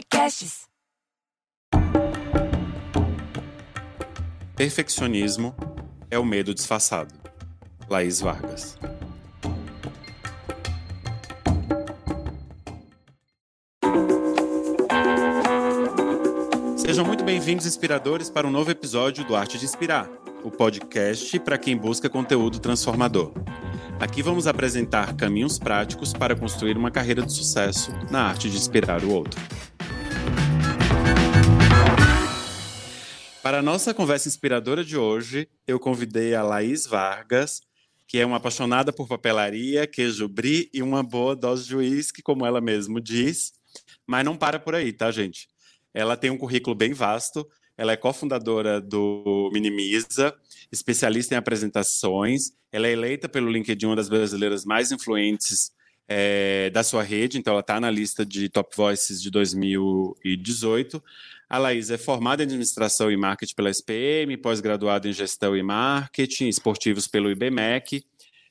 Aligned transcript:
Podcasts. 0.00 0.62
Perfeccionismo 4.56 5.54
é 6.10 6.18
o 6.18 6.24
medo 6.24 6.54
disfarçado. 6.54 7.14
Laís 7.88 8.20
Vargas. 8.20 8.78
Sejam 16.78 17.04
muito 17.04 17.22
bem-vindos, 17.22 17.66
inspiradores, 17.66 18.30
para 18.30 18.46
um 18.46 18.50
novo 18.50 18.70
episódio 18.70 19.22
do 19.24 19.36
Arte 19.36 19.58
de 19.58 19.66
Inspirar, 19.66 20.08
o 20.42 20.50
podcast 20.50 21.38
para 21.40 21.58
quem 21.58 21.76
busca 21.76 22.08
conteúdo 22.08 22.58
transformador. 22.58 23.34
Aqui 24.00 24.22
vamos 24.22 24.46
apresentar 24.46 25.14
caminhos 25.14 25.58
práticos 25.58 26.14
para 26.14 26.34
construir 26.34 26.78
uma 26.78 26.90
carreira 26.90 27.20
de 27.20 27.34
sucesso 27.34 27.92
na 28.10 28.22
arte 28.22 28.48
de 28.48 28.56
inspirar 28.56 29.04
o 29.04 29.10
outro. 29.12 29.38
Para 33.50 33.58
a 33.58 33.62
nossa 33.62 33.92
conversa 33.92 34.28
inspiradora 34.28 34.84
de 34.84 34.96
hoje, 34.96 35.48
eu 35.66 35.80
convidei 35.80 36.36
a 36.36 36.42
Laís 36.44 36.86
Vargas, 36.86 37.60
que 38.06 38.16
é 38.16 38.24
uma 38.24 38.36
apaixonada 38.36 38.92
por 38.92 39.08
papelaria, 39.08 39.88
queijo 39.88 40.28
brie 40.28 40.70
e 40.72 40.80
uma 40.80 41.02
boa 41.02 41.34
dose 41.34 41.66
de 41.66 41.74
uísque, 41.74 42.22
como 42.22 42.46
ela 42.46 42.60
mesma 42.60 43.00
diz. 43.00 43.52
Mas 44.06 44.24
não 44.24 44.36
para 44.36 44.60
por 44.60 44.76
aí, 44.76 44.92
tá, 44.92 45.10
gente? 45.10 45.48
Ela 45.92 46.16
tem 46.16 46.30
um 46.30 46.38
currículo 46.38 46.76
bem 46.76 46.92
vasto. 46.92 47.44
Ela 47.76 47.90
é 47.90 47.96
cofundadora 47.96 48.80
do 48.80 49.50
Minimiza, 49.52 50.32
especialista 50.70 51.34
em 51.34 51.36
apresentações. 51.36 52.52
Ela 52.70 52.86
é 52.86 52.92
eleita 52.92 53.28
pelo 53.28 53.50
LinkedIn 53.50 53.86
uma 53.86 53.96
das 53.96 54.08
brasileiras 54.08 54.64
mais 54.64 54.92
influentes 54.92 55.72
é, 56.06 56.70
da 56.70 56.84
sua 56.84 57.02
rede, 57.02 57.36
então 57.36 57.52
ela 57.52 57.62
está 57.62 57.80
na 57.80 57.90
lista 57.90 58.24
de 58.24 58.48
Top 58.48 58.76
Voices 58.76 59.20
de 59.20 59.28
2018. 59.28 61.02
A 61.50 61.58
Laís 61.58 61.90
é 61.90 61.98
formada 61.98 62.42
em 62.42 62.46
administração 62.46 63.10
e 63.10 63.16
marketing 63.16 63.54
pela 63.56 63.70
SPM, 63.70 64.36
pós-graduada 64.36 65.08
em 65.08 65.12
gestão 65.12 65.56
e 65.56 65.62
marketing 65.62 66.46
esportivos 66.46 67.08
pelo 67.08 67.28
IBMEC. 67.28 68.04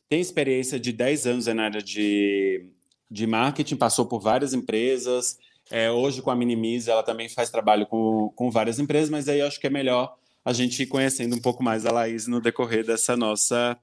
Tem 0.10 0.20
experiência 0.20 0.78
de 0.78 0.92
10 0.92 1.26
anos 1.26 1.46
na 1.46 1.64
área 1.64 1.82
de, 1.82 2.70
de 3.10 3.26
marketing, 3.26 3.78
passou 3.78 4.06
por 4.06 4.20
várias 4.20 4.54
empresas, 4.54 5.38
é, 5.72 5.92
hoje, 5.92 6.22
com 6.22 6.32
a 6.32 6.36
Minimize, 6.36 6.90
ela 6.90 7.04
também 7.04 7.30
faz 7.30 7.50
trabalho 7.52 7.86
com, 7.86 8.34
com 8.36 8.50
várias 8.50 8.80
empresas, 8.80 9.10
mas 9.10 9.30
aí 9.30 9.40
eu 9.40 9.48
acho 9.48 9.60
que 9.60 9.68
é 9.68 9.70
melhor 9.70 10.18
a 10.44 10.52
gente 10.52 10.82
ir 10.82 10.88
conhecendo 10.88 11.36
um 11.36 11.42
pouco 11.42 11.64
mais 11.64 11.86
a 11.86 11.92
Laís 11.92 12.26
no 12.26 12.42
decorrer 12.42 12.84
dessa 12.84 13.16
nossa 13.16 13.78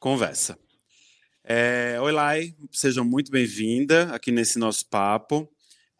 conversa. 0.00 0.58
É, 1.44 1.96
Oi, 2.02 2.12
Lai, 2.12 2.54
seja 2.72 3.04
muito 3.04 3.30
bem-vinda 3.30 4.12
aqui 4.12 4.32
nesse 4.32 4.58
nosso 4.58 4.84
papo. 4.88 5.48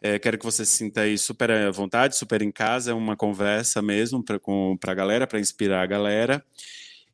É, 0.01 0.19
quero 0.19 0.39
que 0.39 0.45
você 0.45 0.65
se 0.65 0.77
sinta 0.77 1.01
aí 1.01 1.19
super 1.19 1.51
à 1.51 1.71
vontade, 1.71 2.17
super 2.17 2.41
em 2.41 2.53
casa, 2.53 2.93
é 2.93 2.95
uma 2.95 3.17
conversa 3.17 3.83
mesmo 3.83 4.23
para 4.23 4.93
a 4.93 4.95
galera, 4.95 5.27
para 5.27 5.41
inspirar 5.41 5.83
a 5.83 5.87
galera. 5.87 6.45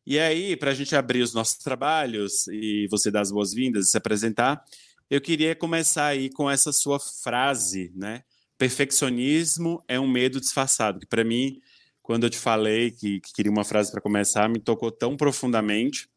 E 0.07 0.19
aí, 0.19 0.55
para 0.55 0.71
a 0.71 0.75
gente 0.75 0.95
abrir 0.95 1.23
os 1.23 1.33
nossos 1.33 1.57
trabalhos 1.57 2.47
e 2.49 2.87
você 2.91 3.11
dar 3.11 3.23
as 3.23 3.33
boas-vindas 3.33 3.87
e 3.87 3.91
se 3.91 3.97
apresentar, 3.97 4.63
eu 5.09 5.21
queria 5.21 5.55
começar 5.55 6.07
aí 6.07 6.29
com 6.29 6.51
essa 6.51 6.73
sua 6.73 7.01
frase, 7.01 7.91
né? 7.95 8.23
Perfeccionismo 8.59 9.83
é 9.89 9.98
um 9.98 10.07
medo 10.07 10.39
disfarçado, 10.41 11.01
que 11.01 11.07
para 11.07 11.25
mim, 11.25 11.61
quando 12.03 12.25
eu 12.25 12.31
te 12.31 12.39
falei 12.39 12.91
que, 12.91 13.21
que 13.21 13.33
queria 13.33 13.51
uma 13.51 13.65
frase 13.65 13.91
para 13.91 14.01
começar, 14.01 14.48
me 14.48 14.61
tocou 14.61 14.91
tão 14.93 15.17
profundamente. 15.17 16.09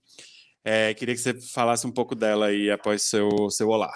É, 0.66 0.94
queria 0.94 1.16
que 1.16 1.22
você 1.22 1.34
falasse 1.40 1.88
um 1.88 1.92
pouco 1.92 2.14
dela 2.14 2.48
aí 2.48 2.70
após 2.70 3.04
seu, 3.04 3.30
seu 3.50 3.70
olá. 3.70 3.92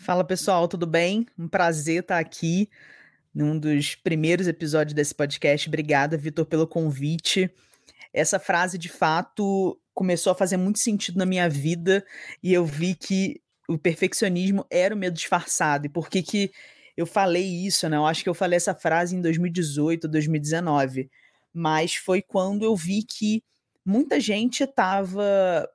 Fala 0.00 0.24
pessoal, 0.24 0.66
tudo 0.66 0.86
bem? 0.86 1.26
Um 1.38 1.46
prazer 1.46 2.00
estar 2.00 2.18
aqui 2.18 2.70
num 3.34 3.58
dos 3.58 3.94
primeiros 3.94 4.48
episódios 4.48 4.94
desse 4.94 5.14
podcast. 5.14 5.68
Obrigada, 5.68 6.16
Vitor, 6.16 6.46
pelo 6.46 6.66
convite. 6.66 7.50
Essa 8.10 8.38
frase, 8.38 8.78
de 8.78 8.88
fato, 8.88 9.78
começou 9.92 10.32
a 10.32 10.34
fazer 10.34 10.56
muito 10.56 10.78
sentido 10.78 11.18
na 11.18 11.26
minha 11.26 11.50
vida 11.50 12.02
e 12.42 12.50
eu 12.50 12.64
vi 12.64 12.94
que 12.94 13.42
o 13.68 13.76
perfeccionismo 13.76 14.64
era 14.70 14.94
o 14.94 14.98
medo 14.98 15.16
disfarçado. 15.16 15.84
E 15.84 15.90
por 15.90 16.08
que 16.08 16.22
que 16.22 16.50
eu 16.96 17.04
falei 17.04 17.44
isso, 17.44 17.86
né? 17.86 17.98
Eu 17.98 18.06
acho 18.06 18.22
que 18.22 18.28
eu 18.30 18.34
falei 18.34 18.56
essa 18.56 18.74
frase 18.74 19.14
em 19.14 19.20
2018, 19.20 20.08
2019. 20.08 21.10
Mas 21.52 21.94
foi 21.96 22.22
quando 22.22 22.64
eu 22.64 22.74
vi 22.74 23.02
que 23.02 23.44
muita 23.84 24.18
gente 24.18 24.64
estava 24.64 25.68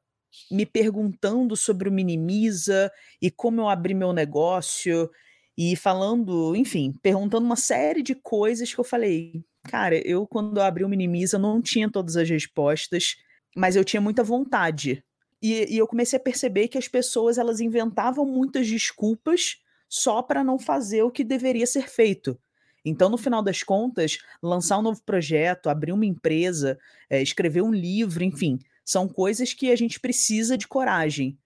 me 0.52 0.66
perguntando 0.66 1.56
sobre 1.56 1.90
o 1.90 1.92
Minimiza 1.92 2.92
e 3.22 3.30
como 3.32 3.62
eu 3.62 3.70
abri 3.70 3.94
meu 3.94 4.14
negócio 4.14 5.10
e 5.58 5.76
falando, 5.76 6.56
enfim, 6.56 6.94
perguntando 7.02 7.46
uma 7.46 7.56
série 7.56 8.02
de 8.02 8.14
coisas 8.16 8.74
que 8.74 8.80
eu 8.80 8.84
falei, 8.84 9.44
cara, 9.64 9.96
eu 10.08 10.28
quando 10.28 10.58
eu 10.58 10.64
abri 10.64 10.84
o 10.84 10.90
Minimiza 10.90 11.40
não 11.40 11.62
tinha 11.62 11.90
todas 11.90 12.18
as 12.18 12.30
respostas 12.30 13.16
mas 13.56 13.76
eu 13.76 13.86
tinha 13.86 14.02
muita 14.02 14.24
vontade. 14.24 15.04
E, 15.42 15.74
e 15.74 15.78
eu 15.78 15.88
comecei 15.88 16.18
a 16.18 16.22
perceber 16.22 16.68
que 16.68 16.78
as 16.78 16.88
pessoas 16.88 17.38
elas 17.38 17.62
inventavam 17.62 18.26
muitas 18.26 18.68
desculpas 18.68 19.58
só 19.88 20.22
para 20.22 20.44
não 20.44 20.60
fazer 20.60 21.04
o 21.04 21.12
que 21.12 21.24
deveria 21.24 21.66
ser 21.66 21.88
feito. 21.88 22.38
Então, 22.84 23.10
no 23.10 23.18
final 23.18 23.42
das 23.42 23.64
contas, 23.64 24.20
lançar 24.44 24.78
um 24.78 24.82
novo 24.82 25.02
projeto, 25.04 25.70
abrir 25.70 25.92
uma 25.92 26.06
empresa, 26.06 26.78
é, 27.10 27.22
escrever 27.22 27.62
um 27.62 27.72
livro, 27.72 28.24
enfim, 28.24 28.60
são 28.86 29.08
coisas 29.08 29.52
que 29.52 29.72
a 29.72 29.76
gente 29.76 30.00
precisa 30.00 30.56
de 30.58 30.68
coragem. 30.68 31.38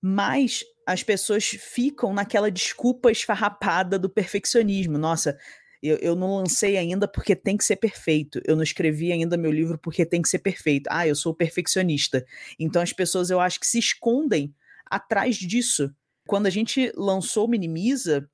Mas 0.00 0.64
as 0.86 1.02
pessoas 1.02 1.44
ficam 1.44 2.14
naquela 2.14 2.50
desculpa 2.50 3.10
esfarrapada 3.10 3.98
do 3.98 4.08
perfeccionismo. 4.08 4.96
Nossa, 4.96 5.36
eu, 5.82 5.96
eu 5.96 6.14
não 6.14 6.36
lancei 6.36 6.76
ainda 6.76 7.08
porque 7.08 7.34
tem 7.34 7.56
que 7.56 7.64
ser 7.64 7.76
perfeito. 7.76 8.40
Eu 8.46 8.54
não 8.54 8.62
escrevi 8.62 9.10
ainda 9.12 9.36
meu 9.36 9.50
livro 9.50 9.78
porque 9.78 10.06
tem 10.06 10.22
que 10.22 10.28
ser 10.28 10.38
perfeito. 10.38 10.88
Ah, 10.90 11.06
eu 11.06 11.16
sou 11.16 11.34
perfeccionista. 11.34 12.24
Então 12.58 12.80
as 12.80 12.92
pessoas 12.92 13.28
eu 13.28 13.40
acho 13.40 13.58
que 13.58 13.66
se 13.66 13.78
escondem 13.78 14.54
atrás 14.86 15.36
disso. 15.36 15.92
Quando 16.26 16.46
a 16.46 16.50
gente 16.50 16.92
lançou 16.96 17.48
Minimiza, 17.48 18.28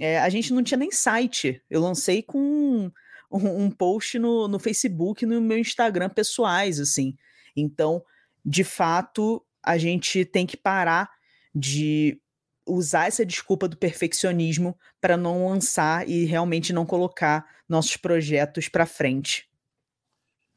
é, 0.00 0.18
a 0.18 0.28
gente 0.28 0.52
não 0.52 0.62
tinha 0.62 0.78
nem 0.78 0.90
site. 0.90 1.62
Eu 1.70 1.80
lancei 1.80 2.22
com 2.22 2.90
um, 3.30 3.64
um 3.64 3.70
post 3.70 4.18
no, 4.18 4.48
no 4.48 4.58
Facebook 4.58 5.24
no 5.24 5.40
meu 5.40 5.58
Instagram 5.58 6.08
pessoais, 6.08 6.80
assim. 6.80 7.14
Então, 7.56 8.02
de 8.44 8.64
fato, 8.64 9.44
a 9.62 9.76
gente 9.76 10.24
tem 10.24 10.46
que 10.46 10.56
parar 10.56 11.10
de 11.54 12.20
usar 12.66 13.06
essa 13.06 13.26
desculpa 13.26 13.66
do 13.68 13.76
perfeccionismo 13.76 14.78
para 15.00 15.16
não 15.16 15.48
lançar 15.48 16.08
e 16.08 16.24
realmente 16.24 16.72
não 16.72 16.86
colocar 16.86 17.44
nossos 17.68 17.96
projetos 17.96 18.68
para 18.68 18.86
frente. 18.86 19.48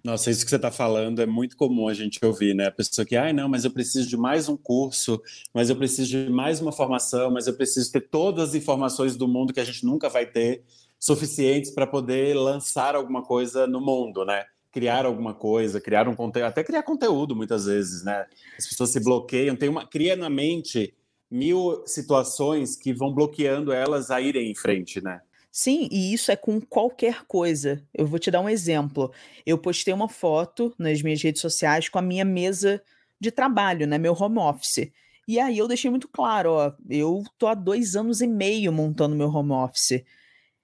Nossa, 0.04 0.30
isso 0.30 0.44
que 0.44 0.50
você 0.50 0.58
está 0.58 0.70
falando 0.70 1.22
é 1.22 1.26
muito 1.26 1.56
comum 1.56 1.88
a 1.88 1.94
gente 1.94 2.20
ouvir, 2.26 2.54
né? 2.54 2.68
A 2.68 2.72
pessoa 2.72 3.06
que, 3.06 3.16
ai, 3.16 3.30
ah, 3.30 3.34
não, 3.34 3.48
mas 3.48 3.64
eu 3.64 3.72
preciso 3.72 4.10
de 4.10 4.18
mais 4.18 4.50
um 4.50 4.58
curso, 4.58 5.22
mas 5.54 5.70
eu 5.70 5.78
preciso 5.78 6.10
de 6.10 6.30
mais 6.30 6.60
uma 6.60 6.74
formação, 6.74 7.32
mas 7.32 7.48
eu 7.48 7.56
preciso 7.56 7.90
ter 7.90 8.02
todas 8.02 8.50
as 8.50 8.56
informações 8.56 9.16
do 9.16 9.30
mundo 9.30 9.54
que 9.54 9.62
a 9.62 9.66
gente 9.66 9.86
nunca 9.86 10.10
vai 10.10 10.26
ter 10.26 10.62
suficientes 11.00 11.72
para 11.72 11.88
poder 11.88 12.36
lançar 12.36 12.96
alguma 12.96 13.24
coisa 13.24 13.66
no 13.66 13.80
mundo, 13.80 14.26
né? 14.26 14.46
Criar 14.74 15.06
alguma 15.06 15.34
coisa, 15.34 15.80
criar 15.80 16.08
um 16.10 16.16
conteúdo, 16.16 16.48
até 16.48 16.64
criar 16.64 16.84
conteúdo 16.84 17.36
muitas 17.36 17.66
vezes, 17.66 18.04
né? 18.04 18.26
As 18.58 18.68
pessoas 18.68 18.92
se 18.92 19.00
bloqueiam, 19.00 19.56
tem 19.56 19.70
uma 19.70 19.88
cria 19.88 20.16
na 20.16 20.30
mente 20.30 20.94
mil 21.30 21.84
situações 21.86 22.76
que 22.76 22.94
vão 22.94 23.14
bloqueando 23.14 23.72
elas 23.72 24.12
a 24.12 24.20
irem 24.20 24.52
em 24.52 24.56
frente, 24.56 25.02
né? 25.02 25.22
Sim, 25.52 25.88
e 25.92 26.12
isso 26.14 26.32
é 26.32 26.36
com 26.36 26.60
qualquer 26.60 27.26
coisa. 27.26 27.84
Eu 27.94 28.08
vou 28.08 28.18
te 28.18 28.32
dar 28.32 28.42
um 28.42 28.50
exemplo. 28.50 29.14
Eu 29.46 29.58
postei 29.58 29.94
uma 29.94 30.10
foto 30.10 30.74
nas 30.80 31.02
minhas 31.02 31.22
redes 31.22 31.42
sociais 31.42 31.88
com 31.88 32.00
a 32.00 32.02
minha 32.02 32.26
mesa 32.26 32.82
de 33.20 33.32
trabalho, 33.32 33.86
né? 33.86 34.00
Meu 34.00 34.14
home 34.14 34.40
office. 34.40 34.92
E 35.28 35.40
aí 35.40 35.58
eu 35.58 35.68
deixei 35.68 35.90
muito 35.90 36.08
claro, 36.08 36.52
ó, 36.52 36.74
eu 36.90 37.24
tô 37.38 37.48
há 37.48 37.54
dois 37.54 37.96
anos 37.96 38.20
e 38.20 38.28
meio 38.28 38.74
montando 38.74 39.16
meu 39.16 39.30
home 39.30 39.52
office. 39.52 40.04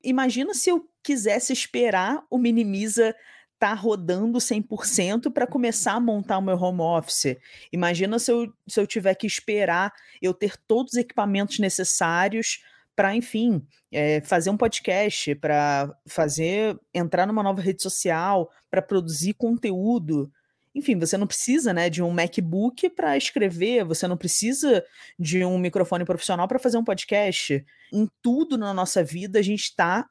Imagina 0.04 0.54
se 0.54 0.70
eu 0.70 0.88
quisesse 1.02 1.54
esperar 1.54 2.26
o 2.30 2.38
Minimiza 2.38 3.16
tá 3.60 3.74
rodando 3.74 4.40
100% 4.40 5.32
para 5.32 5.46
começar 5.46 5.94
a 5.94 6.00
montar 6.00 6.38
o 6.38 6.42
meu 6.42 6.56
home 6.56 6.80
office. 6.80 7.36
Imagina 7.74 8.18
se 8.18 8.32
eu, 8.32 8.52
se 8.66 8.80
eu 8.80 8.88
tiver 8.88 9.14
que 9.16 9.28
esperar 9.28 9.92
eu 10.22 10.34
ter 10.34 10.56
todos 10.66 10.94
os 10.94 11.00
equipamentos 11.00 11.60
necessários 11.60 12.64
para, 12.96 13.14
enfim, 13.16 13.62
é, 13.92 14.22
fazer 14.22 14.50
um 14.50 14.58
podcast, 14.58 15.36
para 15.36 15.94
fazer 16.08 16.78
entrar 16.94 17.26
numa 17.26 17.44
nova 17.44 17.62
rede 17.62 17.84
social, 17.84 18.50
para 18.72 18.82
produzir 18.82 19.34
conteúdo. 19.34 20.32
Enfim, 20.74 20.98
você 20.98 21.18
não 21.18 21.28
precisa, 21.28 21.74
né, 21.74 21.90
de 21.90 22.02
um 22.02 22.12
MacBook 22.12 22.90
para 22.92 23.18
escrever, 23.18 23.84
você 23.84 24.08
não 24.08 24.16
precisa 24.16 24.84
de 25.18 25.44
um 25.44 25.58
microfone 25.58 26.06
profissional 26.06 26.48
para 26.48 26.60
fazer 26.60 26.78
um 26.78 26.84
podcast. 26.84 27.66
Em 27.92 28.08
tudo 28.22 28.58
na 28.58 28.74
nossa 28.74 29.04
vida 29.04 29.40
a 29.40 29.42
gente 29.42 29.64
está 29.64 30.08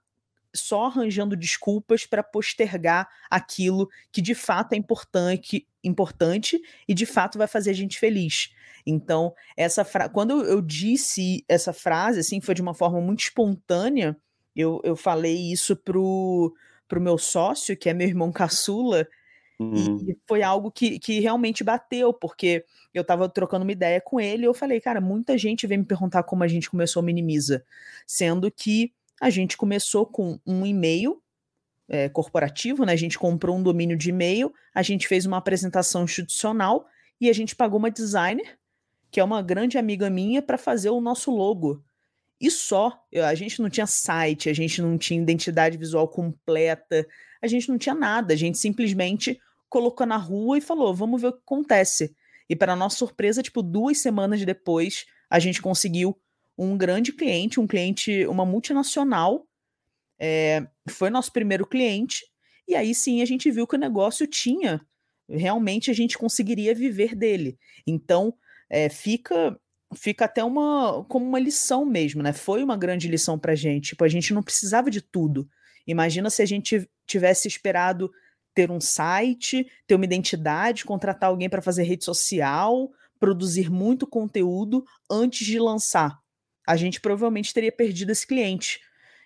só 0.54 0.86
arranjando 0.86 1.36
desculpas 1.36 2.06
para 2.06 2.22
postergar 2.22 3.08
aquilo 3.30 3.88
que 4.10 4.20
de 4.20 4.34
fato 4.34 4.72
é 4.72 4.76
importante, 4.76 5.66
importante 5.82 6.60
e 6.86 6.94
de 6.94 7.06
fato 7.06 7.38
vai 7.38 7.46
fazer 7.46 7.70
a 7.70 7.74
gente 7.74 7.98
feliz. 7.98 8.50
Então, 8.86 9.34
essa 9.56 9.84
fra... 9.84 10.08
quando 10.08 10.42
eu 10.44 10.62
disse 10.62 11.44
essa 11.48 11.72
frase, 11.72 12.20
assim, 12.20 12.40
foi 12.40 12.54
de 12.54 12.62
uma 12.62 12.74
forma 12.74 13.00
muito 13.00 13.20
espontânea, 13.20 14.16
Eu, 14.56 14.80
eu 14.82 14.96
falei 14.96 15.52
isso 15.52 15.76
pro, 15.76 16.54
pro 16.88 17.00
meu 17.00 17.18
sócio, 17.18 17.76
que 17.76 17.88
é 17.88 17.94
meu 17.94 18.08
irmão 18.08 18.32
caçula, 18.32 19.06
uhum. 19.58 19.98
e 20.08 20.16
foi 20.26 20.42
algo 20.42 20.70
que, 20.70 20.98
que 20.98 21.20
realmente 21.20 21.62
bateu, 21.62 22.12
porque 22.12 22.64
eu 22.94 23.04
tava 23.04 23.28
trocando 23.28 23.64
uma 23.64 23.72
ideia 23.72 24.00
com 24.00 24.18
ele 24.18 24.42
e 24.44 24.46
eu 24.46 24.54
falei, 24.54 24.80
cara, 24.80 25.00
muita 25.00 25.36
gente 25.36 25.66
vem 25.66 25.78
me 25.78 25.84
perguntar 25.84 26.22
como 26.22 26.42
a 26.42 26.48
gente 26.48 26.70
começou 26.70 27.00
a 27.00 27.04
Minimiza, 27.04 27.64
sendo 28.06 28.50
que 28.50 28.92
a 29.20 29.30
gente 29.30 29.56
começou 29.56 30.06
com 30.06 30.38
um 30.46 30.64
e-mail 30.64 31.22
é, 31.88 32.08
corporativo, 32.08 32.84
né? 32.84 32.92
A 32.92 32.96
gente 32.96 33.18
comprou 33.18 33.56
um 33.56 33.62
domínio 33.62 33.96
de 33.96 34.10
e-mail, 34.10 34.52
a 34.74 34.82
gente 34.82 35.08
fez 35.08 35.26
uma 35.26 35.38
apresentação 35.38 36.04
institucional 36.04 36.86
e 37.20 37.28
a 37.28 37.32
gente 37.32 37.56
pagou 37.56 37.78
uma 37.78 37.90
designer, 37.90 38.58
que 39.10 39.18
é 39.18 39.24
uma 39.24 39.42
grande 39.42 39.78
amiga 39.78 40.10
minha, 40.10 40.42
para 40.42 40.58
fazer 40.58 40.90
o 40.90 41.00
nosso 41.00 41.30
logo. 41.30 41.82
E 42.40 42.50
só. 42.50 43.04
A 43.26 43.34
gente 43.34 43.60
não 43.60 43.68
tinha 43.68 43.86
site, 43.86 44.48
a 44.48 44.52
gente 44.52 44.80
não 44.80 44.96
tinha 44.96 45.20
identidade 45.20 45.76
visual 45.76 46.06
completa, 46.06 47.06
a 47.42 47.46
gente 47.46 47.68
não 47.68 47.78
tinha 47.78 47.94
nada. 47.94 48.34
A 48.34 48.36
gente 48.36 48.58
simplesmente 48.58 49.40
colocou 49.68 50.06
na 50.06 50.16
rua 50.16 50.58
e 50.58 50.60
falou: 50.60 50.94
vamos 50.94 51.20
ver 51.20 51.28
o 51.28 51.32
que 51.32 51.40
acontece. 51.44 52.14
E, 52.48 52.56
para 52.56 52.76
nossa 52.76 52.96
surpresa, 52.96 53.42
tipo, 53.42 53.62
duas 53.62 53.98
semanas 53.98 54.44
depois, 54.44 55.04
a 55.28 55.38
gente 55.38 55.60
conseguiu 55.60 56.18
um 56.58 56.76
grande 56.76 57.12
cliente, 57.12 57.60
um 57.60 57.66
cliente, 57.66 58.26
uma 58.26 58.44
multinacional, 58.44 59.46
é, 60.18 60.66
foi 60.88 61.08
nosso 61.08 61.32
primeiro 61.32 61.64
cliente, 61.64 62.26
e 62.66 62.74
aí 62.74 62.94
sim 62.94 63.22
a 63.22 63.24
gente 63.24 63.50
viu 63.50 63.66
que 63.66 63.76
o 63.76 63.78
negócio 63.78 64.26
tinha, 64.26 64.80
realmente 65.28 65.90
a 65.90 65.94
gente 65.94 66.18
conseguiria 66.18 66.74
viver 66.74 67.14
dele. 67.14 67.56
Então, 67.86 68.34
é, 68.68 68.88
fica 68.88 69.58
fica 69.94 70.26
até 70.26 70.44
uma 70.44 71.02
como 71.08 71.24
uma 71.24 71.38
lição 71.38 71.84
mesmo, 71.84 72.22
né? 72.22 72.32
Foi 72.32 72.62
uma 72.62 72.76
grande 72.76 73.08
lição 73.08 73.38
pra 73.38 73.54
gente. 73.54 73.90
Tipo, 73.90 74.04
a 74.04 74.08
gente 74.08 74.34
não 74.34 74.42
precisava 74.42 74.90
de 74.90 75.00
tudo. 75.00 75.48
Imagina 75.86 76.28
se 76.28 76.42
a 76.42 76.46
gente 76.46 76.86
tivesse 77.06 77.48
esperado 77.48 78.10
ter 78.54 78.70
um 78.70 78.80
site, 78.80 79.66
ter 79.86 79.94
uma 79.94 80.04
identidade, 80.04 80.84
contratar 80.84 81.30
alguém 81.30 81.48
para 81.48 81.62
fazer 81.62 81.84
rede 81.84 82.04
social, 82.04 82.90
produzir 83.18 83.70
muito 83.70 84.06
conteúdo 84.06 84.84
antes 85.10 85.46
de 85.46 85.58
lançar. 85.58 86.18
A 86.68 86.76
gente 86.76 87.00
provavelmente 87.00 87.54
teria 87.54 87.72
perdido 87.72 88.12
esse 88.12 88.26
cliente. 88.26 88.80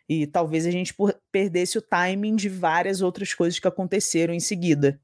E 0.08 0.28
talvez 0.28 0.64
a 0.64 0.70
gente 0.70 0.94
perdesse 1.32 1.76
o 1.76 1.82
timing 1.82 2.36
de 2.36 2.48
várias 2.48 3.02
outras 3.02 3.34
coisas 3.34 3.58
que 3.58 3.66
aconteceram 3.66 4.32
em 4.32 4.38
seguida. 4.38 5.00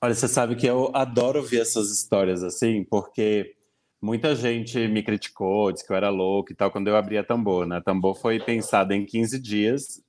Olha, 0.00 0.14
você 0.14 0.28
sabe 0.28 0.54
que 0.54 0.66
eu 0.66 0.92
adoro 0.94 1.40
ouvir 1.40 1.60
essas 1.60 1.90
histórias 1.90 2.44
assim, 2.44 2.84
porque 2.84 3.56
muita 4.00 4.36
gente 4.36 4.86
me 4.86 5.02
criticou, 5.02 5.72
disse 5.72 5.84
que 5.84 5.92
eu 5.92 5.96
era 5.96 6.10
louco 6.10 6.52
e 6.52 6.54
tal, 6.54 6.70
quando 6.70 6.86
eu 6.86 6.96
abri 6.96 7.18
a 7.18 7.24
Tambor, 7.24 7.66
né? 7.66 7.78
A 7.78 7.80
Tambor 7.80 8.14
foi 8.14 8.38
pensada 8.38 8.94
em 8.94 9.04
15 9.04 9.40
dias, 9.40 10.00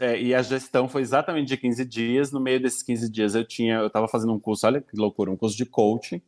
é, 0.00 0.20
e 0.20 0.34
a 0.34 0.42
gestão 0.42 0.88
foi 0.88 1.02
exatamente 1.02 1.48
de 1.48 1.56
15 1.56 1.84
dias. 1.84 2.30
No 2.30 2.40
meio 2.40 2.60
desses 2.60 2.82
15 2.82 3.10
dias 3.10 3.34
eu 3.34 3.44
tinha, 3.44 3.76
eu 3.76 3.88
estava 3.88 4.06
fazendo 4.06 4.32
um 4.32 4.38
curso, 4.38 4.66
olha 4.66 4.80
que 4.80 4.96
loucura, 4.96 5.30
um 5.30 5.36
curso 5.36 5.56
de 5.56 5.66
coaching. 5.66 6.22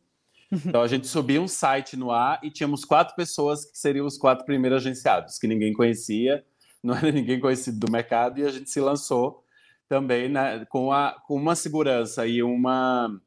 Então 0.51 0.81
a 0.81 0.87
gente 0.87 1.07
subia 1.07 1.41
um 1.41 1.47
site 1.47 1.97
no 1.97 2.11
ar 2.11 2.39
e 2.43 2.49
tínhamos 2.49 2.85
quatro 2.85 3.15
pessoas 3.15 3.65
que 3.65 3.77
seriam 3.77 4.05
os 4.05 4.17
quatro 4.17 4.45
primeiros 4.45 4.85
agenciados, 4.85 5.37
que 5.37 5.47
ninguém 5.47 5.73
conhecia, 5.73 6.43
não 6.83 6.95
era 6.95 7.11
ninguém 7.11 7.39
conhecido 7.39 7.79
do 7.79 7.91
mercado, 7.91 8.39
e 8.39 8.43
a 8.43 8.51
gente 8.51 8.69
se 8.69 8.79
lançou 8.79 9.43
também 9.87 10.29
né, 10.29 10.65
com, 10.65 10.91
a, 10.91 11.11
com 11.27 11.35
uma 11.35 11.55
segurança 11.55 12.25
e 12.25 12.41
uma. 12.41 13.19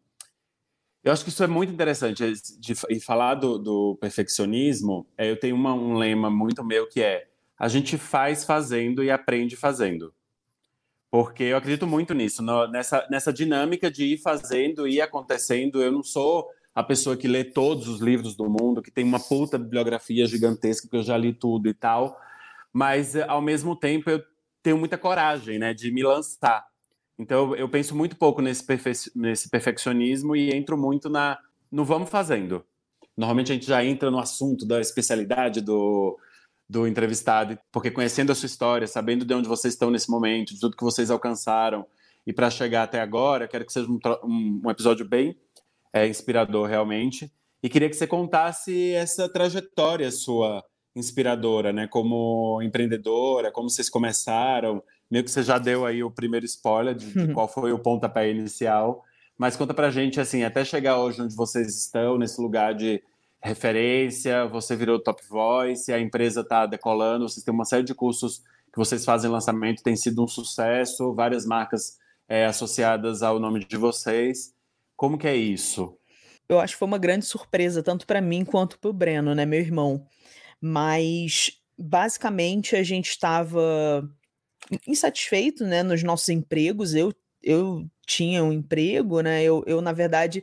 Eu 1.02 1.12
acho 1.12 1.22
que 1.22 1.30
isso 1.30 1.42
é 1.42 1.46
muito 1.46 1.72
interessante. 1.72 2.24
De, 2.58 2.74
e 2.90 3.00
falar 3.00 3.34
do, 3.34 3.58
do 3.58 3.96
perfeccionismo, 4.00 5.06
é, 5.16 5.30
eu 5.30 5.38
tenho 5.38 5.54
uma, 5.54 5.72
um 5.72 5.94
lema 5.94 6.28
muito 6.30 6.64
meu 6.64 6.88
que 6.88 7.00
é: 7.00 7.28
a 7.58 7.68
gente 7.68 7.96
faz 7.96 8.44
fazendo 8.44 9.02
e 9.02 9.10
aprende 9.10 9.56
fazendo. 9.56 10.12
Porque 11.10 11.44
eu 11.44 11.56
acredito 11.56 11.86
muito 11.86 12.12
nisso, 12.12 12.42
no, 12.42 12.66
nessa, 12.68 13.06
nessa 13.10 13.32
dinâmica 13.32 13.90
de 13.90 14.04
ir 14.04 14.18
fazendo 14.18 14.86
e 14.86 15.00
acontecendo. 15.00 15.82
Eu 15.82 15.90
não 15.90 16.02
sou 16.02 16.46
a 16.78 16.82
pessoa 16.82 17.16
que 17.16 17.28
lê 17.28 17.44
todos 17.44 17.88
os 17.88 18.00
livros 18.00 18.36
do 18.36 18.48
mundo, 18.48 18.82
que 18.82 18.90
tem 18.90 19.04
uma 19.04 19.20
puta 19.20 19.58
bibliografia 19.58 20.26
gigantesca, 20.26 20.88
que 20.88 20.96
eu 20.96 21.02
já 21.02 21.16
li 21.16 21.32
tudo 21.32 21.68
e 21.68 21.74
tal 21.74 22.16
mas 22.72 23.16
ao 23.16 23.40
mesmo 23.40 23.74
tempo 23.74 24.10
eu 24.10 24.22
tenho 24.62 24.78
muita 24.78 24.98
coragem, 24.98 25.58
né, 25.58 25.72
de 25.72 25.90
me 25.90 26.02
lançar. 26.02 26.66
Então 27.18 27.54
eu 27.56 27.68
penso 27.68 27.96
muito 27.96 28.16
pouco 28.16 28.40
nesse, 28.40 28.64
perfe 28.64 29.10
nesse 29.14 29.50
perfeccionismo 29.50 30.36
e 30.36 30.54
entro 30.54 30.76
muito 30.76 31.08
na 31.08 31.38
no 31.70 31.84
vamos 31.84 32.08
fazendo. 32.08 32.64
Normalmente 33.16 33.50
a 33.50 33.54
gente 33.54 33.66
já 33.66 33.84
entra 33.84 34.10
no 34.10 34.18
assunto 34.18 34.64
da 34.64 34.80
especialidade 34.80 35.60
do, 35.60 36.16
do 36.68 36.86
entrevistado, 36.86 37.58
porque 37.72 37.90
conhecendo 37.90 38.30
a 38.30 38.34
sua 38.34 38.46
história, 38.46 38.86
sabendo 38.86 39.24
de 39.24 39.34
onde 39.34 39.48
vocês 39.48 39.74
estão 39.74 39.90
nesse 39.90 40.08
momento, 40.08 40.54
de 40.54 40.60
tudo 40.60 40.76
que 40.76 40.84
vocês 40.84 41.10
alcançaram 41.10 41.84
e 42.26 42.32
para 42.32 42.48
chegar 42.48 42.84
até 42.84 43.00
agora, 43.00 43.48
quero 43.48 43.66
que 43.66 43.72
seja 43.72 43.90
um, 43.90 43.98
um, 44.24 44.60
um 44.64 44.70
episódio 44.70 45.04
bem 45.04 45.36
é, 45.92 46.06
inspirador 46.06 46.68
realmente. 46.68 47.32
E 47.62 47.68
queria 47.68 47.88
que 47.88 47.96
você 47.96 48.06
contasse 48.06 48.92
essa 48.92 49.28
trajetória 49.28 50.10
sua 50.10 50.64
inspiradora, 50.94 51.72
né? 51.72 51.86
Como 51.86 52.60
empreendedora, 52.62 53.50
como 53.50 53.68
vocês 53.68 53.88
começaram. 53.88 54.82
Meio 55.10 55.24
que 55.24 55.30
você 55.30 55.42
já 55.42 55.58
deu 55.58 55.86
aí 55.86 56.02
o 56.02 56.10
primeiro 56.10 56.46
spoiler 56.46 56.94
de, 56.94 57.12
de 57.12 57.32
qual 57.32 57.48
foi 57.48 57.72
o 57.72 57.78
pontapé 57.78 58.30
inicial. 58.30 59.04
Mas 59.36 59.56
conta 59.56 59.72
pra 59.72 59.90
gente, 59.90 60.20
assim, 60.20 60.42
até 60.42 60.64
chegar 60.64 60.98
hoje 60.98 61.22
onde 61.22 61.34
vocês 61.34 61.68
estão, 61.76 62.18
nesse 62.18 62.40
lugar 62.40 62.74
de 62.74 63.02
referência, 63.40 64.46
você 64.46 64.74
virou 64.74 64.98
top 64.98 65.22
voice, 65.28 65.92
a 65.92 66.00
empresa 66.00 66.40
está 66.40 66.66
decolando, 66.66 67.28
vocês 67.28 67.44
têm 67.44 67.54
uma 67.54 67.64
série 67.64 67.84
de 67.84 67.94
cursos 67.94 68.42
que 68.72 68.76
vocês 68.76 69.04
fazem 69.04 69.30
lançamento, 69.30 69.82
tem 69.82 69.94
sido 69.94 70.22
um 70.22 70.26
sucesso, 70.26 71.14
várias 71.14 71.46
marcas 71.46 71.98
é, 72.28 72.46
associadas 72.46 73.22
ao 73.22 73.38
nome 73.38 73.64
de 73.64 73.76
vocês. 73.76 74.52
Como 74.98 75.16
que 75.16 75.28
é 75.28 75.36
isso? 75.36 75.96
Eu 76.48 76.58
acho 76.58 76.74
que 76.74 76.78
foi 76.80 76.88
uma 76.88 76.98
grande 76.98 77.24
surpresa, 77.24 77.84
tanto 77.84 78.04
para 78.04 78.20
mim 78.20 78.44
quanto 78.44 78.80
para 78.80 78.90
o 78.90 78.92
Breno, 78.92 79.32
né, 79.32 79.46
meu 79.46 79.60
irmão. 79.60 80.04
Mas 80.60 81.52
basicamente 81.78 82.74
a 82.74 82.82
gente 82.82 83.10
estava 83.10 84.02
insatisfeito, 84.88 85.64
né, 85.64 85.84
nos 85.84 86.02
nossos 86.02 86.28
empregos. 86.30 86.96
Eu, 86.96 87.14
eu 87.40 87.88
tinha 88.04 88.42
um 88.42 88.52
emprego, 88.52 89.20
né? 89.20 89.40
Eu, 89.44 89.62
eu 89.68 89.80
na 89.80 89.92
verdade, 89.92 90.42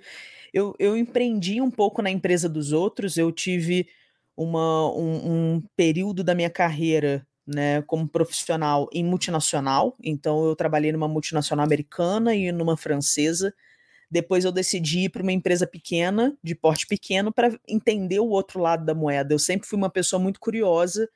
eu, 0.53 0.73
eu 0.79 0.95
empreendi 0.95 1.59
um 1.59 1.69
pouco 1.69 2.01
na 2.01 2.09
empresa 2.09 2.47
dos 2.47 2.71
outros. 2.71 3.17
Eu 3.17 3.33
tive 3.33 3.89
uma, 4.37 4.89
um, 4.95 5.55
um 5.55 5.63
período 5.75 6.23
da 6.23 6.33
minha 6.33 6.49
carreira 6.49 7.27
né, 7.45 7.81
como 7.81 8.07
profissional 8.07 8.87
em 8.93 9.03
multinacional. 9.03 9.97
Então, 10.01 10.45
eu 10.45 10.55
trabalhei 10.55 10.93
numa 10.93 11.09
multinacional 11.09 11.65
americana 11.65 12.33
e 12.33 12.53
numa 12.53 12.77
francesa. 12.77 13.53
Depois 14.15 14.45
eu 14.45 14.51
decidi 14.53 14.99
ir 14.99 15.09
para 15.09 15.21
uma 15.21 15.33
empresa 15.33 15.67
pequena, 15.67 16.37
de 16.41 16.55
porte 16.55 16.87
pequeno, 16.87 17.33
para 17.33 17.53
entender 17.67 18.21
o 18.21 18.29
outro 18.29 18.61
lado 18.61 18.85
da 18.85 18.95
moeda. 18.95 19.33
Eu 19.33 19.39
sempre 19.39 19.67
fui 19.67 19.77
uma 19.77 19.89
pessoa 19.89 20.21
muito 20.21 20.39
curiosa 20.39 21.09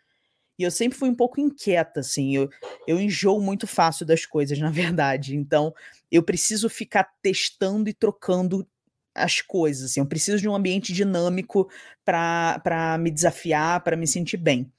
e 0.59 0.63
eu 0.63 0.69
sempre 0.69 0.99
fui 0.99 1.07
um 1.07 1.15
pouco 1.15 1.39
inquieta, 1.39 2.01
assim. 2.01 2.35
Eu, 2.35 2.49
eu 2.85 2.99
enjoo 2.99 3.39
muito 3.39 3.65
fácil 3.65 4.05
das 4.05 4.25
coisas, 4.25 4.59
na 4.59 4.69
verdade. 4.69 5.33
Então, 5.33 5.73
eu 6.11 6.21
preciso 6.21 6.67
ficar 6.67 7.09
testando 7.21 7.89
e 7.89 7.93
trocando 7.93 8.67
as 9.15 9.39
coisas. 9.39 9.91
Assim. 9.91 10.01
Eu 10.01 10.05
preciso 10.05 10.41
de 10.41 10.49
um 10.49 10.53
ambiente 10.53 10.91
dinâmico 10.91 11.69
para 12.03 12.97
me 12.99 13.09
desafiar, 13.09 13.81
para 13.81 13.95
me 13.95 14.07
sentir 14.07 14.35
bem. 14.35 14.69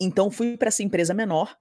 Então, 0.00 0.30
fui 0.30 0.56
para 0.56 0.68
essa 0.68 0.82
empresa 0.82 1.12
menor 1.12 1.54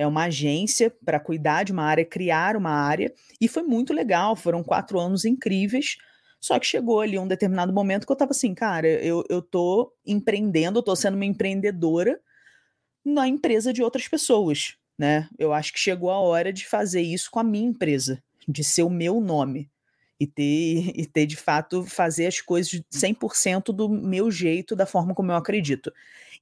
é 0.00 0.06
uma 0.06 0.24
agência 0.24 0.90
para 1.04 1.20
cuidar 1.20 1.62
de 1.62 1.72
uma 1.72 1.84
área, 1.84 2.06
criar 2.06 2.56
uma 2.56 2.70
área, 2.70 3.12
e 3.38 3.46
foi 3.46 3.62
muito 3.62 3.92
legal, 3.92 4.34
foram 4.34 4.64
quatro 4.64 4.98
anos 4.98 5.26
incríveis. 5.26 5.98
Só 6.40 6.58
que 6.58 6.66
chegou 6.66 7.02
ali 7.02 7.18
um 7.18 7.28
determinado 7.28 7.70
momento 7.70 8.06
que 8.06 8.10
eu 8.10 8.14
estava 8.14 8.30
assim, 8.30 8.54
cara, 8.54 8.88
eu, 8.88 9.22
eu 9.28 9.42
tô 9.42 9.92
empreendendo, 10.06 10.78
eu 10.78 10.82
tô 10.82 10.96
sendo 10.96 11.16
uma 11.16 11.26
empreendedora 11.26 12.18
na 13.04 13.28
empresa 13.28 13.74
de 13.74 13.82
outras 13.82 14.08
pessoas, 14.08 14.74
né? 14.98 15.28
Eu 15.38 15.52
acho 15.52 15.70
que 15.70 15.78
chegou 15.78 16.10
a 16.10 16.18
hora 16.18 16.50
de 16.50 16.66
fazer 16.66 17.02
isso 17.02 17.30
com 17.30 17.38
a 17.38 17.44
minha 17.44 17.68
empresa, 17.68 18.22
de 18.48 18.64
ser 18.64 18.84
o 18.84 18.88
meu 18.88 19.20
nome 19.20 19.70
e 20.18 20.26
ter, 20.26 20.98
e 20.98 21.04
ter 21.04 21.26
de 21.26 21.36
fato 21.36 21.84
fazer 21.84 22.26
as 22.26 22.40
coisas 22.40 22.80
100% 22.90 23.64
do 23.64 23.86
meu 23.86 24.30
jeito, 24.30 24.74
da 24.74 24.86
forma 24.86 25.14
como 25.14 25.30
eu 25.30 25.36
acredito. 25.36 25.92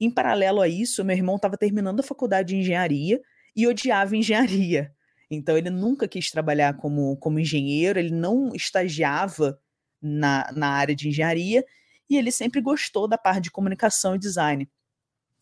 Em 0.01 0.09
paralelo 0.09 0.61
a 0.61 0.69
isso, 0.69 1.05
meu 1.05 1.17
irmão 1.17 1.35
estava 1.35 1.57
terminando 1.57 1.99
a 1.99 2.05
faculdade 2.05 2.51
de 2.51 2.57
engenharia 2.57 3.21
e 3.59 3.67
odiava 3.67 4.17
engenharia. 4.17 4.95
Então 5.29 5.59
ele 5.59 5.69
nunca 5.69 6.07
quis 6.07 6.31
trabalhar 6.31 6.77
como, 6.77 7.17
como 7.17 7.41
engenheiro, 7.41 7.99
ele 7.99 8.13
não 8.13 8.55
estagiava 8.55 9.59
na, 10.01 10.49
na 10.55 10.69
área 10.69 10.95
de 10.95 11.09
engenharia 11.09 11.65
e 12.09 12.17
ele 12.17 12.31
sempre 12.31 12.61
gostou 12.61 13.09
da 13.09 13.19
parte 13.19 13.43
de 13.43 13.51
comunicação 13.51 14.15
e 14.15 14.19
design. 14.19 14.71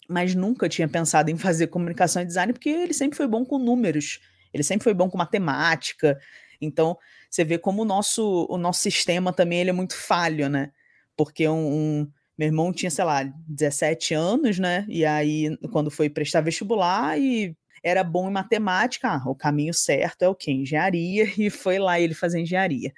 Mas 0.09 0.35
nunca 0.35 0.67
tinha 0.67 0.89
pensado 0.89 1.31
em 1.31 1.37
fazer 1.37 1.67
comunicação 1.67 2.23
e 2.23 2.25
design 2.25 2.55
porque 2.55 2.71
ele 2.71 2.95
sempre 2.95 3.19
foi 3.19 3.27
bom 3.27 3.45
com 3.45 3.59
números, 3.59 4.19
ele 4.51 4.63
sempre 4.63 4.85
foi 4.85 4.95
bom 4.95 5.11
com 5.11 5.19
matemática. 5.19 6.19
Então 6.59 6.97
você 7.29 7.45
vê 7.45 7.59
como 7.59 7.83
o 7.83 7.85
nosso, 7.85 8.47
o 8.49 8.57
nosso 8.57 8.81
sistema 8.81 9.31
também 9.31 9.61
ele 9.61 9.71
é 9.71 9.75
muito 9.75 9.95
falho, 9.95 10.49
né? 10.49 10.73
Porque 11.15 11.47
um, 11.47 12.01
um 12.03 12.13
Meu 12.39 12.47
irmão 12.47 12.73
tinha, 12.73 12.91
sei 12.91 13.05
lá, 13.05 13.25
17 13.47 14.15
anos, 14.15 14.59
né? 14.59 14.87
E 14.89 15.05
aí, 15.05 15.55
quando 15.71 15.91
foi 15.91 16.09
prestar 16.09 16.41
vestibular, 16.41 17.19
e 17.19 17.55
era 17.87 18.03
bom 18.03 18.29
em 18.29 18.33
matemática, 18.33 19.09
ah, 19.09 19.31
o 19.31 19.35
caminho 19.35 19.73
certo 19.73 20.23
é 20.23 20.29
o 20.29 20.35
quê? 20.35 20.51
Engenharia, 20.51 21.25
e 21.39 21.49
foi 21.49 21.79
lá 21.79 22.01
ele 22.01 22.15
fazer 22.15 22.41
engenharia. 22.41 22.93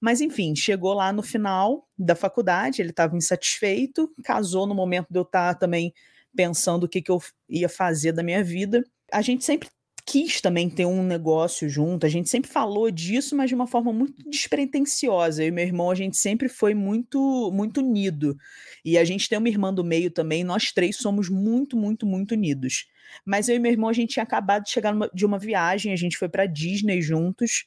Mas 0.00 0.20
enfim, 0.20 0.56
chegou 0.56 0.92
lá 0.92 1.12
no 1.12 1.22
final 1.22 1.88
da 1.96 2.16
faculdade, 2.16 2.82
ele 2.82 2.90
estava 2.90 3.16
insatisfeito, 3.16 4.12
casou 4.24 4.66
no 4.66 4.74
momento 4.74 5.06
de 5.08 5.18
eu 5.18 5.22
estar 5.22 5.54
tá 5.54 5.60
também 5.60 5.94
pensando 6.34 6.84
o 6.84 6.88
que, 6.88 7.00
que 7.00 7.12
eu 7.12 7.22
ia 7.48 7.68
fazer 7.68 8.10
da 8.10 8.24
minha 8.24 8.42
vida. 8.42 8.84
A 9.12 9.22
gente 9.22 9.44
sempre 9.44 9.68
quis 10.08 10.40
também 10.40 10.70
ter 10.70 10.86
um 10.86 11.02
negócio 11.02 11.68
junto, 11.68 12.06
a 12.06 12.08
gente 12.08 12.30
sempre 12.30 12.50
falou 12.50 12.90
disso, 12.90 13.36
mas 13.36 13.50
de 13.50 13.54
uma 13.54 13.66
forma 13.66 13.92
muito 13.92 14.14
despretensiosa. 14.26 15.44
Eu 15.44 15.48
e 15.48 15.50
meu 15.50 15.64
irmão, 15.66 15.90
a 15.90 15.94
gente 15.94 16.16
sempre 16.16 16.48
foi 16.48 16.72
muito, 16.72 17.50
muito 17.52 17.80
unido. 17.80 18.34
E 18.82 18.96
a 18.96 19.04
gente 19.04 19.28
tem 19.28 19.38
uma 19.38 19.50
irmã 19.50 19.72
do 19.72 19.84
meio 19.84 20.10
também, 20.10 20.42
nós 20.42 20.72
três 20.72 20.96
somos 20.96 21.28
muito, 21.28 21.76
muito, 21.76 22.06
muito 22.06 22.32
unidos. 22.32 22.86
Mas 23.22 23.50
eu 23.50 23.56
e 23.56 23.58
meu 23.58 23.70
irmão, 23.70 23.90
a 23.90 23.92
gente 23.92 24.14
tinha 24.14 24.22
acabado 24.22 24.64
de 24.64 24.70
chegar 24.70 24.94
numa, 24.94 25.10
de 25.12 25.26
uma 25.26 25.38
viagem, 25.38 25.92
a 25.92 25.96
gente 25.96 26.16
foi 26.16 26.28
para 26.28 26.46
Disney 26.46 27.02
juntos. 27.02 27.66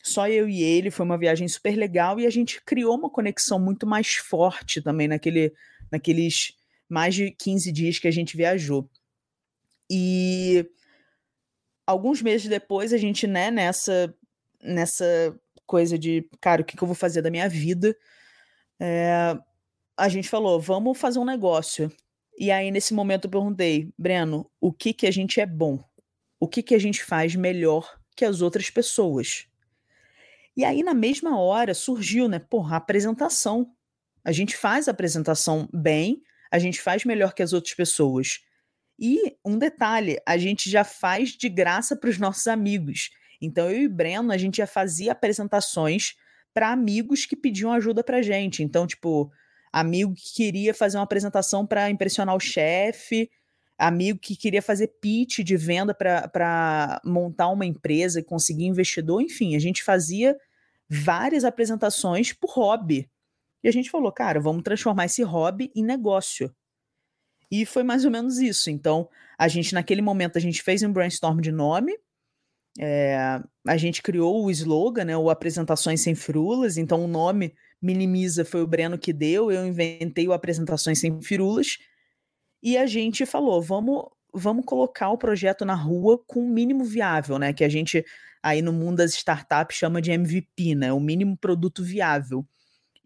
Só 0.00 0.28
eu 0.28 0.48
e 0.48 0.62
ele, 0.62 0.92
foi 0.92 1.04
uma 1.04 1.18
viagem 1.18 1.48
super 1.48 1.74
legal 1.76 2.20
e 2.20 2.26
a 2.26 2.30
gente 2.30 2.62
criou 2.64 2.96
uma 2.96 3.10
conexão 3.10 3.58
muito 3.58 3.84
mais 3.84 4.14
forte 4.14 4.80
também 4.80 5.08
naquele, 5.08 5.52
naqueles 5.90 6.52
mais 6.88 7.16
de 7.16 7.32
15 7.32 7.72
dias 7.72 7.98
que 7.98 8.06
a 8.06 8.12
gente 8.12 8.36
viajou. 8.36 8.88
E 9.90 10.64
alguns 11.90 12.22
meses 12.22 12.48
depois, 12.48 12.92
a 12.92 12.96
gente, 12.96 13.26
né, 13.26 13.50
nessa, 13.50 14.14
nessa 14.62 15.04
coisa 15.66 15.98
de, 15.98 16.28
cara, 16.40 16.62
o 16.62 16.64
que, 16.64 16.76
que 16.76 16.82
eu 16.82 16.86
vou 16.86 16.94
fazer 16.94 17.20
da 17.20 17.30
minha 17.30 17.48
vida? 17.48 17.96
É, 18.78 19.36
a 19.96 20.08
gente 20.08 20.28
falou, 20.28 20.60
vamos 20.60 20.98
fazer 20.98 21.18
um 21.18 21.24
negócio. 21.24 21.92
E 22.38 22.50
aí, 22.50 22.70
nesse 22.70 22.94
momento, 22.94 23.26
eu 23.26 23.30
perguntei, 23.30 23.92
Breno, 23.98 24.50
o 24.60 24.72
que 24.72 24.94
que 24.94 25.06
a 25.06 25.10
gente 25.10 25.40
é 25.40 25.46
bom? 25.46 25.82
O 26.38 26.48
que 26.48 26.62
que 26.62 26.74
a 26.74 26.78
gente 26.78 27.04
faz 27.04 27.34
melhor 27.34 27.98
que 28.16 28.24
as 28.24 28.40
outras 28.40 28.70
pessoas? 28.70 29.46
E 30.56 30.64
aí, 30.64 30.82
na 30.82 30.94
mesma 30.94 31.38
hora, 31.38 31.74
surgiu, 31.74 32.28
né, 32.28 32.38
porra, 32.38 32.76
a 32.76 32.78
apresentação. 32.78 33.72
A 34.24 34.32
gente 34.32 34.56
faz 34.56 34.88
a 34.88 34.92
apresentação 34.92 35.68
bem, 35.72 36.22
a 36.50 36.58
gente 36.58 36.80
faz 36.80 37.04
melhor 37.04 37.34
que 37.34 37.42
as 37.42 37.52
outras 37.52 37.74
pessoas. 37.74 38.40
E 39.00 39.34
um 39.42 39.56
detalhe, 39.56 40.18
a 40.26 40.36
gente 40.36 40.68
já 40.68 40.84
faz 40.84 41.30
de 41.30 41.48
graça 41.48 41.96
para 41.96 42.10
os 42.10 42.18
nossos 42.18 42.46
amigos. 42.46 43.10
Então 43.40 43.70
eu 43.70 43.82
e 43.82 43.88
Breno, 43.88 44.30
a 44.30 44.36
gente 44.36 44.58
já 44.58 44.66
fazia 44.66 45.12
apresentações 45.12 46.14
para 46.52 46.70
amigos 46.70 47.24
que 47.24 47.34
pediam 47.34 47.72
ajuda 47.72 48.04
para 48.04 48.20
gente. 48.20 48.62
Então, 48.62 48.86
tipo, 48.86 49.32
amigo 49.72 50.12
que 50.14 50.34
queria 50.34 50.74
fazer 50.74 50.98
uma 50.98 51.04
apresentação 51.04 51.66
para 51.66 51.88
impressionar 51.88 52.36
o 52.36 52.40
chefe, 52.40 53.30
amigo 53.78 54.18
que 54.18 54.36
queria 54.36 54.60
fazer 54.60 54.88
pitch 55.00 55.38
de 55.38 55.56
venda 55.56 55.94
para 55.94 57.00
montar 57.02 57.48
uma 57.48 57.64
empresa 57.64 58.20
e 58.20 58.24
conseguir 58.24 58.66
investidor, 58.66 59.22
enfim, 59.22 59.56
a 59.56 59.58
gente 59.58 59.82
fazia 59.82 60.36
várias 60.88 61.44
apresentações 61.44 62.34
por 62.34 62.50
hobby. 62.50 63.08
E 63.62 63.68
a 63.68 63.72
gente 63.72 63.90
falou, 63.90 64.12
cara, 64.12 64.40
vamos 64.40 64.62
transformar 64.62 65.06
esse 65.06 65.22
hobby 65.22 65.70
em 65.74 65.84
negócio. 65.84 66.54
E 67.50 67.66
foi 67.66 67.82
mais 67.82 68.04
ou 68.04 68.10
menos 68.10 68.38
isso. 68.38 68.70
Então, 68.70 69.08
a 69.38 69.48
gente, 69.48 69.74
naquele 69.74 70.02
momento, 70.02 70.38
a 70.38 70.40
gente 70.40 70.62
fez 70.62 70.82
um 70.82 70.92
brainstorm 70.92 71.40
de 71.40 71.50
nome, 71.50 71.98
é, 72.78 73.40
a 73.66 73.76
gente 73.76 74.02
criou 74.02 74.44
o 74.44 74.50
slogan, 74.50 75.04
né, 75.04 75.16
o 75.16 75.28
Apresentações 75.28 76.00
Sem 76.00 76.14
Firulas, 76.14 76.76
então 76.76 77.04
o 77.04 77.08
nome 77.08 77.54
Minimiza 77.82 78.44
foi 78.44 78.62
o 78.62 78.66
Breno 78.66 78.98
que 78.98 79.12
deu, 79.12 79.50
eu 79.50 79.66
inventei 79.66 80.28
o 80.28 80.32
Apresentações 80.32 81.00
Sem 81.00 81.20
Firulas, 81.20 81.78
e 82.62 82.76
a 82.76 82.86
gente 82.86 83.26
falou, 83.26 83.60
vamos, 83.60 84.04
vamos 84.32 84.64
colocar 84.64 85.10
o 85.10 85.18
projeto 85.18 85.64
na 85.64 85.74
rua 85.74 86.22
com 86.26 86.44
o 86.44 86.48
mínimo 86.48 86.84
viável, 86.84 87.38
né, 87.38 87.52
que 87.52 87.64
a 87.64 87.68
gente 87.68 88.04
aí 88.42 88.62
no 88.62 88.72
mundo 88.72 88.98
das 88.98 89.12
startups 89.14 89.76
chama 89.76 90.00
de 90.00 90.12
MVP, 90.12 90.74
né, 90.74 90.92
o 90.92 91.00
mínimo 91.00 91.36
produto 91.36 91.82
viável. 91.82 92.46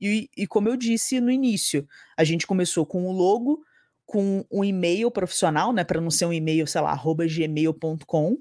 E, 0.00 0.28
e 0.36 0.46
como 0.46 0.68
eu 0.68 0.76
disse 0.76 1.20
no 1.20 1.30
início, 1.30 1.86
a 2.16 2.24
gente 2.24 2.46
começou 2.46 2.84
com 2.84 3.06
o 3.06 3.12
logo, 3.12 3.64
com 4.06 4.44
um 4.50 4.62
e-mail 4.62 5.10
profissional, 5.10 5.72
né, 5.72 5.82
para 5.82 6.00
não 6.00 6.10
ser 6.10 6.26
um 6.26 6.32
e-mail, 6.32 6.66
sei 6.66 6.80
lá, 6.80 6.94
gmail.com, 6.94 8.38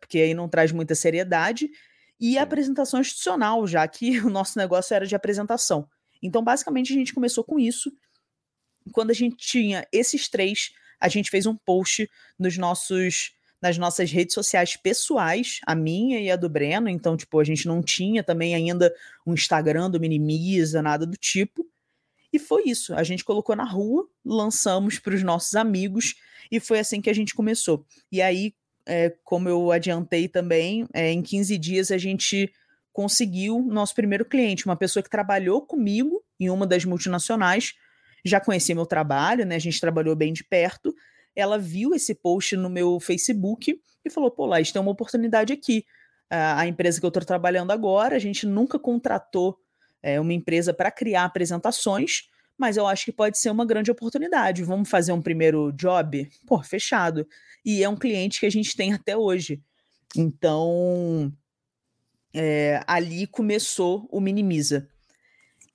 porque 0.00 0.18
aí 0.18 0.34
não 0.34 0.48
traz 0.48 0.72
muita 0.72 0.94
seriedade, 0.94 1.70
e 2.18 2.38
a 2.38 2.42
apresentação 2.42 3.00
institucional, 3.00 3.66
já 3.66 3.86
que 3.86 4.20
o 4.22 4.30
nosso 4.30 4.58
negócio 4.58 4.94
era 4.94 5.06
de 5.06 5.14
apresentação. 5.14 5.88
Então, 6.22 6.42
basicamente, 6.42 6.92
a 6.92 6.96
gente 6.96 7.12
começou 7.12 7.42
com 7.42 7.58
isso. 7.58 7.92
Quando 8.92 9.10
a 9.10 9.14
gente 9.14 9.36
tinha 9.36 9.86
esses 9.92 10.28
três, 10.28 10.70
a 11.00 11.08
gente 11.08 11.30
fez 11.30 11.46
um 11.46 11.56
post 11.56 12.08
nos 12.38 12.56
nossos 12.56 13.32
nas 13.60 13.78
nossas 13.78 14.10
redes 14.10 14.34
sociais 14.34 14.76
pessoais, 14.76 15.60
a 15.64 15.72
minha 15.72 16.20
e 16.20 16.28
a 16.32 16.34
do 16.34 16.48
Breno, 16.48 16.88
então, 16.88 17.16
tipo, 17.16 17.38
a 17.38 17.44
gente 17.44 17.68
não 17.68 17.80
tinha 17.80 18.20
também 18.20 18.56
ainda 18.56 18.92
um 19.24 19.34
Instagram 19.34 19.88
do 19.88 20.00
Minimiza, 20.00 20.82
nada 20.82 21.06
do 21.06 21.16
tipo. 21.16 21.64
E 22.32 22.38
foi 22.38 22.64
isso. 22.66 22.94
A 22.94 23.02
gente 23.02 23.24
colocou 23.24 23.54
na 23.54 23.64
rua, 23.64 24.08
lançamos 24.24 24.98
para 24.98 25.14
os 25.14 25.22
nossos 25.22 25.54
amigos 25.54 26.14
e 26.50 26.58
foi 26.58 26.78
assim 26.78 27.00
que 27.00 27.10
a 27.10 27.14
gente 27.14 27.34
começou. 27.34 27.84
E 28.10 28.22
aí, 28.22 28.54
é, 28.86 29.14
como 29.22 29.48
eu 29.48 29.70
adiantei 29.70 30.28
também, 30.28 30.86
é, 30.94 31.10
em 31.10 31.22
15 31.22 31.58
dias 31.58 31.90
a 31.90 31.98
gente 31.98 32.50
conseguiu 32.92 33.62
nosso 33.62 33.94
primeiro 33.94 34.24
cliente, 34.24 34.66
uma 34.66 34.76
pessoa 34.76 35.02
que 35.02 35.10
trabalhou 35.10 35.62
comigo 35.62 36.22
em 36.38 36.50
uma 36.50 36.66
das 36.66 36.84
multinacionais, 36.84 37.74
já 38.24 38.40
conhecia 38.40 38.74
meu 38.74 38.86
trabalho, 38.86 39.44
né? 39.44 39.56
A 39.56 39.60
gente 39.60 39.80
trabalhou 39.80 40.14
bem 40.14 40.32
de 40.32 40.44
perto. 40.44 40.94
Ela 41.34 41.58
viu 41.58 41.94
esse 41.94 42.14
post 42.14 42.56
no 42.56 42.70
meu 42.70 43.00
Facebook 43.00 43.80
e 44.04 44.10
falou: 44.10 44.30
pô, 44.30 44.46
Laís, 44.46 44.70
tem 44.70 44.80
uma 44.80 44.90
oportunidade 44.90 45.52
aqui. 45.52 45.84
A 46.30 46.66
empresa 46.66 46.98
que 46.98 47.04
eu 47.04 47.08
estou 47.08 47.22
trabalhando 47.24 47.72
agora, 47.72 48.16
a 48.16 48.18
gente 48.18 48.46
nunca 48.46 48.78
contratou 48.78 49.58
é, 50.02 50.20
uma 50.20 50.32
empresa 50.32 50.74
para 50.74 50.90
criar 50.90 51.24
apresentações, 51.24 52.28
mas 52.58 52.76
eu 52.76 52.86
acho 52.86 53.04
que 53.04 53.12
pode 53.12 53.38
ser 53.38 53.50
uma 53.50 53.64
grande 53.64 53.90
oportunidade. 53.90 54.64
Vamos 54.64 54.88
fazer 54.88 55.12
um 55.12 55.22
primeiro 55.22 55.72
job? 55.72 56.28
Pô, 56.46 56.62
fechado. 56.62 57.26
E 57.64 57.82
é 57.82 57.88
um 57.88 57.96
cliente 57.96 58.40
que 58.40 58.46
a 58.46 58.50
gente 58.50 58.76
tem 58.76 58.92
até 58.92 59.16
hoje. 59.16 59.62
Então, 60.16 61.32
é, 62.34 62.82
ali 62.86 63.26
começou 63.26 64.06
o 64.10 64.20
Minimiza. 64.20 64.88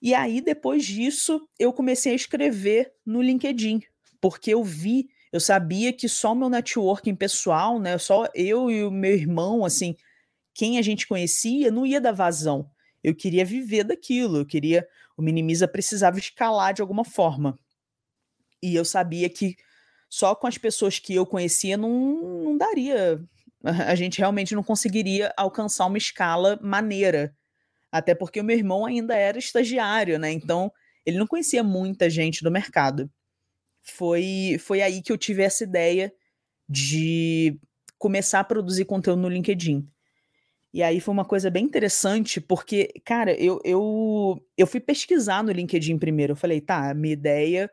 E 0.02 0.14
aí, 0.14 0.42
depois 0.42 0.86
disso, 0.86 1.48
eu 1.58 1.74
comecei 1.74 2.12
a 2.12 2.16
escrever 2.16 2.94
no 3.04 3.22
LinkedIn, 3.22 3.82
porque 4.22 4.54
eu 4.54 4.64
vi, 4.64 5.10
eu 5.32 5.40
sabia 5.40 5.92
que 5.92 6.08
só 6.08 6.34
o 6.34 6.36
meu 6.36 6.50
networking 6.50 7.16
pessoal, 7.16 7.80
né, 7.80 7.98
só 7.98 8.28
eu 8.36 8.70
e 8.70 8.84
o 8.84 8.92
meu 8.92 9.12
irmão, 9.12 9.66
assim, 9.66 9.96
quem 10.54 10.78
a 10.78 10.84
gente 10.84 11.08
conhecia, 11.08 11.72
não 11.72 11.84
ia 11.84 12.00
dar 12.00 12.12
vazão 12.12 12.70
eu 13.04 13.16
queria 13.16 13.46
viver 13.46 13.84
daquilo, 13.84 14.38
eu 14.38 14.46
queria. 14.46 14.88
O 15.16 15.22
Minimiza 15.22 15.68
precisava 15.68 16.20
escalar 16.20 16.74
de 16.74 16.82
alguma 16.82 17.06
forma. 17.06 17.58
E 18.62 18.76
eu 18.76 18.84
sabia 18.84 19.30
que 19.30 19.56
só 20.10 20.36
com 20.36 20.48
as 20.48 20.58
pessoas 20.58 21.00
que 21.00 21.14
eu 21.14 21.26
conhecia 21.26 21.78
não, 21.78 22.44
não 22.44 22.58
daria. 22.58 23.24
A 23.64 23.96
gente 23.96 24.20
realmente 24.20 24.56
não 24.56 24.64
conseguiria 24.64 25.34
alcançar 25.36 25.86
uma 25.86 25.98
escala 25.98 26.60
maneira. 26.62 27.36
Até 27.92 28.14
porque 28.14 28.40
o 28.40 28.44
meu 28.44 28.58
irmão 28.58 28.86
ainda 28.86 29.16
era 29.16 29.40
estagiário, 29.40 30.20
né? 30.20 30.32
Então 30.32 30.72
ele 31.06 31.18
não 31.18 31.28
conhecia 31.28 31.64
muita 31.64 32.10
gente 32.10 32.44
do 32.44 32.52
mercado. 32.52 33.10
Foi, 33.82 34.58
foi 34.60 34.82
aí 34.82 35.02
que 35.02 35.12
eu 35.12 35.18
tive 35.18 35.42
essa 35.42 35.64
ideia 35.64 36.14
de 36.68 37.58
começar 37.98 38.42
a 38.42 38.44
produzir 38.44 38.86
conteúdo 38.86 39.22
no 39.22 39.30
LinkedIn. 39.30 39.88
E 40.78 40.84
aí 40.84 41.00
foi 41.00 41.12
uma 41.12 41.26
coisa 41.26 41.50
bem 41.50 41.66
interessante, 41.66 42.40
porque, 42.40 42.94
cara, 43.04 43.34
eu, 43.34 43.60
eu, 43.64 44.40
eu 44.56 44.68
fui 44.68 44.80
pesquisar 44.80 45.44
no 45.44 45.52
LinkedIn 45.52 45.98
primeiro. 45.98 46.34
Eu 46.34 46.36
falei, 46.36 46.62
tá, 46.62 46.94
minha 46.94 47.14
ideia 47.14 47.68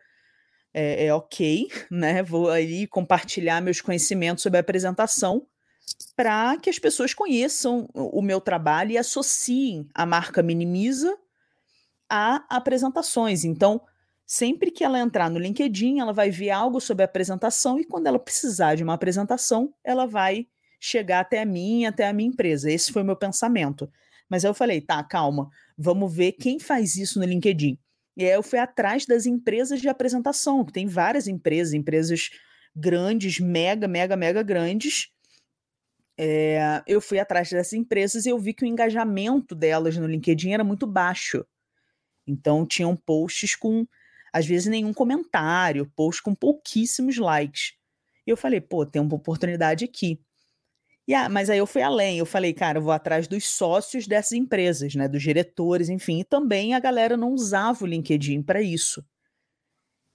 é, 0.73 1.05
é 1.09 1.15
ok, 1.15 1.69
né? 1.93 2.23
Vou 2.23 2.49
aí 2.49 2.87
compartilhar 2.87 3.61
meus 3.61 3.83
conhecimentos 3.83 4.43
sobre 4.43 4.59
apresentação 4.59 5.47
para 6.17 6.57
que 6.57 6.71
as 6.71 6.79
pessoas 6.79 7.13
conheçam 7.13 7.91
o 7.93 8.23
meu 8.23 8.41
trabalho 8.41 8.93
e 8.93 8.97
associem 8.97 9.87
a 9.95 10.07
marca 10.07 10.43
Minimiza 10.43 11.15
a 12.09 12.43
apresentações. 12.49 13.45
Então, 13.45 13.83
sempre 14.25 14.71
que 14.71 14.83
ela 14.83 14.99
entrar 14.99 15.29
no 15.29 15.39
LinkedIn, 15.39 16.01
ela 16.01 16.15
vai 16.15 16.31
ver 16.31 16.53
algo 16.53 16.81
sobre 16.81 17.03
a 17.03 17.05
apresentação 17.05 17.79
e 17.79 17.85
quando 17.85 18.07
ela 18.07 18.19
precisar 18.19 18.77
de 18.77 18.83
uma 18.83 18.95
apresentação, 18.95 19.75
ela 19.85 20.07
vai 20.07 20.47
chegar 20.85 21.21
até 21.21 21.45
mim, 21.47 21.87
até 21.87 22.07
a 22.07 22.13
minha 22.13 22.29
empresa. 22.29 22.71
Esse 22.71 22.93
foi 22.93 23.01
o 23.01 23.05
meu 23.05 23.17
pensamento. 23.17 23.91
Mas 24.29 24.45
aí 24.45 24.51
eu 24.51 24.55
falei, 24.55 24.83
tá, 24.83 25.03
calma, 25.03 25.49
vamos 25.79 26.15
ver 26.15 26.33
quem 26.33 26.59
faz 26.59 26.97
isso 26.97 27.19
no 27.19 27.25
LinkedIn. 27.25 27.79
E 28.17 28.25
aí 28.25 28.33
eu 28.33 28.43
fui 28.43 28.59
atrás 28.59 29.07
das 29.07 29.25
empresas 29.25 29.81
de 29.81 29.89
apresentação, 29.89 30.65
que 30.65 30.73
tem 30.73 30.87
várias 30.87 31.27
empresas, 31.27 31.73
empresas 31.73 32.31
grandes, 32.77 33.41
mega, 33.41 33.89
mega, 33.89 34.15
mega 34.15 34.43
grandes. 34.43 35.09
É, 36.19 36.83
eu 36.87 37.01
fui 37.01 37.19
atrás 37.19 37.49
dessas 37.49 37.73
empresas 37.73 38.27
e 38.27 38.29
eu 38.29 38.39
vi 38.39 38.53
que 38.53 38.65
o 38.65 38.69
engajamento 38.69 39.55
delas 39.55 39.97
no 39.97 40.07
LinkedIn 40.07 40.53
era 40.53 40.63
muito 40.63 40.87
baixo. 40.87 41.45
Então 42.27 42.67
tinham 42.67 42.95
posts 42.95 43.57
com 43.57 43.87
às 44.33 44.47
vezes 44.47 44.67
nenhum 44.67 44.93
comentário, 44.93 45.91
post 45.97 46.23
com 46.23 46.35
pouquíssimos 46.35 47.17
likes. 47.17 47.73
E 48.27 48.31
eu 48.31 48.37
falei, 48.37 48.61
pô, 48.61 48.85
tem 48.85 49.01
uma 49.01 49.15
oportunidade 49.15 49.85
aqui. 49.85 50.21
E, 51.07 51.29
mas 51.29 51.51
aí 51.51 51.59
eu 51.59 51.67
fui 51.67 51.83
além, 51.83 52.19
eu 52.19 52.27
falei, 52.27 52.55
cara, 52.55 52.79
eu 52.79 52.83
vou 52.83 52.93
atrás 52.93 53.29
dos 53.29 53.47
sócios 53.47 54.07
dessas 54.07 54.33
empresas, 54.33 54.95
né, 54.95 55.07
dos 55.07 55.23
diretores, 55.23 55.91
enfim, 55.91 56.21
e 56.21 56.25
também 56.25 56.75
a 56.75 56.81
galera 56.81 57.17
não 57.17 57.33
usava 57.33 57.85
o 57.85 57.87
LinkedIn 57.87 58.43
para 58.43 58.63
isso. 58.63 59.05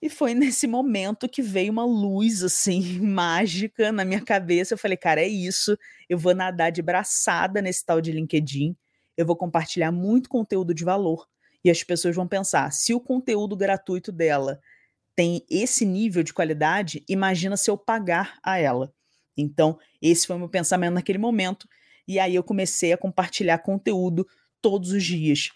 E 0.02 0.10
foi 0.10 0.34
nesse 0.36 0.68
momento 0.68 1.30
que 1.30 1.42
veio 1.42 1.72
uma 1.72 1.86
luz 1.86 2.44
assim 2.44 3.00
mágica 3.02 3.92
na 3.92 4.06
minha 4.06 4.22
cabeça. 4.22 4.74
Eu 4.74 4.78
falei, 4.78 4.98
cara, 4.98 5.22
é 5.22 5.28
isso. 5.28 5.78
Eu 6.08 6.18
vou 6.18 6.34
nadar 6.34 6.72
de 6.72 6.82
braçada 6.82 7.62
nesse 7.62 7.86
tal 7.86 8.02
de 8.02 8.12
LinkedIn. 8.12 8.76
Eu 9.18 9.26
vou 9.26 9.36
compartilhar 9.36 9.92
muito 9.92 10.30
conteúdo 10.30 10.74
de 10.74 10.84
valor. 10.84 11.28
E 11.64 11.70
as 11.70 11.84
pessoas 11.84 12.16
vão 12.16 12.28
pensar: 12.28 12.72
se 12.72 12.94
o 12.94 13.02
conteúdo 13.02 13.56
gratuito 13.56 14.12
dela 14.12 14.60
tem 15.16 15.46
esse 15.50 15.86
nível 15.86 16.24
de 16.24 16.34
qualidade, 16.34 17.04
imagina 17.08 17.58
se 17.58 17.70
eu 17.70 17.78
pagar 17.78 18.40
a 18.42 18.58
ela. 18.58 18.94
Então, 19.42 19.78
esse 20.02 20.28
foi 20.28 20.36
o 20.36 20.40
meu 20.40 20.50
pensamento 20.50 20.94
naquele 20.94 21.18
momento. 21.18 21.68
E 22.08 22.20
aí 22.20 22.36
eu 22.36 22.44
comecei 22.44 22.92
a 22.92 22.98
compartilhar 22.98 23.60
conteúdo 23.60 24.28
todos 24.62 24.92
os 24.92 25.04
dias. 25.04 25.50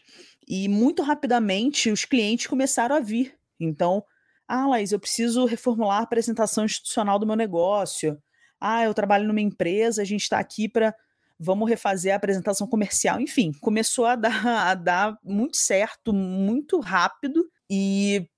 E 0.48 0.68
muito 0.68 1.02
rapidamente 1.02 1.90
os 1.90 2.06
clientes 2.06 2.48
começaram 2.48 2.96
a 2.96 3.00
vir. 3.00 3.36
Então, 3.60 4.04
ah, 4.48 4.68
Laís, 4.68 4.92
eu 4.92 5.00
preciso 5.00 5.46
reformular 5.46 6.00
a 6.00 6.04
apresentação 6.04 6.66
institucional 6.66 7.18
do 7.18 7.26
meu 7.26 7.36
negócio. 7.36 8.18
Ah, 8.60 8.84
eu 8.84 8.94
trabalho 8.94 9.28
numa 9.28 9.42
empresa, 9.42 10.02
a 10.02 10.06
gente 10.06 10.22
está 10.24 10.40
aqui 10.40 10.70
para. 10.70 10.94
Vamos 11.40 11.68
refazer 11.68 12.14
a 12.14 12.16
apresentação 12.16 12.68
comercial. 12.68 13.20
Enfim, 13.20 13.52
começou 13.60 14.06
a 14.06 14.16
dar, 14.16 14.46
a 14.70 14.76
dar 14.76 15.18
muito 15.24 15.58
certo, 15.58 16.14
muito 16.14 16.80
rápido. 16.80 17.50
E 17.70 18.30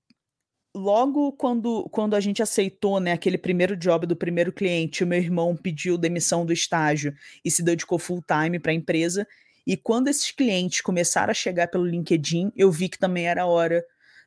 logo 0.76 1.32
quando, 1.32 1.88
quando 1.90 2.14
a 2.14 2.20
gente 2.20 2.42
aceitou 2.42 3.00
né, 3.00 3.12
aquele 3.12 3.38
primeiro 3.38 3.74
job 3.74 4.06
do 4.06 4.14
primeiro 4.14 4.52
cliente, 4.52 5.02
o 5.02 5.06
meu 5.06 5.18
irmão 5.18 5.56
pediu 5.56 5.96
demissão 5.96 6.44
do 6.44 6.52
estágio 6.52 7.14
e 7.42 7.50
se 7.50 7.62
dedicou 7.62 7.98
full 7.98 8.22
time 8.22 8.58
para 8.58 8.72
a 8.72 8.74
empresa. 8.74 9.26
E 9.66 9.76
quando 9.76 10.08
esses 10.08 10.30
clientes 10.30 10.82
começaram 10.82 11.30
a 11.30 11.34
chegar 11.34 11.68
pelo 11.68 11.86
LinkedIn, 11.86 12.52
eu 12.54 12.70
vi 12.70 12.90
que 12.90 12.98
também 12.98 13.26
era 13.26 13.46
hora 13.46 13.82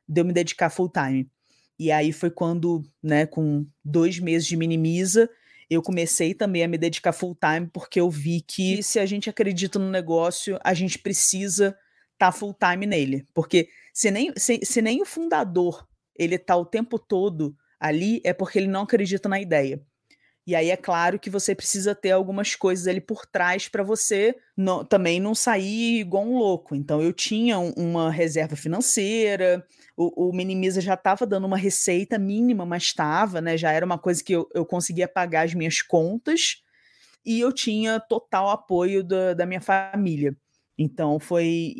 de 0.08 0.20
eu 0.20 0.26
me 0.26 0.34
dedicar 0.34 0.72
full 0.72 0.90
time. 0.90 1.30
E 1.78 1.92
aí 1.92 2.12
foi 2.12 2.32
quando, 2.32 2.84
né, 3.02 3.28
com 3.28 3.66
dois 3.86 4.20
meses 4.20 4.48
de 4.48 4.58
minimiza, 4.58 5.30
eu 5.70 5.84
comecei 5.84 6.34
também 6.34 6.64
a 6.64 6.68
me 6.68 6.80
dedicar 6.80 7.14
full 7.14 7.38
time, 7.40 7.70
porque 7.72 8.02
eu 8.02 8.10
vi 8.10 8.42
que 8.42 8.82
se 8.82 9.00
a 9.00 9.06
gente 9.06 9.30
acredita 9.30 9.78
no 9.78 9.90
negócio, 9.90 10.60
a 10.64 10.74
gente 10.74 10.98
precisa 10.98 11.78
estar 12.14 12.32
tá 12.32 12.32
full 12.32 12.56
time 12.56 12.88
nele. 12.88 13.26
Porque 13.36 13.70
se 13.94 14.10
nem, 14.10 14.34
se, 14.36 14.60
se 14.64 14.82
nem 14.82 15.00
o 15.02 15.06
fundador 15.06 15.88
ele 16.20 16.38
tá 16.38 16.56
o 16.56 16.66
tempo 16.66 17.00
todo 17.00 17.56
ali, 17.80 18.22
é 18.24 18.34
porque 18.34 18.60
ele 18.60 18.68
não 18.68 18.82
acredita 18.82 19.30
na 19.30 19.40
ideia. 19.40 19.82
E 20.46 20.56
aí 20.56 20.72
é 20.72 20.76
claro 20.76 21.20
que 21.20 21.30
você 21.30 21.54
precisa 21.54 21.94
ter 21.94 22.10
algumas 22.10 22.56
coisas 22.56 22.88
ali 22.88 23.00
por 23.00 23.24
trás 23.26 23.70
para 23.70 23.84
você 23.84 24.36
não, 24.58 24.84
também 24.84 25.20
não 25.20 25.36
sair 25.36 26.00
igual 26.00 26.26
um 26.26 26.40
louco. 26.40 26.76
Então 26.76 27.02
eu 27.02 27.14
tinha 27.14 27.60
um, 27.60 27.72
uma 27.78 28.10
reserva 28.10 28.56
financeira, 28.56 29.64
o, 29.96 30.30
o 30.30 30.36
Minimiza 30.36 30.82
já 30.82 30.96
estava 30.96 31.28
dando 31.28 31.46
uma 31.46 31.58
receita 31.58 32.18
mínima, 32.18 32.66
mas 32.66 32.84
estava, 32.84 33.40
né? 33.40 33.58
Já 33.58 33.72
era 33.72 33.86
uma 33.86 34.00
coisa 34.00 34.24
que 34.24 34.34
eu, 34.34 34.50
eu 34.54 34.66
conseguia 34.66 35.08
pagar 35.08 35.46
as 35.46 35.54
minhas 35.54 35.84
contas 35.84 36.64
e 37.24 37.40
eu 37.40 37.54
tinha 37.54 38.00
total 38.00 38.50
apoio 38.50 39.04
da, 39.04 39.36
da 39.36 39.46
minha 39.46 39.62
família. 39.62 40.36
Então 40.76 41.20
foi 41.20 41.76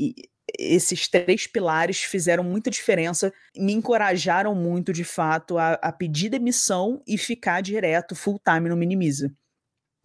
esses 0.58 1.08
três 1.08 1.48
pilares 1.48 2.00
fizeram 2.00 2.44
muita 2.44 2.70
diferença, 2.70 3.34
me 3.56 3.74
encorajaram 3.74 4.56
muito, 4.56 4.94
de 4.94 5.04
fato, 5.04 5.58
a, 5.58 5.74
a 5.74 5.92
pedir 5.92 6.30
demissão 6.30 7.02
e 7.08 7.18
ficar 7.18 7.62
direto 7.62 8.16
full 8.16 8.40
time 8.44 8.70
no 8.70 8.78
Minimiza. 8.78 9.34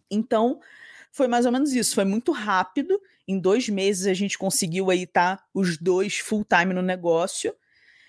Então, 0.09 0.59
foi 1.11 1.27
mais 1.27 1.45
ou 1.45 1.51
menos 1.51 1.73
isso. 1.73 1.95
Foi 1.95 2.03
muito 2.03 2.31
rápido. 2.33 2.99
Em 3.27 3.39
dois 3.39 3.69
meses 3.69 4.05
a 4.05 4.13
gente 4.13 4.37
conseguiu 4.37 4.91
aí 4.91 5.03
estar 5.03 5.37
tá, 5.37 5.43
os 5.53 5.77
dois 5.77 6.17
full 6.17 6.45
time 6.45 6.73
no 6.73 6.81
negócio. 6.81 7.53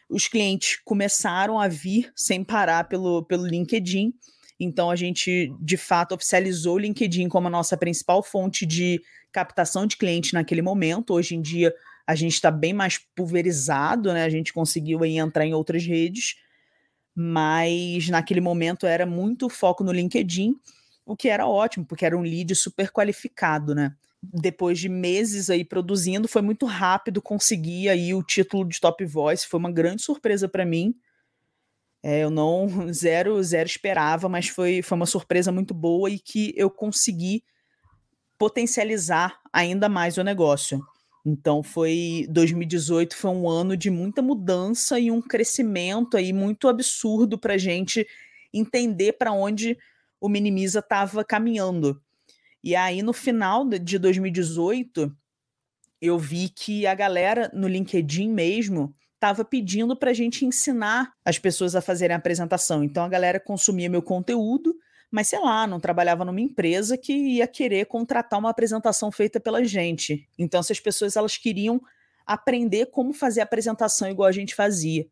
Os 0.08 0.28
clientes 0.28 0.80
começaram 0.84 1.60
a 1.60 1.68
vir 1.68 2.12
sem 2.16 2.42
parar 2.44 2.88
pelo, 2.88 3.24
pelo 3.24 3.46
LinkedIn. 3.46 4.12
Então 4.58 4.90
a 4.90 4.96
gente 4.96 5.54
de 5.60 5.76
fato 5.76 6.14
oficializou 6.14 6.74
o 6.74 6.78
LinkedIn 6.78 7.28
como 7.28 7.46
a 7.46 7.50
nossa 7.50 7.76
principal 7.76 8.22
fonte 8.22 8.66
de 8.66 9.00
captação 9.30 9.86
de 9.86 9.96
cliente 9.96 10.34
naquele 10.34 10.62
momento. 10.62 11.14
Hoje 11.14 11.36
em 11.36 11.40
dia 11.40 11.72
a 12.06 12.14
gente 12.14 12.34
está 12.34 12.50
bem 12.50 12.72
mais 12.72 12.98
pulverizado, 12.98 14.12
né? 14.12 14.24
A 14.24 14.30
gente 14.30 14.52
conseguiu 14.52 15.02
aí 15.02 15.18
entrar 15.18 15.44
em 15.44 15.54
outras 15.54 15.84
redes, 15.84 16.36
mas 17.14 18.08
naquele 18.08 18.40
momento 18.40 18.86
era 18.86 19.04
muito 19.04 19.48
foco 19.48 19.82
no 19.82 19.92
LinkedIn, 19.92 20.54
o 21.04 21.16
que 21.16 21.28
era 21.28 21.46
ótimo, 21.46 21.84
porque 21.84 22.06
era 22.06 22.16
um 22.16 22.22
lead 22.22 22.54
super 22.54 22.90
qualificado, 22.90 23.74
né? 23.74 23.94
Depois 24.22 24.78
de 24.78 24.88
meses 24.88 25.50
aí 25.50 25.64
produzindo, 25.64 26.28
foi 26.28 26.42
muito 26.42 26.64
rápido 26.66 27.20
conseguir 27.20 27.88
aí 27.88 28.14
o 28.14 28.22
título 28.22 28.64
de 28.64 28.80
Top 28.80 29.04
Voice, 29.04 29.46
foi 29.46 29.58
uma 29.58 29.70
grande 29.70 30.02
surpresa 30.02 30.48
para 30.48 30.64
mim. 30.64 30.94
É, 32.02 32.20
eu 32.22 32.30
não 32.30 32.68
zero 32.92 33.42
zero 33.42 33.68
esperava, 33.68 34.28
mas 34.28 34.48
foi, 34.48 34.80
foi 34.80 34.96
uma 34.96 35.06
surpresa 35.06 35.50
muito 35.50 35.74
boa 35.74 36.08
e 36.08 36.18
que 36.18 36.52
eu 36.56 36.70
consegui 36.70 37.42
potencializar 38.38 39.40
ainda 39.52 39.88
mais 39.88 40.18
o 40.18 40.22
negócio. 40.22 40.80
Então 41.28 41.60
foi 41.60 42.24
2018 42.30 43.16
foi 43.16 43.32
um 43.32 43.48
ano 43.48 43.76
de 43.76 43.90
muita 43.90 44.22
mudança 44.22 45.00
e 45.00 45.10
um 45.10 45.20
crescimento 45.20 46.16
aí 46.16 46.32
muito 46.32 46.68
absurdo 46.68 47.36
para 47.36 47.54
a 47.54 47.58
gente 47.58 48.06
entender 48.54 49.14
para 49.14 49.32
onde 49.32 49.76
o 50.20 50.28
Minimiza 50.28 50.78
estava 50.78 51.24
caminhando. 51.24 52.00
E 52.62 52.76
aí 52.76 53.02
no 53.02 53.12
final 53.12 53.68
de 53.68 53.98
2018 53.98 55.12
eu 56.00 56.16
vi 56.16 56.48
que 56.48 56.86
a 56.86 56.94
galera 56.94 57.50
no 57.52 57.66
LinkedIn 57.66 58.28
mesmo 58.28 58.94
estava 59.14 59.44
pedindo 59.44 59.96
para 59.96 60.12
a 60.12 60.14
gente 60.14 60.44
ensinar 60.44 61.12
as 61.24 61.40
pessoas 61.40 61.74
a 61.74 61.80
fazerem 61.80 62.14
a 62.14 62.18
apresentação. 62.18 62.84
Então 62.84 63.02
a 63.02 63.08
galera 63.08 63.40
consumia 63.40 63.90
meu 63.90 64.00
conteúdo 64.00 64.76
mas 65.10 65.28
sei 65.28 65.40
lá, 65.40 65.66
não 65.66 65.80
trabalhava 65.80 66.24
numa 66.24 66.40
empresa 66.40 66.96
que 66.96 67.12
ia 67.12 67.46
querer 67.46 67.86
contratar 67.86 68.38
uma 68.38 68.50
apresentação 68.50 69.10
feita 69.10 69.38
pela 69.38 69.64
gente. 69.64 70.28
Então, 70.38 70.62
se 70.62 70.72
as 70.72 70.80
pessoas 70.80 71.16
elas 71.16 71.36
queriam 71.36 71.80
aprender 72.26 72.86
como 72.86 73.12
fazer 73.12 73.40
a 73.40 73.44
apresentação 73.44 74.10
igual 74.10 74.28
a 74.28 74.32
gente 74.32 74.54
fazia. 74.54 75.06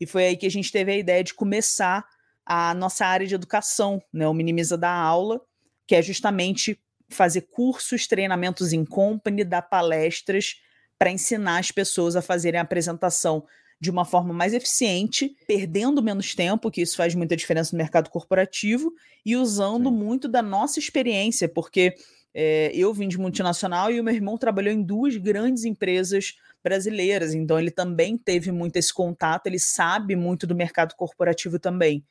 E 0.00 0.06
foi 0.06 0.26
aí 0.26 0.36
que 0.36 0.46
a 0.46 0.50
gente 0.50 0.72
teve 0.72 0.92
a 0.92 0.96
ideia 0.96 1.22
de 1.22 1.34
começar 1.34 2.04
a 2.44 2.74
nossa 2.74 3.04
área 3.06 3.26
de 3.26 3.34
educação, 3.34 4.02
né, 4.12 4.26
o 4.26 4.34
Minimiza 4.34 4.76
da 4.76 4.90
Aula, 4.90 5.40
que 5.86 5.94
é 5.94 6.02
justamente 6.02 6.80
fazer 7.08 7.42
cursos, 7.42 8.06
treinamentos 8.06 8.72
em 8.72 8.84
company, 8.84 9.44
dar 9.44 9.62
palestras 9.62 10.56
para 10.98 11.10
ensinar 11.10 11.58
as 11.58 11.70
pessoas 11.70 12.16
a 12.16 12.22
fazerem 12.22 12.58
a 12.58 12.62
apresentação 12.62 13.46
de 13.80 13.90
uma 13.90 14.04
forma 14.04 14.34
mais 14.34 14.52
eficiente, 14.52 15.36
perdendo 15.46 16.02
menos 16.02 16.34
tempo, 16.34 16.70
que 16.70 16.82
isso 16.82 16.96
faz 16.96 17.14
muita 17.14 17.36
diferença 17.36 17.70
no 17.72 17.78
mercado 17.78 18.10
corporativo, 18.10 18.92
e 19.24 19.36
usando 19.36 19.88
Sim. 19.88 19.96
muito 19.96 20.28
da 20.28 20.42
nossa 20.42 20.78
experiência, 20.78 21.48
porque 21.48 21.94
é, 22.34 22.70
eu 22.74 22.92
vim 22.92 23.08
de 23.08 23.18
multinacional 23.18 23.90
e 23.90 24.00
o 24.00 24.04
meu 24.04 24.14
irmão 24.14 24.36
trabalhou 24.36 24.72
em 24.72 24.82
duas 24.82 25.16
grandes 25.16 25.64
empresas 25.64 26.34
brasileiras, 26.62 27.34
então 27.34 27.58
ele 27.58 27.70
também 27.70 28.18
teve 28.18 28.50
muito 28.50 28.76
esse 28.76 28.92
contato, 28.92 29.46
ele 29.46 29.58
sabe 29.58 30.16
muito 30.16 30.46
do 30.46 30.54
mercado 30.54 30.94
corporativo 30.94 31.58
também. 31.58 32.04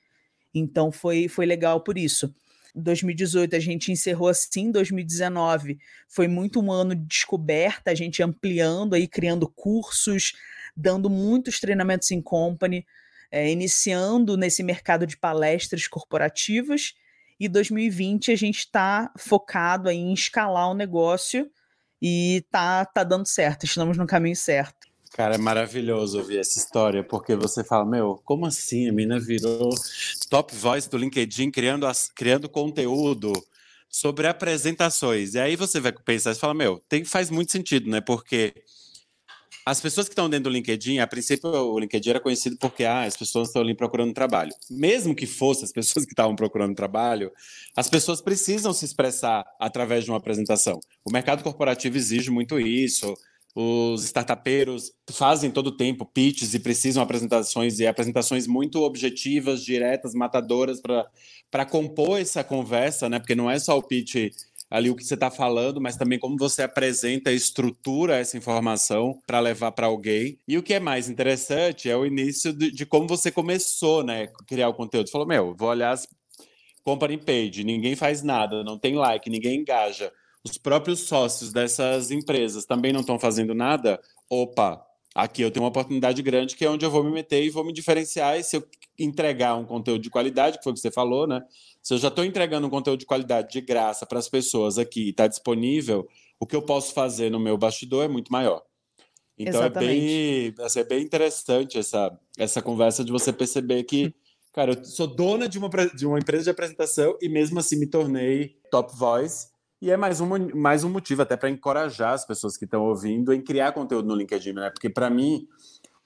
Então 0.54 0.92
foi, 0.92 1.28
foi 1.28 1.46
legal 1.46 1.82
por 1.82 1.98
isso. 1.98 2.34
2018 2.78 3.56
a 3.56 3.60
gente 3.60 3.92
encerrou 3.92 4.30
assim, 4.30 4.72
2019 4.72 5.80
foi 6.08 6.28
muito 6.28 6.62
um 6.62 6.72
ano 6.72 6.96
de 6.96 7.06
descoberta, 7.06 7.92
a 7.92 7.96
gente 7.96 8.22
ampliando 8.22 8.94
aí, 8.94 9.08
criando 9.08 9.48
cursos, 9.48 10.34
dando 10.76 11.10
muitos 11.10 11.60
treinamentos 11.60 12.12
em 12.12 12.22
company, 12.22 12.86
é, 13.32 13.52
iniciando 13.52 14.38
nesse 14.38 14.64
mercado 14.64 15.06
de 15.06 15.18
palestras 15.18 15.88
corporativas. 15.88 16.94
E 17.40 17.48
2020 17.48 18.32
a 18.32 18.36
gente 18.36 18.60
está 18.60 19.12
focado 19.18 19.90
em 19.90 20.14
escalar 20.14 20.70
o 20.70 20.74
negócio 20.74 21.50
e 22.02 22.46
tá, 22.52 22.86
tá 22.86 23.04
dando 23.04 23.28
certo, 23.28 23.66
estamos 23.66 23.98
no 23.98 24.08
caminho 24.08 24.36
certo. 24.36 24.87
Cara, 25.14 25.36
é 25.36 25.38
maravilhoso 25.38 26.20
ouvir 26.20 26.40
essa 26.40 26.60
história, 26.60 27.04
porque 27.04 27.36
você 27.36 27.64
fala, 27.64 27.86
meu, 27.86 28.22
como 28.24 28.46
assim? 28.46 28.88
A 28.88 28.94
mina 28.94 29.20
virou 29.20 29.70
top 30.30 30.56
voice 30.56 30.90
do 30.90 30.98
LinkedIn, 30.98 31.50
criando, 31.50 31.88
as, 31.88 32.10
criando 32.10 32.48
conteúdo 32.48 33.34
sobre 33.90 34.28
apresentações. 34.28 35.34
E 35.34 35.40
aí 35.40 35.56
você 35.56 35.80
vai 35.80 35.92
pensar 35.92 36.32
e 36.32 36.36
fala, 36.36 36.54
meu, 36.54 36.82
tem, 36.88 37.04
faz 37.04 37.30
muito 37.30 37.52
sentido, 37.52 37.90
né? 37.90 38.02
Porque 38.02 38.54
as 39.66 39.82
pessoas 39.82 40.08
que 40.08 40.14
estão 40.14 40.30
dentro 40.30 40.46
do 40.46 40.54
LinkedIn, 40.54 41.00
a 41.00 41.08
princípio 41.08 41.50
o 41.50 41.78
LinkedIn 41.78 42.12
era 42.12 42.20
conhecido 42.22 42.56
porque 42.58 42.86
ah, 42.86 43.04
as 43.04 43.18
pessoas 43.18 43.50
estão 43.50 43.62
ali 43.62 43.76
procurando 43.76 44.14
trabalho. 44.14 44.54
Mesmo 44.70 45.14
que 45.14 45.26
fossem 45.26 45.66
as 45.66 45.74
pessoas 45.74 46.06
que 46.06 46.14
estavam 46.14 46.38
procurando 46.38 46.74
trabalho, 46.74 47.32
as 47.76 47.90
pessoas 47.90 48.22
precisam 48.22 48.72
se 48.72 48.86
expressar 48.86 49.46
através 49.60 50.06
de 50.06 50.12
uma 50.12 50.20
apresentação. 50.20 50.80
O 51.04 51.12
mercado 51.12 51.44
corporativo 51.44 51.98
exige 51.98 52.32
muito 52.32 52.58
isso. 52.58 53.14
Os 53.60 54.04
startupeiros 54.04 54.92
fazem 55.10 55.50
todo 55.50 55.68
o 55.68 55.76
tempo 55.76 56.06
pitches 56.06 56.54
e 56.54 56.60
precisam 56.60 57.02
apresentações 57.02 57.80
e 57.80 57.88
apresentações 57.88 58.46
muito 58.46 58.84
objetivas, 58.84 59.66
diretas, 59.66 60.14
matadoras 60.14 60.80
para 61.50 61.66
compor 61.66 62.20
essa 62.20 62.44
conversa, 62.44 63.10
né? 63.10 63.18
Porque 63.18 63.34
não 63.34 63.50
é 63.50 63.58
só 63.58 63.76
o 63.76 63.82
pitch 63.82 64.32
ali 64.70 64.92
o 64.92 64.96
que 64.96 65.04
você 65.04 65.16
está 65.16 65.32
falando, 65.32 65.82
mas 65.82 65.98
também 65.98 66.20
como 66.20 66.38
você 66.38 66.62
apresenta, 66.62 67.32
estrutura 67.32 68.18
essa 68.18 68.38
informação 68.38 69.20
para 69.26 69.40
levar 69.40 69.72
para 69.72 69.88
alguém. 69.88 70.38
E 70.48 70.56
o 70.56 70.62
que 70.62 70.76
é 70.76 70.80
mais 70.80 71.10
interessante 71.10 71.90
é 71.90 71.98
o 71.98 72.06
início 72.06 72.54
de, 72.54 72.70
de, 72.70 72.86
como 72.86 73.08
você 73.08 73.32
começou, 73.32 74.04
né? 74.04 74.28
Criar 74.46 74.70
o 74.70 74.76
conteúdo. 74.76 75.08
Você 75.08 75.14
falou, 75.14 75.28
meu, 75.28 75.56
vou 75.56 75.70
olhar 75.70 75.94
as 75.94 76.08
company 76.84 77.18
page, 77.18 77.64
ninguém 77.64 77.96
faz 77.96 78.22
nada, 78.22 78.64
não 78.64 78.78
tem 78.78 78.94
like, 78.94 79.28
ninguém 79.32 79.62
engaja 79.62 80.12
os 80.48 80.58
próprios 80.58 81.02
sócios 81.02 81.52
dessas 81.52 82.10
empresas 82.10 82.66
também 82.66 82.94
não 82.94 83.02
estão 83.02 83.20
fazendo 83.20 83.54
nada, 83.54 84.00
opa, 84.30 84.82
aqui 85.14 85.42
eu 85.42 85.52
tenho 85.52 85.64
uma 85.64 85.70
oportunidade 85.70 86.22
grande 86.22 86.56
que 86.56 86.64
é 86.64 86.70
onde 86.70 86.86
eu 86.86 86.92
vou 86.92 87.04
me 87.04 87.12
meter 87.12 87.44
e 87.44 87.50
vou 87.50 87.64
me 87.64 87.74
diferenciar. 87.74 88.40
E 88.40 88.44
se 88.44 88.58
eu 88.58 88.64
entregar 88.98 89.56
um 89.56 89.66
conteúdo 89.66 90.02
de 90.02 90.10
qualidade, 90.10 90.58
que 90.58 90.64
foi 90.64 90.72
o 90.72 90.76
que 90.76 90.82
você 90.82 90.92
falou, 90.92 91.28
né? 91.28 91.44
Se 91.84 91.94
eu 91.94 91.98
já 91.98 92.08
estou 92.08 92.24
entregando 92.24 92.68
um 92.68 92.70
conteúdo 92.70 93.00
de 93.00 93.06
qualidade 93.06 93.52
de 93.52 93.62
graça 93.62 94.06
para 94.06 94.20
as 94.20 94.30
pessoas 94.30 94.78
aqui 94.78 95.08
e 95.08 95.10
está 95.10 95.28
disponível, 95.28 96.08
o 96.40 96.46
que 96.46 96.56
eu 96.56 96.62
posso 96.62 96.94
fazer 96.94 97.30
no 97.30 97.40
meu 97.40 97.58
bastidor 97.58 98.06
é 98.06 98.08
muito 98.08 98.32
maior. 98.32 98.64
Então 99.38 99.64
é 99.64 99.70
bem, 99.70 100.54
assim, 100.60 100.80
é 100.80 100.84
bem 100.84 101.04
interessante 101.04 101.78
essa, 101.78 102.18
essa 102.38 102.62
conversa 102.62 103.04
de 103.04 103.12
você 103.12 103.32
perceber 103.32 103.84
que, 103.84 104.14
cara, 104.52 104.72
eu 104.74 104.84
sou 104.84 105.06
dona 105.06 105.48
de 105.48 105.60
uma, 105.60 105.70
de 105.70 106.08
uma 106.08 106.18
empresa 106.18 106.46
de 106.46 106.50
apresentação 106.50 107.16
e 107.22 107.30
mesmo 107.30 107.60
assim 107.60 107.78
me 107.78 107.86
tornei 107.86 108.58
top 108.72 108.96
voice 108.98 109.48
e 109.82 109.92
é 109.92 109.98
mais 109.98 110.20
um, 110.20 110.28
mais 110.56 110.84
um 110.84 110.90
motivo 110.90 111.22
até 111.22 111.38
para 111.38 111.50
encorajar 111.50 112.14
as 112.14 112.26
pessoas 112.26 112.58
que 112.58 112.66
estão 112.66 112.84
ouvindo 112.84 113.32
em 113.32 113.42
criar 113.42 113.72
conteúdo 113.72 114.08
no 114.08 114.16
LinkedIn, 114.16 114.54
né? 114.54 114.70
Porque 114.70 114.90
para 114.90 115.10
mim 115.10 115.48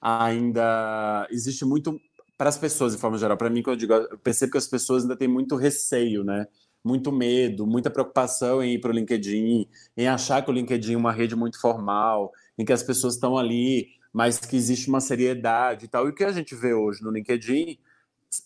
ainda 0.00 1.26
existe 1.30 1.64
muito 1.64 1.98
para 2.36 2.48
as 2.48 2.58
pessoas 2.58 2.92
de 2.92 2.98
forma 3.00 3.16
geral. 3.16 3.36
Para 3.36 3.48
mim, 3.48 3.62
quando 3.62 3.74
eu 3.74 3.78
digo, 3.78 3.92
eu 3.94 4.18
percebo 4.18 4.52
que 4.52 4.58
as 4.58 4.66
pessoas 4.66 5.04
ainda 5.04 5.16
têm 5.16 5.28
muito 5.28 5.56
receio, 5.56 6.22
né? 6.24 6.46
Muito 6.84 7.12
medo, 7.12 7.66
muita 7.66 7.90
preocupação 7.90 8.62
em 8.62 8.74
ir 8.74 8.80
para 8.80 8.90
o 8.90 8.94
LinkedIn, 8.94 9.68
em 9.96 10.08
achar 10.08 10.44
que 10.44 10.50
o 10.50 10.52
LinkedIn 10.52 10.94
é 10.94 10.96
uma 10.96 11.12
rede 11.12 11.36
muito 11.36 11.60
formal, 11.60 12.32
em 12.58 12.64
que 12.64 12.72
as 12.72 12.82
pessoas 12.82 13.14
estão 13.14 13.38
ali, 13.38 13.88
mas 14.12 14.38
que 14.38 14.56
existe 14.56 14.88
uma 14.88 15.00
seriedade 15.00 15.86
e 15.86 15.88
tal. 15.88 16.06
E 16.06 16.10
o 16.10 16.14
que 16.14 16.24
a 16.24 16.32
gente 16.32 16.54
vê 16.54 16.74
hoje 16.74 17.02
no 17.02 17.10
LinkedIn 17.10 17.78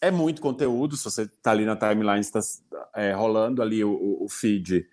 é 0.01 0.11
muito 0.11 0.41
conteúdo. 0.41 0.97
Se 0.97 1.05
você 1.05 1.23
está 1.23 1.51
ali 1.51 1.65
na 1.65 1.75
timeline, 1.75 2.21
está 2.21 2.41
é, 2.95 3.13
rolando 3.13 3.63
ali 3.63 3.83
o, 3.83 4.19
o 4.21 4.29
feed 4.29 4.87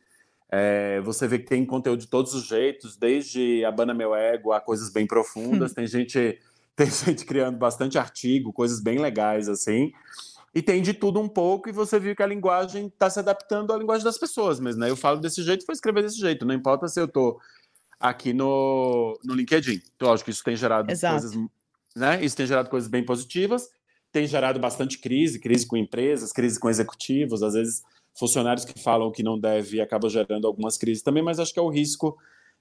é, 0.56 1.02
você 1.02 1.28
vê 1.28 1.40
que 1.40 1.48
tem 1.48 1.66
conteúdo 1.66 2.02
de 2.02 2.08
todos 2.08 2.36
os 2.36 2.46
jeitos, 2.46 2.96
desde 2.96 3.66
Abana 3.66 3.92
Meu 3.92 4.14
Ego 4.14 4.52
a 4.52 4.62
coisas 4.62 4.92
bem 4.92 5.08
profundas. 5.08 5.74
Tem 5.74 5.88
gente 5.88 6.38
tem 6.76 6.86
gente 6.92 7.26
criando 7.26 7.58
bastante 7.58 7.98
artigo, 7.98 8.54
coisas 8.54 8.80
bem 8.80 9.00
legais 9.00 9.50
assim. 9.50 9.92
E 10.54 10.62
tem 10.62 10.84
de 10.84 10.94
tudo 10.94 11.20
um 11.20 11.28
pouco, 11.28 11.70
e 11.70 11.72
você 11.72 12.00
viu 12.00 12.16
que 12.16 12.22
a 12.22 12.28
linguagem 12.28 12.86
está 12.86 13.10
se 13.10 13.18
adaptando 13.18 13.74
à 13.74 13.78
linguagem 13.78 14.04
das 14.04 14.20
pessoas 14.20 14.60
mesmo, 14.60 14.82
né? 14.82 14.92
Eu 14.92 14.96
falo 14.96 15.20
desse 15.20 15.42
jeito, 15.42 15.66
vou 15.66 15.74
escrever 15.74 16.04
desse 16.04 16.20
jeito, 16.20 16.46
não 16.46 16.54
importa 16.54 16.88
se 16.88 17.00
eu 17.00 17.06
estou 17.06 17.40
aqui 18.00 18.32
no, 18.32 19.20
no 19.24 19.34
LinkedIn. 19.34 19.82
Então, 19.96 20.10
lógico 20.10 20.26
que 20.26 20.32
isso 20.32 20.44
tem 20.44 20.56
gerado 20.56 20.92
Exato. 20.92 21.20
coisas, 21.20 21.48
né? 21.96 22.24
Isso 22.24 22.38
tem 22.38 22.46
gerado 22.46 22.70
coisas 22.70 22.88
bem 22.88 23.04
positivas, 23.04 23.68
tem 24.12 24.28
gerado 24.28 24.60
bastante 24.60 25.00
crise, 25.00 25.40
crise 25.40 25.66
com 25.66 25.76
empresas, 25.76 26.32
crise 26.32 26.60
com 26.60 26.70
executivos, 26.70 27.42
às 27.42 27.56
vezes 27.56 27.82
funcionários 28.14 28.66
que 28.66 28.80
falam 28.80 29.12
que 29.12 29.24
não 29.24 29.40
deve 29.40 29.82
acaba 29.82 30.10
gerando 30.10 30.48
algumas 30.48 30.78
crises 30.78 31.04
também, 31.04 31.24
mas 31.24 31.40
acho 31.40 31.54
que 31.54 31.60
é 31.60 31.64
o 31.64 31.70
risco 31.70 32.18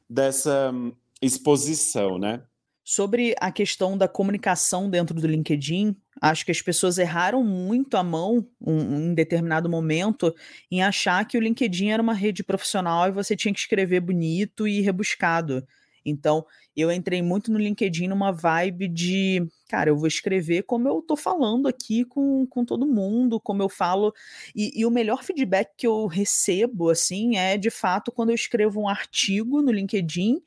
dessa 0.08 0.70
hum, 0.72 0.92
exposição, 1.20 2.18
né? 2.18 2.42
Sobre 2.84 3.34
a 3.40 3.52
questão 3.52 3.96
da 3.96 4.08
comunicação 4.08 4.90
dentro 4.90 5.14
do 5.14 5.26
LinkedIn, 5.26 5.96
acho 6.20 6.44
que 6.44 6.50
as 6.50 6.60
pessoas 6.60 6.98
erraram 6.98 7.44
muito 7.44 7.96
a 7.96 8.02
mão 8.02 8.44
um, 8.60 9.10
em 9.10 9.14
determinado 9.14 9.68
momento 9.68 10.34
em 10.68 10.82
achar 10.82 11.24
que 11.24 11.38
o 11.38 11.40
LinkedIn 11.40 11.90
era 11.90 12.02
uma 12.02 12.12
rede 12.12 12.42
profissional 12.42 13.08
e 13.08 13.12
você 13.12 13.36
tinha 13.36 13.54
que 13.54 13.60
escrever 13.60 14.00
bonito 14.00 14.66
e 14.66 14.80
rebuscado. 14.80 15.64
Então, 16.04 16.44
eu 16.76 16.90
entrei 16.90 17.22
muito 17.22 17.52
no 17.52 17.58
LinkedIn 17.58 18.08
numa 18.08 18.32
vibe 18.32 18.88
de, 18.88 19.46
cara, 19.68 19.90
eu 19.90 19.96
vou 19.96 20.06
escrever 20.06 20.62
como 20.62 20.88
eu 20.88 21.02
tô 21.02 21.16
falando 21.16 21.68
aqui 21.68 22.04
com, 22.04 22.46
com 22.46 22.64
todo 22.64 22.86
mundo, 22.86 23.40
como 23.40 23.62
eu 23.62 23.68
falo. 23.68 24.12
E, 24.54 24.80
e 24.80 24.86
o 24.86 24.90
melhor 24.90 25.22
feedback 25.22 25.70
que 25.76 25.86
eu 25.86 26.06
recebo, 26.06 26.90
assim, 26.90 27.36
é 27.36 27.56
de 27.56 27.70
fato 27.70 28.10
quando 28.10 28.30
eu 28.30 28.34
escrevo 28.34 28.80
um 28.80 28.88
artigo 28.88 29.62
no 29.62 29.70
LinkedIn 29.70 30.42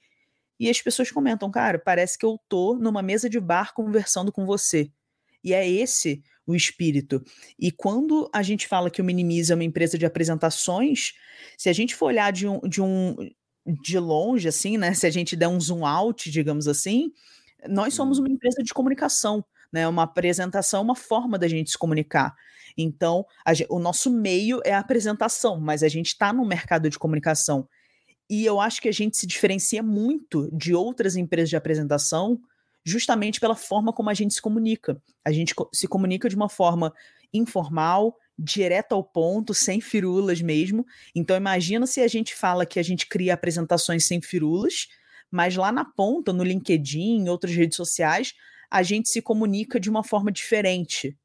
e 0.60 0.70
as 0.70 0.82
pessoas 0.82 1.12
comentam, 1.12 1.52
cara, 1.52 1.78
parece 1.78 2.18
que 2.18 2.26
eu 2.26 2.40
tô 2.48 2.76
numa 2.76 3.02
mesa 3.02 3.30
de 3.30 3.40
bar 3.40 3.74
conversando 3.74 4.32
com 4.32 4.46
você. 4.46 4.90
E 5.44 5.54
é 5.54 5.70
esse 5.70 6.24
o 6.48 6.56
espírito. 6.56 7.24
E 7.60 7.72
quando 7.72 8.30
a 8.34 8.42
gente 8.44 8.68
fala 8.68 8.90
que 8.90 9.02
o 9.02 9.06
Minimize 9.06 9.52
é 9.52 9.56
uma 9.56 9.64
empresa 9.64 9.98
de 9.98 10.06
apresentações, 10.06 11.14
se 11.58 11.70
a 11.70 11.74
gente 11.74 11.96
for 11.96 12.08
olhar 12.08 12.32
de 12.32 12.48
um, 12.48 12.60
de 12.62 12.82
um, 12.82 13.16
de 13.66 13.98
longe, 13.98 14.48
assim, 14.48 14.78
né? 14.78 14.94
Se 14.94 15.08
a 15.08 15.10
gente 15.10 15.36
der 15.36 15.48
um 15.48 15.60
zoom 15.60 15.86
out, 15.86 16.30
digamos 16.30 16.68
assim, 16.68 17.12
nós 17.68 17.94
somos 17.94 18.20
uma 18.20 18.28
uhum. 18.28 18.36
empresa 18.36 18.62
de 18.62 18.74
comunicação, 18.74 19.44
né? 19.72 19.88
Uma 19.88 20.04
apresentação, 20.04 20.82
uma 20.82 20.96
forma 20.96 21.38
da 21.38 21.48
gente 21.48 21.72
se 21.72 21.78
comunicar. 21.78 22.36
Então, 22.78 23.26
gente, 23.54 23.68
o 23.70 23.80
nosso 23.80 24.12
meio 24.12 24.62
é 24.66 24.74
a 24.74 24.80
apresentação, 24.80 25.60
mas 25.60 25.82
a 25.82 25.88
gente 25.88 26.08
está 26.08 26.32
no 26.32 26.46
mercado 26.46 26.90
de 26.90 27.00
comunicação. 27.00 27.68
E 28.30 28.46
eu 28.46 28.60
acho 28.60 28.82
que 28.82 28.90
a 28.90 28.94
gente 28.94 29.18
se 29.18 29.28
diferencia 29.28 29.82
muito 29.84 30.50
de 30.52 30.74
outras 30.74 31.16
empresas 31.16 31.50
de 31.50 31.56
apresentação 31.56 32.40
justamente 32.84 33.40
pela 33.40 33.56
forma 33.56 33.92
como 33.92 34.10
a 34.10 34.14
gente 34.14 34.34
se 34.34 34.42
comunica. 34.42 35.02
A 35.24 35.32
gente 35.32 35.56
se 35.74 35.88
comunica 35.88 36.30
de 36.30 36.36
uma 36.36 36.50
forma 36.50 36.94
informal, 37.34 38.16
direto 38.38 38.94
ao 38.94 39.04
ponto, 39.04 39.54
sem 39.54 39.80
firulas 39.80 40.42
mesmo. 40.42 40.86
Então 41.14 41.36
imagina 41.36 41.88
se 41.88 42.02
a 42.02 42.08
gente 42.08 42.36
fala 42.36 42.66
que 42.66 42.80
a 42.80 42.84
gente 42.84 43.08
cria 43.08 43.34
apresentações 43.34 44.06
sem 44.06 44.22
firulas, 44.22 44.88
mas 45.32 45.56
lá 45.56 45.72
na 45.72 45.86
ponta, 45.86 46.32
no 46.32 46.44
LinkedIn, 46.44 47.22
em 47.22 47.30
outras 47.30 47.56
redes 47.56 47.76
sociais, 47.76 48.34
a 48.70 48.84
gente 48.84 49.10
se 49.10 49.22
comunica 49.22 49.80
de 49.80 49.90
uma 49.90 50.04
forma 50.04 50.32
diferente 50.32 51.18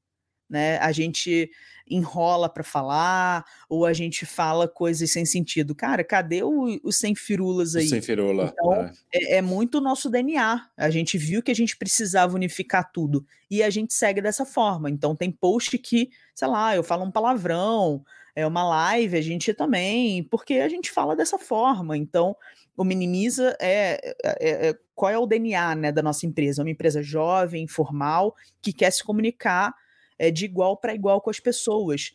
né? 0.50 0.78
A 0.78 0.90
gente 0.90 1.48
enrola 1.90 2.48
para 2.48 2.62
falar 2.62 3.44
ou 3.68 3.84
a 3.84 3.92
gente 3.92 4.24
fala 4.24 4.68
coisas 4.68 5.10
sem 5.10 5.24
sentido. 5.24 5.74
Cara, 5.74 6.04
cadê 6.04 6.42
o, 6.42 6.78
o 6.82 6.92
sem 6.92 7.14
firulas 7.14 7.74
aí? 7.74 7.88
Sem 7.88 8.02
firula. 8.02 8.52
Então, 8.52 8.74
é. 8.74 8.92
É, 9.12 9.36
é 9.36 9.42
muito 9.42 9.78
o 9.78 9.80
nosso 9.80 10.10
DNA. 10.10 10.68
A 10.76 10.90
gente 10.90 11.16
viu 11.18 11.42
que 11.42 11.50
a 11.50 11.54
gente 11.54 11.76
precisava 11.76 12.34
unificar 12.34 12.90
tudo 12.92 13.24
e 13.50 13.62
a 13.62 13.70
gente 13.70 13.94
segue 13.94 14.20
dessa 14.20 14.44
forma. 14.44 14.90
Então, 14.90 15.16
tem 15.16 15.30
post 15.30 15.76
que, 15.78 16.10
sei 16.34 16.48
lá, 16.48 16.76
eu 16.76 16.82
falo 16.82 17.04
um 17.04 17.10
palavrão, 17.10 18.04
é 18.34 18.46
uma 18.46 18.66
live, 18.68 19.16
a 19.16 19.22
gente 19.22 19.52
também, 19.52 20.22
porque 20.22 20.54
a 20.54 20.68
gente 20.68 20.90
fala 20.90 21.16
dessa 21.16 21.38
forma. 21.38 21.96
Então, 21.96 22.36
o 22.76 22.84
Minimiza 22.84 23.56
é, 23.60 24.14
é, 24.24 24.68
é 24.68 24.78
qual 24.94 25.10
é 25.10 25.18
o 25.18 25.26
DNA 25.26 25.74
né, 25.74 25.92
da 25.92 26.02
nossa 26.02 26.26
empresa? 26.26 26.62
É 26.62 26.64
uma 26.64 26.70
empresa 26.70 27.02
jovem, 27.02 27.66
formal, 27.66 28.34
que 28.62 28.72
quer 28.72 28.90
se 28.90 29.02
comunicar 29.02 29.74
é, 30.20 30.30
de 30.30 30.44
igual 30.44 30.76
para 30.76 30.94
igual 30.94 31.18
com 31.22 31.30
as 31.30 31.40
pessoas. 31.40 32.12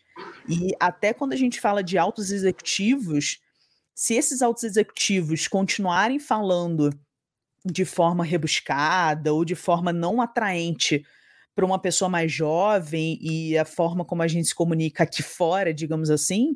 E 0.47 0.69
até 0.79 1.11
quando 1.11 1.33
a 1.33 1.35
gente 1.35 1.59
fala 1.59 1.83
de 1.83 1.97
altos 1.97 2.31
executivos, 2.31 3.39
se 3.95 4.13
esses 4.13 4.43
altos 4.43 4.63
executivos 4.63 5.47
continuarem 5.47 6.19
falando 6.19 6.91
de 7.65 7.83
forma 7.83 8.23
rebuscada 8.23 9.33
ou 9.33 9.43
de 9.43 9.55
forma 9.55 9.91
não 9.91 10.21
atraente 10.21 11.03
para 11.55 11.65
uma 11.65 11.79
pessoa 11.79 12.07
mais 12.07 12.31
jovem 12.31 13.17
e 13.19 13.57
a 13.57 13.65
forma 13.65 14.05
como 14.05 14.21
a 14.21 14.27
gente 14.27 14.49
se 14.49 14.53
comunica 14.53 15.03
aqui 15.03 15.23
fora, 15.23 15.73
digamos 15.73 16.11
assim, 16.11 16.55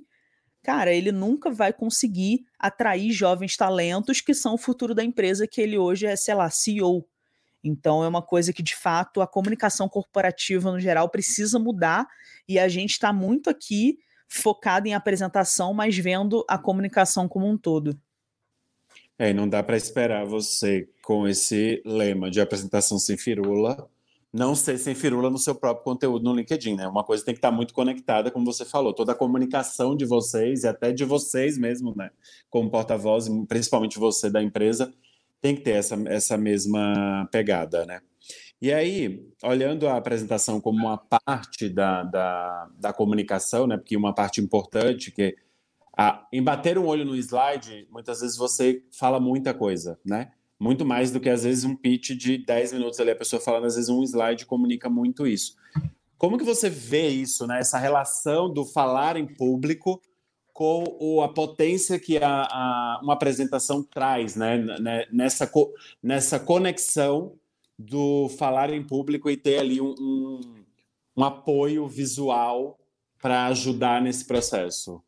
cara, 0.61 0.93
ele 0.93 1.11
nunca 1.11 1.49
vai 1.49 1.73
conseguir 1.73 2.41
atrair 2.59 3.11
jovens 3.11 3.57
talentos 3.57 4.21
que 4.21 4.35
são 4.35 4.53
o 4.53 4.57
futuro 4.57 4.93
da 4.93 5.03
empresa 5.03 5.47
que 5.47 5.59
ele 5.59 5.79
hoje 5.79 6.05
é, 6.05 6.15
sei 6.15 6.35
lá, 6.35 6.47
CEO. 6.51 7.07
Então 7.63 8.03
é 8.03 8.07
uma 8.07 8.21
coisa 8.21 8.53
que 8.53 8.63
de 8.63 8.75
fato 8.75 9.21
a 9.21 9.27
comunicação 9.27 9.89
corporativa 9.89 10.71
no 10.71 10.79
geral 10.79 11.09
precisa 11.09 11.59
mudar 11.59 12.07
e 12.47 12.57
a 12.57 12.67
gente 12.67 12.91
está 12.91 13.11
muito 13.11 13.49
aqui 13.49 13.99
focado 14.27 14.87
em 14.87 14.93
apresentação, 14.93 15.73
mas 15.73 15.97
vendo 15.97 16.45
a 16.47 16.57
comunicação 16.57 17.27
como 17.27 17.47
um 17.47 17.57
todo. 17.57 17.99
É, 19.17 19.33
não 19.33 19.49
dá 19.49 19.61
para 19.61 19.75
esperar 19.75 20.25
você 20.25 20.87
com 21.03 21.27
esse 21.27 21.81
lema 21.85 22.31
de 22.31 22.39
apresentação 22.39 22.97
sem 22.97 23.17
firula, 23.17 23.89
não 24.31 24.55
ser 24.55 24.77
sem 24.77 24.93
firula 24.95 25.29
no 25.29 25.37
seu 25.37 25.55
próprio 25.55 25.83
conteúdo 25.83 26.23
no 26.23 26.35
LinkedIn, 26.35 26.75
né? 26.75 26.87
Uma 26.87 27.03
coisa 27.03 27.25
tem 27.25 27.33
que 27.33 27.39
estar 27.39 27.49
tá 27.49 27.55
muito 27.55 27.73
conectada, 27.73 28.31
como 28.31 28.45
você 28.45 28.63
falou, 28.63 28.93
toda 28.93 29.11
a 29.11 29.15
comunicação 29.15 29.95
de 29.95 30.05
vocês 30.05 30.63
e 30.63 30.67
até 30.67 30.93
de 30.93 31.03
vocês 31.03 31.57
mesmo, 31.57 31.93
né? 31.97 32.11
Como 32.49 32.69
porta-voz, 32.69 33.27
principalmente 33.47 33.97
você 33.97 34.29
da 34.29 34.41
empresa, 34.41 34.93
tem 35.41 35.55
que 35.55 35.61
ter 35.61 35.71
essa, 35.71 35.95
essa 36.07 36.37
mesma 36.37 37.27
pegada, 37.31 37.85
né? 37.85 38.01
E 38.61 38.73
aí, 38.73 39.25
olhando 39.43 39.87
a 39.87 39.95
apresentação 39.95 40.59
como 40.59 40.79
uma 40.79 40.97
parte 40.97 41.69
da, 41.69 42.03
da, 42.03 42.69
da 42.77 42.93
comunicação, 42.93 43.65
né? 43.65 43.77
Porque 43.77 43.95
uma 43.95 44.13
parte 44.13 44.41
importante 44.41 45.11
que 45.11 45.35
a, 45.97 46.27
em 46.31 46.43
bater 46.43 46.77
um 46.77 46.85
olho 46.85 47.05
no 47.05 47.15
slide, 47.15 47.87
muitas 47.89 48.21
vezes 48.21 48.37
você 48.37 48.83
fala 48.91 49.19
muita 49.19 49.53
coisa, 49.53 49.99
né? 50.05 50.31
muito 50.59 50.85
mais 50.85 51.09
do 51.09 51.19
que 51.19 51.29
às 51.29 51.43
vezes 51.43 51.63
um 51.63 51.75
pitch 51.75 52.11
de 52.11 52.37
10 52.37 52.73
minutos 52.73 52.99
ali, 52.99 53.11
a 53.11 53.15
pessoa 53.15 53.41
falando, 53.41 53.65
às 53.65 53.75
vezes 53.75 53.89
um 53.89 54.03
slide 54.03 54.45
comunica 54.45 54.89
muito 54.89 55.25
isso. 55.25 55.55
Como 56.17 56.37
que 56.37 56.43
você 56.43 56.69
vê 56.69 57.07
isso, 57.07 57.47
né? 57.47 57.59
Essa 57.61 57.79
relação 57.79 58.51
do 58.51 58.65
falar 58.65 59.15
em 59.15 59.25
público 59.25 60.01
com 60.59 60.83
o, 60.99 61.21
a 61.21 61.33
potência 61.33 61.97
que 61.97 62.17
a, 62.17 62.41
a, 62.43 62.99
uma 63.01 63.13
apresentação 63.13 63.81
traz, 63.81 64.35
né? 64.35 64.57
Nessa, 65.09 65.47
co, 65.47 65.73
nessa 66.03 66.37
conexão 66.37 67.39
do 67.77 68.27
falar 68.37 68.69
em 68.73 68.83
público 68.83 69.29
e 69.29 69.37
ter 69.37 69.59
ali 69.59 69.79
um, 69.79 69.95
um, 69.97 70.41
um 71.15 71.23
apoio 71.23 71.87
visual 71.87 72.77
para 73.21 73.45
ajudar 73.45 74.01
nesse 74.01 74.25
processo. 74.25 75.01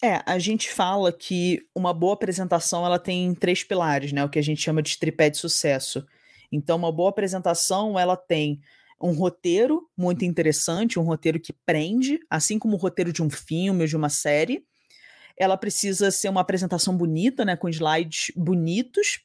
É, 0.00 0.22
a 0.24 0.38
gente 0.38 0.70
fala 0.70 1.12
que 1.12 1.66
uma 1.74 1.92
boa 1.92 2.14
apresentação 2.14 2.86
ela 2.86 3.00
tem 3.00 3.34
três 3.34 3.64
pilares, 3.64 4.12
né? 4.12 4.24
O 4.24 4.28
que 4.28 4.38
a 4.38 4.44
gente 4.44 4.62
chama 4.62 4.80
de 4.80 4.96
tripé 4.96 5.28
de 5.28 5.38
sucesso. 5.38 6.06
Então, 6.52 6.76
uma 6.76 6.92
boa 6.92 7.10
apresentação 7.10 7.98
ela 7.98 8.16
tem 8.16 8.60
um 9.00 9.12
roteiro 9.12 9.88
muito 9.96 10.24
interessante, 10.24 10.98
um 10.98 11.02
roteiro 11.02 11.40
que 11.40 11.52
prende, 11.64 12.20
assim 12.28 12.58
como 12.58 12.74
o 12.74 12.78
roteiro 12.78 13.12
de 13.12 13.22
um 13.22 13.30
filme 13.30 13.82
ou 13.82 13.86
de 13.86 13.96
uma 13.96 14.08
série. 14.08 14.64
Ela 15.36 15.56
precisa 15.56 16.10
ser 16.10 16.28
uma 16.28 16.42
apresentação 16.42 16.94
bonita, 16.96 17.44
né, 17.44 17.56
com 17.56 17.68
slides 17.68 18.30
bonitos, 18.36 19.18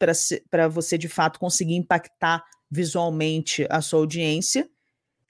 para 0.49 0.67
você 0.67 0.97
de 0.97 1.09
fato 1.09 1.39
conseguir 1.39 1.75
impactar 1.75 2.43
visualmente 2.71 3.67
a 3.69 3.81
sua 3.81 3.99
audiência. 3.99 4.69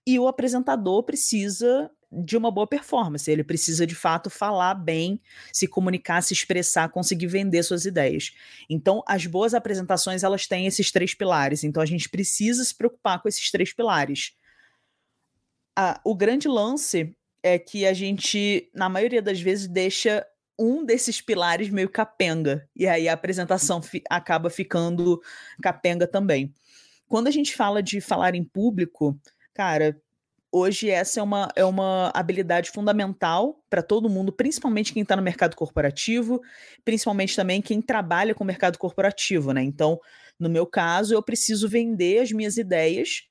E 0.06 0.20
o 0.20 0.28
apresentador 0.28 1.04
precisa 1.04 1.90
de 2.24 2.38
uma 2.38 2.52
boa 2.52 2.68
performance. 2.68 3.30
Ele 3.30 3.44
precisa, 3.44 3.86
de 3.86 3.96
fato, 3.96 4.30
falar 4.30 4.76
bem, 4.76 5.20
se 5.52 5.68
comunicar, 5.68 6.22
se 6.22 6.34
expressar, 6.34 6.90
conseguir 6.90 7.28
vender 7.28 7.64
suas 7.64 7.86
ideias. 7.86 8.34
Então, 8.70 9.04
as 9.08 9.26
boas 9.26 9.54
apresentações, 9.54 10.24
elas 10.24 10.48
têm 10.48 10.68
esses 10.68 10.92
três 10.92 11.14
pilares. 11.14 11.64
Então, 11.64 11.82
a 11.82 11.86
gente 11.86 12.10
precisa 12.10 12.64
se 12.64 12.74
preocupar 12.74 13.22
com 13.22 13.28
esses 13.28 13.50
três 13.52 13.74
pilares. 13.74 14.34
Ah, 15.76 16.00
o 16.04 16.16
grande 16.16 16.48
lance 16.48 17.16
é 17.44 17.60
que 17.60 17.86
a 17.86 17.94
gente, 17.94 18.70
na 18.74 18.90
maioria 18.90 19.22
das 19.22 19.40
vezes, 19.40 19.68
deixa 19.68 20.26
um 20.58 20.86
desses 20.86 21.22
pilares 21.22 21.70
meio 21.70 21.90
capenga. 21.90 22.68
E 22.76 22.88
aí 22.88 23.08
a 23.08 23.14
apresentação 23.14 23.82
fi 23.82 24.02
acaba 24.10 24.50
ficando 24.50 25.22
capenga 25.62 26.08
também. 26.08 26.54
Quando 27.08 27.28
a 27.28 27.32
gente 27.32 27.56
fala 27.56 27.84
de 27.84 28.02
falar 28.02 28.36
em 28.36 28.44
público, 28.44 29.20
cara, 29.54 30.00
hoje 30.56 30.90
essa 30.90 31.20
é 31.20 31.24
uma, 31.24 31.50
é 31.54 31.66
uma 31.66 32.10
habilidade 32.14 32.72
fundamental 32.72 33.62
para 33.70 33.84
todo 33.84 34.10
mundo, 34.10 34.32
principalmente 34.32 34.94
quem 34.94 35.04
está 35.04 35.14
no 35.14 35.22
mercado 35.22 35.54
corporativo, 35.54 36.42
principalmente 36.86 37.36
também 37.36 37.62
quem 37.62 37.82
trabalha 37.82 38.34
com 38.34 38.46
o 38.46 38.48
mercado 38.48 38.78
corporativo, 38.78 39.52
né? 39.52 39.62
Então, 39.62 40.00
no 40.40 40.50
meu 40.50 40.66
caso, 40.66 41.14
eu 41.14 41.22
preciso 41.22 41.68
vender 41.68 42.20
as 42.20 42.32
minhas 42.32 42.56
ideias 42.56 43.24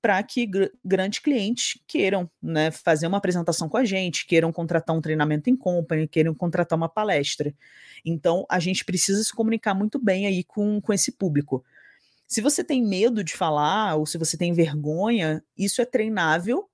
para 0.00 0.22
que 0.22 0.46
gr 0.46 0.68
grandes 0.82 1.18
clientes 1.18 1.78
queiram 1.86 2.30
né, 2.42 2.70
fazer 2.70 3.06
uma 3.06 3.18
apresentação 3.18 3.68
com 3.68 3.76
a 3.76 3.84
gente, 3.84 4.26
queiram 4.26 4.50
contratar 4.50 4.96
um 4.96 5.02
treinamento 5.02 5.50
em 5.50 5.56
company, 5.56 6.08
queiram 6.08 6.34
contratar 6.34 6.78
uma 6.78 6.88
palestra. 6.88 7.54
Então, 8.02 8.46
a 8.48 8.58
gente 8.58 8.86
precisa 8.86 9.22
se 9.22 9.34
comunicar 9.34 9.74
muito 9.74 9.98
bem 9.98 10.26
aí 10.26 10.42
com, 10.42 10.80
com 10.80 10.94
esse 10.94 11.12
público. 11.12 11.62
Se 12.30 12.40
você 12.40 12.62
tem 12.62 12.82
medo 12.82 13.24
de 13.24 13.34
falar 13.34 13.96
ou 13.96 14.06
se 14.06 14.16
você 14.16 14.36
tem 14.36 14.52
vergonha, 14.52 15.42
isso 15.56 15.82
é 15.82 15.84
treinável 15.84 16.70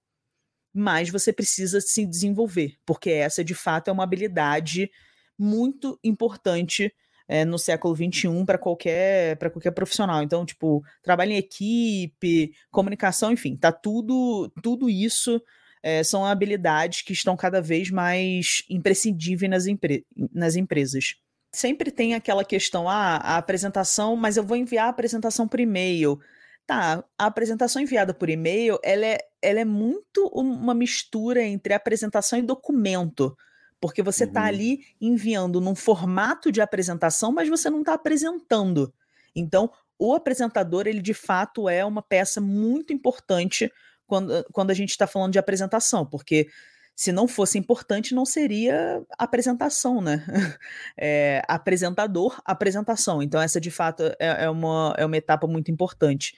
mas 0.79 1.09
você 1.09 1.33
precisa 1.33 1.81
se 1.81 2.05
desenvolver, 2.05 2.77
porque 2.85 3.09
essa 3.09 3.43
de 3.43 3.55
fato 3.55 3.89
é 3.89 3.93
uma 3.93 4.03
habilidade 4.03 4.91
muito 5.39 5.99
importante 6.05 6.93
é, 7.27 7.47
no 7.47 7.59
século 7.59 7.97
XXI 7.97 8.45
para 8.45 8.59
qualquer 8.59 9.37
para 9.39 9.49
qualquer 9.49 9.71
profissional. 9.71 10.23
Então, 10.23 10.45
tipo, 10.45 10.85
trabalho 11.03 11.33
em 11.33 11.39
equipe, 11.39 12.53
comunicação, 12.71 13.33
enfim, 13.33 13.57
tá 13.57 13.73
tudo 13.73 14.53
tudo 14.63 14.91
isso 14.91 15.41
é, 15.83 16.05
são 16.05 16.27
habilidades 16.27 17.01
que 17.01 17.15
estão 17.15 17.35
cada 17.39 17.63
vez 17.63 17.91
mais 17.91 18.63
imprescindíveis 18.69 19.51
nas, 19.51 19.67
empre 19.67 20.07
nas 20.31 20.57
empresas. 20.57 21.15
Sempre 21.57 21.91
tem 21.91 22.13
aquela 22.13 22.45
questão, 22.45 22.87
ah, 22.87 23.17
a 23.17 23.39
apresentação, 23.39 24.15
mas 24.15 24.37
eu 24.37 24.45
vou 24.45 24.59
enviar 24.59 24.89
a 24.89 24.91
apresentação 24.91 25.49
por 25.49 25.59
e-mail. 25.59 26.21
Tá, 26.67 27.03
a 27.19 27.25
apresentação 27.25 27.81
enviada 27.81 28.13
por 28.13 28.29
e-mail, 28.29 28.79
ela 28.85 29.07
é, 29.07 29.19
ela 29.41 29.61
é 29.61 29.65
muito 29.65 30.27
uma 30.35 30.75
mistura 30.75 31.43
entre 31.43 31.73
apresentação 31.73 32.39
e 32.39 32.43
documento, 32.43 33.35
porque 33.81 34.03
você 34.03 34.25
está 34.25 34.43
uhum. 34.43 34.47
ali 34.49 34.81
enviando 35.01 35.59
num 35.59 35.75
formato 35.75 36.53
de 36.53 36.61
apresentação, 36.61 37.33
mas 37.33 37.49
você 37.49 37.71
não 37.71 37.81
está 37.81 37.95
apresentando. 37.95 38.93
Então, 39.35 39.73
o 39.99 40.13
apresentador, 40.13 40.87
ele 40.87 41.01
de 41.01 41.15
fato 41.15 41.71
é 41.71 41.83
uma 41.87 42.03
peça 42.03 42.39
muito 42.39 42.93
importante 42.93 43.73
quando, 44.07 44.45
quando 44.53 44.73
a 44.73 44.75
gente 44.75 44.91
está 44.91 45.07
falando 45.07 45.33
de 45.33 45.39
apresentação, 45.39 46.05
porque 46.05 46.49
se 46.97 47.13
não 47.13 47.29
fosse 47.29 47.59
importante, 47.59 48.15
não 48.15 48.25
seria 48.25 49.05
apresentação, 49.19 50.01
né? 50.01 50.25
É, 50.99 51.43
apresentador, 51.47 52.41
apresentação. 52.43 53.23
Então, 53.23 53.41
essa 53.41 53.61
de 53.61 53.71
fato 53.71 54.03
é, 54.19 54.45
é, 54.45 54.51
uma, 54.51 54.95
é 54.97 55.05
uma 55.05 55.17
etapa 55.17 55.47
muito 55.47 55.71
importante. 55.71 56.35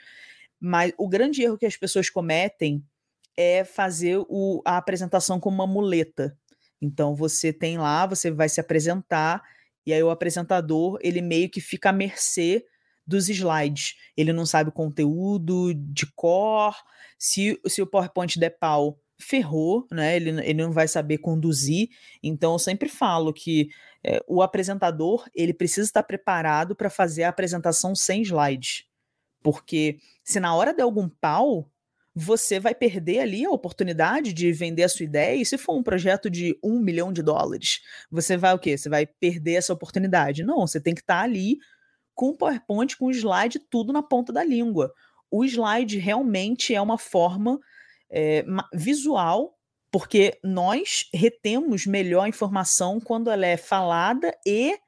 Mas 0.61 0.93
o 0.99 1.09
grande 1.09 1.43
erro 1.43 1.57
que 1.57 1.65
as 1.65 1.77
pessoas 1.77 2.11
cometem 2.11 2.85
é 3.37 3.63
fazer 3.63 4.19
o, 4.29 4.61
a 4.65 4.77
apresentação 4.77 5.39
como 5.39 5.55
uma 5.55 5.67
muleta. 5.67 6.37
Então, 6.83 7.15
você 7.15 7.53
tem 7.53 7.79
lá, 7.79 8.05
você 8.05 8.29
vai 8.29 8.49
se 8.49 8.61
apresentar, 8.61 9.41
e 9.87 9.93
aí 9.93 10.03
o 10.03 10.11
apresentador, 10.11 10.99
ele 11.01 11.23
meio 11.23 11.49
que 11.49 11.61
fica 11.61 11.91
à 11.91 11.93
mercê 11.93 12.65
dos 13.07 13.29
slides. 13.29 13.95
Ele 14.17 14.33
não 14.33 14.45
sabe 14.45 14.71
o 14.71 14.73
conteúdo 14.73 15.73
de 15.73 16.07
cor, 16.17 16.75
se, 17.17 17.61
se 17.67 17.81
o 17.81 17.87
PowerPoint 17.87 18.41
der 18.41 18.59
pau, 18.59 19.01
ferrou, 19.19 19.87
né? 19.91 20.17
Ele, 20.17 20.31
ele 20.31 20.63
não 20.63 20.73
vai 20.73 20.87
saber 20.87 21.19
conduzir. 21.19 21.89
Então, 22.23 22.53
eu 22.53 22.59
sempre 22.59 22.89
falo 22.89 23.33
que 23.33 23.69
é, 24.05 24.23
o 24.27 24.43
apresentador 24.43 25.29
ele 25.35 25.53
precisa 25.53 25.87
estar 25.87 26.03
preparado 26.03 26.75
para 26.77 26.89
fazer 26.89 27.25
a 27.25 27.29
apresentação 27.29 27.95
sem 27.95 28.23
slides. 28.23 28.85
Porque 29.43 29.99
se 30.23 30.39
na 30.41 30.55
hora 30.55 30.73
der 30.73 30.83
algum 30.83 31.09
pau, 31.09 31.71
você 32.15 32.59
vai 32.59 32.75
perder 32.75 33.21
ali 33.21 33.45
a 33.45 33.51
oportunidade 33.51 34.33
de 34.33 34.53
vender 34.53 34.83
a 34.83 34.89
sua 34.89 35.05
ideia. 35.05 35.41
E 35.41 35.47
se 35.47 35.57
for 35.57 35.77
um 35.77 35.83
projeto 35.83 36.29
de 36.29 36.59
um 36.63 36.81
milhão 36.81 37.13
de 37.13 37.23
dólares, 37.23 37.81
você 38.11 38.37
vai 38.37 38.55
o 38.55 38.59
quê? 38.59 38.77
Você 38.77 38.89
vai 38.89 39.07
perder 39.07 39.55
essa 39.55 39.73
oportunidade. 39.73 40.43
Não, 40.43 40.67
você 40.67 40.81
tem 40.81 40.95
que 40.95 41.01
estar 41.01 41.21
ali 41.21 41.59
com 42.15 42.31
o 42.31 42.37
PowerPoint, 42.37 42.97
com 42.97 43.07
o 43.07 43.11
slide, 43.13 43.61
tudo 43.71 43.93
na 43.93 44.03
ponta 44.03 44.33
da 44.33 44.43
língua. 44.43 44.93
O 45.31 45.45
slide 45.45 45.99
realmente 45.99 46.75
é 46.75 46.81
uma 46.81 46.99
forma 46.99 47.61
é, 48.11 48.45
visual, 48.73 49.59
porque 49.91 50.39
nós 50.45 51.09
retemos 51.13 51.87
melhor 51.87 52.25
a 52.25 52.29
informação 52.29 53.01
quando 53.01 53.31
ela 53.31 53.47
é 53.47 53.57
falada 53.57 54.37
e 54.47 54.79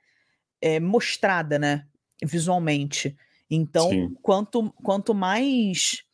é, 0.61 0.78
mostrada, 0.78 1.59
né, 1.59 1.87
visualmente. 2.22 3.16
Então, 3.50 4.14
quanto, 4.22 4.70
quanto 4.83 5.14
mais 5.14 6.04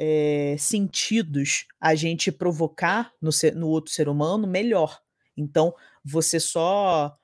é, 0.00 0.56
sentidos 0.58 1.66
a 1.80 1.94
gente 1.94 2.30
provocar 2.30 3.12
no, 3.20 3.32
ser, 3.32 3.54
no 3.54 3.68
outro 3.68 3.92
ser 3.92 4.08
humano, 4.08 4.46
melhor. 4.46 5.00
Então, 5.36 5.74
você 6.04 6.40
só 6.40 7.16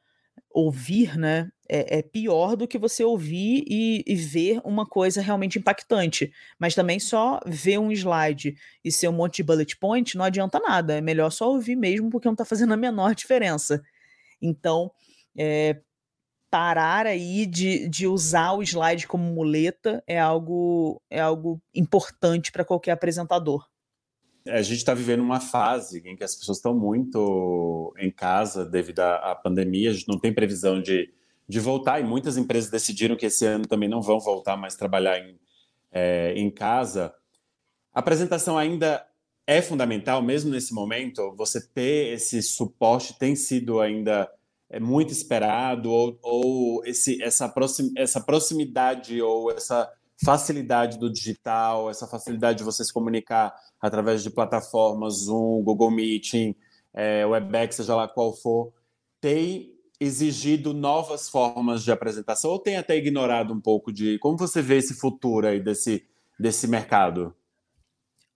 ouvir, 0.50 1.16
né, 1.16 1.50
é, 1.68 1.98
é, 1.98 2.02
pior 2.02 2.56
do 2.56 2.68
que 2.68 2.78
você 2.78 3.02
ouvir 3.02 3.64
e, 3.66 4.04
e, 4.06 4.14
ver 4.14 4.60
uma 4.64 4.86
coisa 4.86 5.20
realmente 5.20 5.58
impactante. 5.58 6.32
Mas 6.58 6.74
também 6.74 7.00
só 7.00 7.40
ver 7.46 7.78
um 7.78 7.90
slide 7.90 8.56
e 8.84 8.92
ser 8.92 9.08
um 9.08 9.12
monte 9.12 9.36
de 9.36 9.44
bullet 9.44 9.76
point 9.76 10.16
não 10.16 10.24
adianta 10.24 10.60
nada. 10.60 10.98
É 10.98 11.00
melhor 11.00 11.30
só 11.30 11.50
ouvir 11.50 11.76
mesmo, 11.76 12.10
porque 12.10 12.28
não 12.28 12.34
está 12.34 12.44
fazendo 12.44 12.74
a 12.74 12.76
menor 12.76 13.14
diferença. 13.16 13.82
Então, 14.40 14.90
é, 15.36 15.80
parar 16.50 17.06
aí 17.06 17.46
de, 17.46 17.88
de 17.88 18.06
usar 18.06 18.52
o 18.52 18.62
slide 18.62 19.06
como 19.06 19.24
muleta 19.24 20.04
é 20.06 20.20
algo, 20.20 21.02
é 21.10 21.20
algo 21.20 21.60
importante 21.74 22.52
para 22.52 22.64
qualquer 22.64 22.92
apresentador. 22.92 23.66
A 24.46 24.60
gente 24.60 24.76
está 24.76 24.92
vivendo 24.92 25.20
uma 25.20 25.40
fase 25.40 26.02
em 26.06 26.14
que 26.14 26.22
as 26.22 26.36
pessoas 26.36 26.58
estão 26.58 26.78
muito 26.78 27.94
em 27.98 28.10
casa 28.10 28.64
devido 28.64 29.00
à 29.00 29.34
pandemia, 29.34 29.90
a 29.90 29.94
gente 29.94 30.06
não 30.06 30.20
tem 30.20 30.34
previsão 30.34 30.82
de, 30.82 31.10
de 31.48 31.60
voltar, 31.60 32.00
e 32.00 32.04
muitas 32.04 32.36
empresas 32.36 32.70
decidiram 32.70 33.16
que 33.16 33.26
esse 33.26 33.44
ano 33.44 33.66
também 33.66 33.88
não 33.88 34.00
vão 34.00 34.18
voltar 34.18 34.56
mais 34.56 34.74
trabalhar 34.74 35.18
em, 35.18 35.38
é, 35.92 36.32
em 36.34 36.50
casa. 36.50 37.14
A 37.92 38.00
apresentação 38.00 38.56
ainda 38.56 39.06
é 39.46 39.60
fundamental, 39.60 40.22
mesmo 40.22 40.50
nesse 40.50 40.72
momento, 40.72 41.34
você 41.36 41.60
ter 41.60 42.14
esse 42.14 42.42
suporte 42.42 43.18
tem 43.18 43.36
sido 43.36 43.80
ainda 43.80 44.30
é 44.70 44.80
muito 44.80 45.12
esperado 45.12 45.90
ou, 45.92 46.18
ou 46.22 46.84
esse, 46.84 47.22
essa, 47.22 47.48
proxim, 47.48 47.92
essa 47.96 48.20
proximidade 48.20 49.20
ou 49.22 49.52
essa 49.52 49.88
facilidade 50.24 50.98
do 50.98 51.12
digital, 51.12 51.90
essa 51.90 52.06
facilidade 52.06 52.58
de 52.58 52.64
você 52.64 52.84
se 52.84 52.92
comunicar 52.92 53.54
através 53.80 54.22
de 54.22 54.30
plataformas, 54.30 55.24
Zoom, 55.24 55.62
Google 55.62 55.90
Meeting, 55.90 56.56
é, 56.92 57.26
Webex, 57.26 57.76
seja 57.76 57.94
lá 57.94 58.08
qual 58.08 58.32
for, 58.32 58.72
tem 59.20 59.73
exigido 60.00 60.74
novas 60.74 61.28
formas 61.28 61.84
de 61.84 61.92
apresentação 61.92 62.50
ou 62.50 62.58
tem 62.58 62.76
até 62.76 62.96
ignorado 62.96 63.52
um 63.52 63.60
pouco 63.60 63.92
de 63.92 64.18
como 64.18 64.36
você 64.36 64.60
vê 64.60 64.78
esse 64.78 64.94
futuro 64.94 65.46
aí 65.46 65.60
desse, 65.60 66.04
desse 66.38 66.66
mercado? 66.66 67.34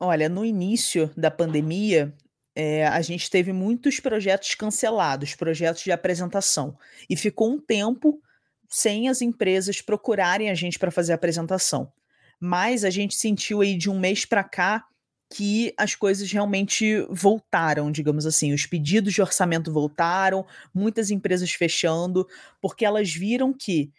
Olha, 0.01 0.29
no 0.29 0.45
início 0.45 1.11
da 1.17 1.31
pandemia, 1.31 2.15
é, 2.55 2.87
a 2.87 3.01
gente 3.03 3.29
teve 3.29 3.53
muitos 3.53 3.99
projetos 3.99 4.55
cancelados, 4.55 5.35
projetos 5.35 5.83
de 5.83 5.91
apresentação, 5.91 6.77
e 7.11 7.17
ficou 7.17 7.51
um 7.51 7.61
tempo 7.61 8.21
sem 8.69 9.09
as 9.09 9.23
empresas 9.23 9.81
procurarem 9.81 10.51
a 10.51 10.55
gente 10.55 10.79
para 10.79 10.91
fazer 10.91 11.13
a 11.13 11.15
apresentação. 11.17 11.93
Mas 12.41 12.85
a 12.85 12.91
gente 12.91 13.15
sentiu 13.17 13.61
aí 13.61 13.77
de 13.77 13.91
um 13.91 13.99
mês 13.99 14.25
para 14.25 14.45
cá 14.45 14.85
que 15.31 15.75
as 15.77 15.95
coisas 15.95 16.31
realmente 16.31 17.03
voltaram, 17.11 17.93
digamos 17.93 18.25
assim. 18.25 18.53
Os 18.53 18.65
pedidos 18.67 19.13
de 19.13 19.21
orçamento 19.21 19.73
voltaram, 19.73 20.47
muitas 20.73 21.11
empresas 21.11 21.51
fechando, 21.53 22.27
porque 22.61 22.85
elas 22.85 23.13
viram 23.13 23.53
que 23.53 23.93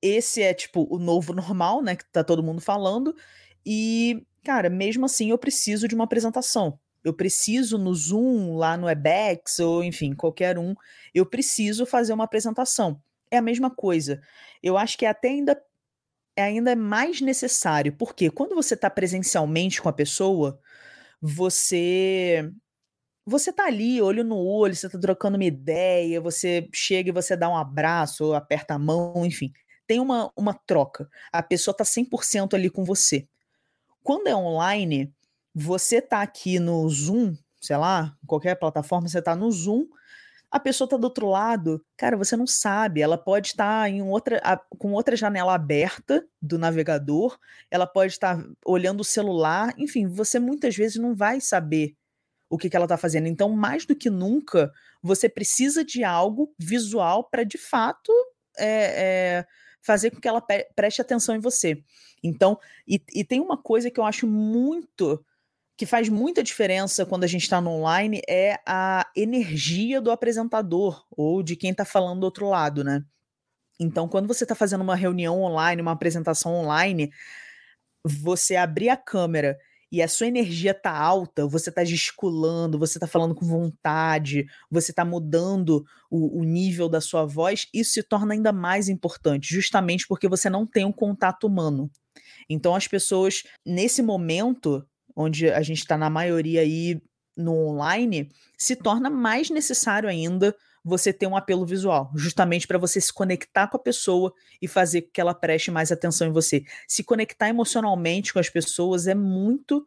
esse 0.00 0.42
é 0.42 0.54
tipo 0.54 0.86
o 0.90 0.98
novo 0.98 1.32
normal, 1.34 1.82
né, 1.82 1.96
que 1.96 2.04
tá 2.10 2.24
todo 2.24 2.42
mundo 2.42 2.60
falando, 2.60 3.14
e 3.64 4.26
cara, 4.44 4.68
mesmo 4.68 5.04
assim 5.04 5.30
eu 5.30 5.38
preciso 5.38 5.86
de 5.86 5.94
uma 5.94 6.04
apresentação. 6.04 6.78
Eu 7.04 7.12
preciso 7.12 7.78
no 7.78 7.92
Zoom, 7.94 8.56
lá 8.56 8.76
no 8.76 8.86
Webex, 8.86 9.58
ou 9.58 9.82
enfim, 9.82 10.14
qualquer 10.14 10.58
um, 10.58 10.74
eu 11.12 11.26
preciso 11.26 11.84
fazer 11.84 12.12
uma 12.12 12.24
apresentação. 12.24 13.00
É 13.30 13.38
a 13.38 13.42
mesma 13.42 13.70
coisa. 13.70 14.20
Eu 14.62 14.78
acho 14.78 14.96
que 14.96 15.04
é 15.04 15.08
até 15.08 15.28
ainda 15.28 15.60
é 16.36 16.42
ainda 16.44 16.74
mais 16.74 17.20
necessário, 17.20 17.92
porque 17.92 18.30
quando 18.30 18.54
você 18.54 18.74
está 18.74 18.88
presencialmente 18.88 19.82
com 19.82 19.88
a 19.88 19.92
pessoa, 19.92 20.58
você 21.22 22.50
você 23.24 23.52
tá 23.52 23.66
ali, 23.66 24.02
olho 24.02 24.24
no 24.24 24.36
olho, 24.36 24.74
você 24.74 24.88
tá 24.88 24.98
trocando 24.98 25.36
uma 25.36 25.44
ideia, 25.44 26.20
você 26.20 26.68
chega 26.74 27.10
e 27.10 27.12
você 27.12 27.36
dá 27.36 27.48
um 27.48 27.56
abraço, 27.56 28.24
ou 28.24 28.34
aperta 28.34 28.74
a 28.74 28.78
mão, 28.78 29.24
enfim. 29.24 29.52
Tem 29.86 30.00
uma, 30.00 30.32
uma 30.36 30.54
troca. 30.54 31.08
A 31.32 31.42
pessoa 31.42 31.76
tá 31.76 31.84
100% 31.84 32.54
ali 32.54 32.68
com 32.68 32.84
você. 32.84 33.28
Quando 34.02 34.26
é 34.26 34.34
online, 34.34 35.12
você 35.54 36.00
tá 36.02 36.22
aqui 36.22 36.58
no 36.58 36.88
Zoom, 36.88 37.36
sei 37.60 37.76
lá, 37.76 38.16
qualquer 38.26 38.56
plataforma, 38.56 39.08
você 39.08 39.22
tá 39.22 39.36
no 39.36 39.50
Zoom, 39.52 39.86
a 40.52 40.60
pessoa 40.60 40.86
tá 40.86 40.98
do 40.98 41.04
outro 41.04 41.26
lado, 41.26 41.82
cara, 41.96 42.14
você 42.14 42.36
não 42.36 42.46
sabe. 42.46 43.00
Ela 43.00 43.16
pode 43.16 43.48
estar 43.48 43.88
em 43.88 44.02
outra, 44.02 44.38
com 44.78 44.92
outra 44.92 45.16
janela 45.16 45.54
aberta 45.54 46.22
do 46.42 46.58
navegador, 46.58 47.38
ela 47.70 47.86
pode 47.86 48.12
estar 48.12 48.38
olhando 48.66 49.00
o 49.00 49.04
celular, 49.04 49.72
enfim, 49.78 50.06
você 50.06 50.38
muitas 50.38 50.76
vezes 50.76 50.98
não 50.98 51.14
vai 51.14 51.40
saber 51.40 51.96
o 52.50 52.58
que, 52.58 52.68
que 52.68 52.76
ela 52.76 52.84
está 52.84 52.98
fazendo. 52.98 53.28
Então, 53.28 53.48
mais 53.48 53.86
do 53.86 53.96
que 53.96 54.10
nunca, 54.10 54.70
você 55.02 55.26
precisa 55.26 55.82
de 55.82 56.04
algo 56.04 56.54
visual 56.58 57.24
para 57.30 57.44
de 57.44 57.56
fato 57.56 58.12
é, 58.58 59.38
é, 59.38 59.46
fazer 59.80 60.10
com 60.10 60.20
que 60.20 60.28
ela 60.28 60.44
preste 60.76 61.00
atenção 61.00 61.34
em 61.34 61.40
você. 61.40 61.82
Então, 62.22 62.58
e, 62.86 63.02
e 63.14 63.24
tem 63.24 63.40
uma 63.40 63.56
coisa 63.56 63.90
que 63.90 63.98
eu 63.98 64.04
acho 64.04 64.26
muito 64.26 65.24
que 65.82 65.86
faz 65.86 66.08
muita 66.08 66.44
diferença 66.44 67.04
quando 67.04 67.24
a 67.24 67.26
gente 67.26 67.42
está 67.42 67.60
no 67.60 67.70
online 67.70 68.22
é 68.28 68.60
a 68.64 69.04
energia 69.16 70.00
do 70.00 70.12
apresentador 70.12 71.04
ou 71.10 71.42
de 71.42 71.56
quem 71.56 71.72
está 71.72 71.84
falando 71.84 72.20
do 72.20 72.24
outro 72.24 72.48
lado, 72.48 72.84
né? 72.84 73.04
Então, 73.80 74.06
quando 74.06 74.28
você 74.28 74.44
está 74.44 74.54
fazendo 74.54 74.82
uma 74.82 74.94
reunião 74.94 75.42
online, 75.42 75.82
uma 75.82 75.90
apresentação 75.90 76.54
online, 76.54 77.10
você 78.04 78.54
abrir 78.54 78.90
a 78.90 78.96
câmera 78.96 79.58
e 79.90 80.00
a 80.00 80.06
sua 80.06 80.28
energia 80.28 80.72
tá 80.72 80.96
alta, 80.96 81.48
você 81.48 81.72
tá 81.72 81.84
gesticulando, 81.84 82.78
você 82.78 83.00
tá 83.00 83.08
falando 83.08 83.34
com 83.34 83.44
vontade, 83.44 84.46
você 84.70 84.92
tá 84.92 85.04
mudando 85.04 85.84
o, 86.08 86.42
o, 86.42 86.44
nível 86.44 86.88
da 86.88 87.00
sua 87.00 87.26
voz, 87.26 87.66
isso 87.74 87.94
se 87.94 88.04
torna 88.04 88.34
ainda 88.34 88.52
mais 88.52 88.88
importante, 88.88 89.52
justamente 89.52 90.06
porque 90.06 90.28
você 90.28 90.48
não 90.48 90.64
tem 90.64 90.84
um 90.84 90.92
contato 90.92 91.44
humano. 91.44 91.90
Então 92.48 92.72
as 92.72 92.86
pessoas, 92.86 93.42
nesse 93.66 94.00
momento, 94.00 94.86
onde 95.14 95.50
a 95.50 95.62
gente 95.62 95.78
está 95.78 95.96
na 95.96 96.10
maioria 96.10 96.60
aí 96.60 97.00
no 97.36 97.68
online, 97.68 98.30
se 98.58 98.76
torna 98.76 99.08
mais 99.08 99.50
necessário 99.50 100.08
ainda 100.08 100.54
você 100.84 101.12
ter 101.12 101.26
um 101.26 101.36
apelo 101.36 101.64
visual, 101.64 102.10
justamente 102.14 102.66
para 102.66 102.78
você 102.78 103.00
se 103.00 103.12
conectar 103.12 103.68
com 103.68 103.76
a 103.76 103.80
pessoa 103.80 104.32
e 104.60 104.66
fazer 104.66 105.02
com 105.02 105.10
que 105.12 105.20
ela 105.20 105.34
preste 105.34 105.70
mais 105.70 105.92
atenção 105.92 106.26
em 106.26 106.32
você. 106.32 106.64
Se 106.88 107.04
conectar 107.04 107.48
emocionalmente 107.48 108.32
com 108.32 108.38
as 108.38 108.50
pessoas 108.50 109.06
é 109.06 109.14
muito 109.14 109.86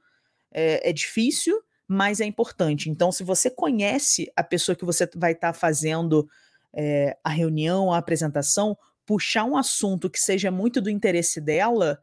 é, 0.54 0.90
é 0.90 0.94
difícil, 0.94 1.62
mas 1.88 2.22
é 2.22 2.26
importante. 2.26 2.90
Então, 2.90 3.12
se 3.12 3.24
você 3.24 3.50
conhece 3.50 4.32
a 4.36 4.44
pessoa 4.44 4.76
que 4.76 4.86
você 4.86 5.08
vai 5.16 5.34
estar 5.34 5.52
tá 5.52 5.60
fazendo 5.60 6.28
é, 6.74 7.18
a 7.24 7.30
reunião, 7.30 7.92
a 7.92 7.98
apresentação, 7.98 8.78
puxar 9.06 9.44
um 9.44 9.58
assunto 9.58 10.10
que 10.10 10.20
seja 10.20 10.50
muito 10.50 10.80
do 10.82 10.90
interesse 10.90 11.42
dela, 11.42 12.00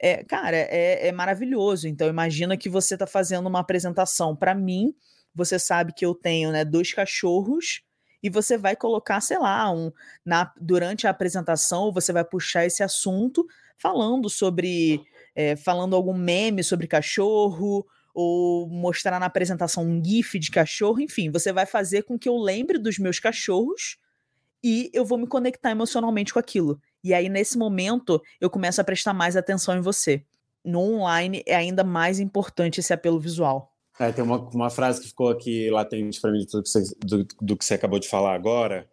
é, 0.00 0.22
cara, 0.24 0.56
é, 0.56 1.08
é 1.08 1.12
maravilhoso. 1.12 1.88
Então, 1.88 2.08
imagina 2.08 2.56
que 2.56 2.68
você 2.68 2.94
está 2.94 3.06
fazendo 3.06 3.46
uma 3.46 3.60
apresentação. 3.60 4.36
Para 4.36 4.54
mim, 4.54 4.94
você 5.34 5.58
sabe 5.58 5.92
que 5.92 6.04
eu 6.04 6.14
tenho 6.14 6.52
né, 6.52 6.64
dois 6.64 6.92
cachorros 6.92 7.82
e 8.22 8.28
você 8.30 8.56
vai 8.56 8.76
colocar, 8.76 9.20
sei 9.20 9.38
lá, 9.38 9.70
um, 9.70 9.92
na, 10.24 10.52
durante 10.60 11.06
a 11.06 11.10
apresentação, 11.10 11.92
você 11.92 12.12
vai 12.12 12.24
puxar 12.24 12.64
esse 12.64 12.82
assunto 12.82 13.46
falando 13.76 14.28
sobre. 14.28 15.02
É, 15.34 15.54
falando 15.54 15.94
algum 15.94 16.14
meme 16.14 16.64
sobre 16.64 16.88
cachorro, 16.88 17.86
ou 18.12 18.68
mostrar 18.68 19.20
na 19.20 19.26
apresentação 19.26 19.84
um 19.84 20.04
GIF 20.04 20.36
de 20.40 20.50
cachorro, 20.50 20.98
enfim, 21.00 21.30
você 21.30 21.52
vai 21.52 21.64
fazer 21.64 22.02
com 22.02 22.18
que 22.18 22.28
eu 22.28 22.36
lembre 22.36 22.76
dos 22.76 22.98
meus 22.98 23.20
cachorros 23.20 23.96
e 24.60 24.90
eu 24.92 25.04
vou 25.04 25.16
me 25.16 25.28
conectar 25.28 25.70
emocionalmente 25.70 26.32
com 26.32 26.40
aquilo. 26.40 26.80
E 27.02 27.14
aí, 27.14 27.28
nesse 27.28 27.56
momento, 27.56 28.20
eu 28.40 28.50
começo 28.50 28.80
a 28.80 28.84
prestar 28.84 29.12
mais 29.12 29.36
atenção 29.36 29.76
em 29.76 29.80
você. 29.80 30.24
No 30.64 30.80
online 30.80 31.42
é 31.46 31.54
ainda 31.54 31.84
mais 31.84 32.18
importante 32.18 32.80
esse 32.80 32.92
apelo 32.92 33.20
visual. 33.20 33.72
É, 33.98 34.12
tem 34.12 34.22
uma, 34.22 34.38
uma 34.50 34.70
frase 34.70 35.00
que 35.00 35.08
ficou 35.08 35.28
aqui 35.28 35.70
latente 35.70 36.20
para 36.20 36.30
mim 36.30 36.46
do 36.52 36.62
que, 36.62 36.68
você, 36.68 36.82
do, 37.00 37.24
do, 37.40 37.56
que 37.56 37.64
você 37.64 37.74
acabou 37.74 37.98
de 37.98 38.08
falar 38.08 38.34
agora, 38.34 38.88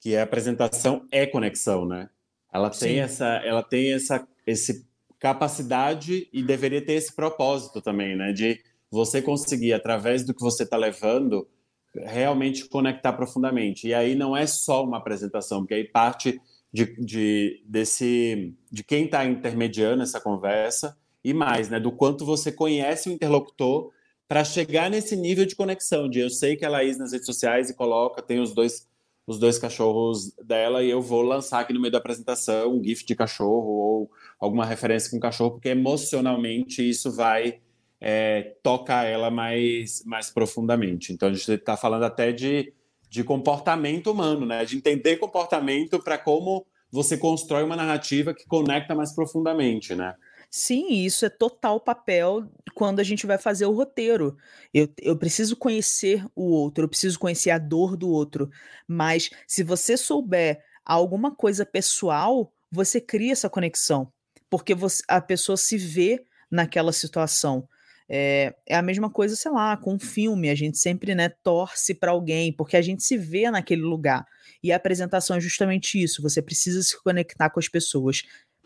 que 0.00 0.14
é 0.14 0.22
apresentação 0.22 1.06
é 1.10 1.26
conexão, 1.26 1.84
né? 1.84 2.08
Ela 2.52 2.70
tem 2.70 2.94
Sim. 2.94 3.00
essa, 3.00 3.26
ela 3.44 3.62
tem 3.62 3.92
essa, 3.92 4.26
esse 4.46 4.86
capacidade 5.18 6.28
e 6.32 6.42
deveria 6.42 6.84
ter 6.84 6.94
esse 6.94 7.14
propósito 7.14 7.82
também, 7.82 8.16
né? 8.16 8.32
De 8.32 8.62
você 8.90 9.20
conseguir 9.20 9.72
através 9.72 10.24
do 10.24 10.32
que 10.32 10.40
você 10.40 10.62
está 10.62 10.76
levando 10.76 11.46
realmente 11.94 12.66
conectar 12.68 13.12
profundamente. 13.12 13.88
E 13.88 13.94
aí 13.94 14.14
não 14.14 14.36
é 14.36 14.46
só 14.46 14.84
uma 14.84 14.98
apresentação, 14.98 15.60
porque 15.60 15.74
aí 15.74 15.84
parte 15.84 16.40
de, 16.76 16.94
de, 17.02 17.62
desse, 17.64 18.54
de 18.70 18.84
quem 18.84 19.06
está 19.06 19.24
intermediando 19.24 20.02
essa 20.02 20.20
conversa 20.20 20.94
e 21.24 21.32
mais, 21.32 21.70
né, 21.70 21.80
do 21.80 21.90
quanto 21.90 22.26
você 22.26 22.52
conhece 22.52 23.08
o 23.08 23.12
interlocutor 23.12 23.90
para 24.28 24.44
chegar 24.44 24.90
nesse 24.90 25.16
nível 25.16 25.46
de 25.46 25.56
conexão. 25.56 26.06
De 26.06 26.20
eu 26.20 26.28
sei 26.28 26.54
que 26.54 26.66
a 26.66 26.68
Laís 26.68 26.98
nas 26.98 27.12
redes 27.12 27.24
sociais 27.24 27.70
e 27.70 27.74
coloca, 27.74 28.20
tem 28.20 28.40
os 28.40 28.52
dois 28.52 28.86
os 29.26 29.40
dois 29.40 29.58
cachorros 29.58 30.32
dela 30.44 30.84
e 30.84 30.90
eu 30.90 31.02
vou 31.02 31.20
lançar 31.20 31.58
aqui 31.58 31.72
no 31.72 31.80
meio 31.80 31.90
da 31.90 31.98
apresentação 31.98 32.76
um 32.76 32.84
gif 32.84 33.04
de 33.04 33.16
cachorro 33.16 33.72
ou 33.72 34.10
alguma 34.38 34.64
referência 34.64 35.10
com 35.10 35.18
cachorro, 35.18 35.52
porque 35.52 35.70
emocionalmente 35.70 36.88
isso 36.88 37.10
vai 37.10 37.58
é, 38.00 38.54
tocar 38.62 39.04
ela 39.04 39.28
mais, 39.28 40.04
mais 40.04 40.30
profundamente. 40.30 41.12
Então 41.12 41.28
a 41.28 41.32
gente 41.32 41.50
está 41.50 41.76
falando 41.76 42.04
até 42.04 42.30
de 42.30 42.72
de 43.08 43.24
comportamento 43.24 44.10
humano, 44.10 44.44
né? 44.44 44.64
De 44.64 44.76
entender 44.76 45.16
comportamento 45.16 46.02
para 46.02 46.18
como 46.18 46.66
você 46.90 47.16
constrói 47.16 47.62
uma 47.62 47.76
narrativa 47.76 48.34
que 48.34 48.46
conecta 48.46 48.94
mais 48.94 49.14
profundamente, 49.14 49.94
né? 49.94 50.14
Sim, 50.50 50.88
isso 50.88 51.26
é 51.26 51.28
total 51.28 51.80
papel 51.80 52.48
quando 52.74 53.00
a 53.00 53.02
gente 53.02 53.26
vai 53.26 53.36
fazer 53.36 53.66
o 53.66 53.72
roteiro. 53.72 54.36
Eu, 54.72 54.88
eu 55.02 55.16
preciso 55.16 55.56
conhecer 55.56 56.24
o 56.34 56.44
outro, 56.44 56.84
eu 56.84 56.88
preciso 56.88 57.18
conhecer 57.18 57.50
a 57.50 57.58
dor 57.58 57.96
do 57.96 58.08
outro. 58.08 58.48
Mas 58.86 59.28
se 59.46 59.62
você 59.62 59.96
souber 59.96 60.62
alguma 60.84 61.34
coisa 61.34 61.66
pessoal, 61.66 62.52
você 62.70 63.00
cria 63.00 63.32
essa 63.32 63.50
conexão. 63.50 64.12
Porque 64.48 64.74
você, 64.74 65.02
a 65.08 65.20
pessoa 65.20 65.56
se 65.56 65.76
vê 65.76 66.24
naquela 66.50 66.92
situação. 66.92 67.68
É, 68.08 68.54
é 68.66 68.76
a 68.76 68.82
mesma 68.82 69.10
coisa, 69.10 69.34
sei 69.34 69.50
lá, 69.50 69.76
com 69.76 69.94
um 69.94 69.98
filme. 69.98 70.48
A 70.48 70.54
gente 70.54 70.78
sempre 70.78 71.14
né, 71.14 71.28
torce 71.28 71.94
para 71.94 72.12
alguém, 72.12 72.52
porque 72.52 72.76
a 72.76 72.82
gente 72.82 73.02
se 73.02 73.16
vê 73.16 73.50
naquele 73.50 73.82
lugar. 73.82 74.24
E 74.62 74.72
a 74.72 74.76
apresentação 74.76 75.36
é 75.36 75.40
justamente 75.40 76.02
isso. 76.02 76.22
Você 76.22 76.40
precisa 76.40 76.82
se 76.82 77.00
conectar 77.02 77.50
com 77.50 77.60
as 77.60 77.68
pessoas. 77.68 78.22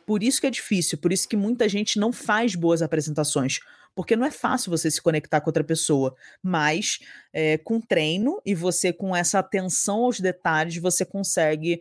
Por 0.06 0.22
isso 0.22 0.40
que 0.40 0.46
é 0.46 0.50
difícil, 0.50 0.98
por 0.98 1.12
isso 1.12 1.28
que 1.28 1.36
muita 1.36 1.68
gente 1.68 1.98
não 1.98 2.12
faz 2.12 2.54
boas 2.54 2.82
apresentações. 2.82 3.58
Porque 3.94 4.14
não 4.14 4.24
é 4.24 4.30
fácil 4.30 4.70
você 4.70 4.90
se 4.90 5.02
conectar 5.02 5.40
com 5.40 5.48
outra 5.48 5.64
pessoa. 5.64 6.14
Mas 6.42 6.98
é, 7.32 7.58
com 7.58 7.80
treino 7.80 8.40
e 8.44 8.54
você 8.54 8.92
com 8.92 9.14
essa 9.16 9.38
atenção 9.38 10.04
aos 10.04 10.20
detalhes, 10.20 10.76
você 10.76 11.04
consegue 11.04 11.80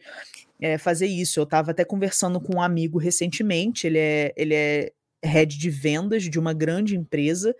é, 0.60 0.78
fazer 0.78 1.08
isso. 1.08 1.40
Eu 1.40 1.44
estava 1.44 1.72
até 1.72 1.86
conversando 1.86 2.40
com 2.42 2.58
um 2.58 2.62
amigo 2.62 2.98
recentemente, 2.98 3.88
ele 3.88 4.00
é, 4.00 4.34
ele 4.36 4.54
é 4.54 4.92
head 5.24 5.58
de 5.58 5.70
vendas 5.70 6.24
de 6.24 6.40
uma 6.40 6.54
grande 6.54 6.96
empresa, 6.96 7.56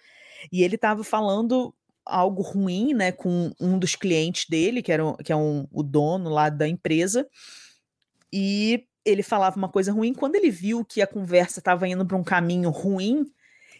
e 0.52 0.64
ele 0.64 0.76
estava 0.76 1.04
falando 1.04 1.74
algo 2.06 2.42
ruim, 2.42 2.94
né, 2.94 3.12
com 3.12 3.52
um 3.60 3.78
dos 3.78 3.96
clientes 3.96 4.46
dele, 4.50 4.82
que 4.82 4.92
era 4.92 5.04
que 5.24 5.32
é 5.32 5.36
um, 5.36 5.68
o 5.72 5.84
dono 5.84 6.30
lá 6.30 6.50
da 6.50 6.68
empresa, 6.68 7.28
e 8.32 8.86
ele 9.06 9.24
falava 9.24 9.58
uma 9.58 9.70
coisa 9.70 9.92
ruim. 9.92 10.14
Quando 10.14 10.36
ele 10.36 10.50
viu 10.50 10.84
que 10.86 11.02
a 11.02 11.08
conversa 11.08 11.60
estava 11.60 11.88
indo 11.88 12.06
para 12.06 12.18
um 12.18 12.24
caminho 12.24 12.70
ruim, 12.70 13.26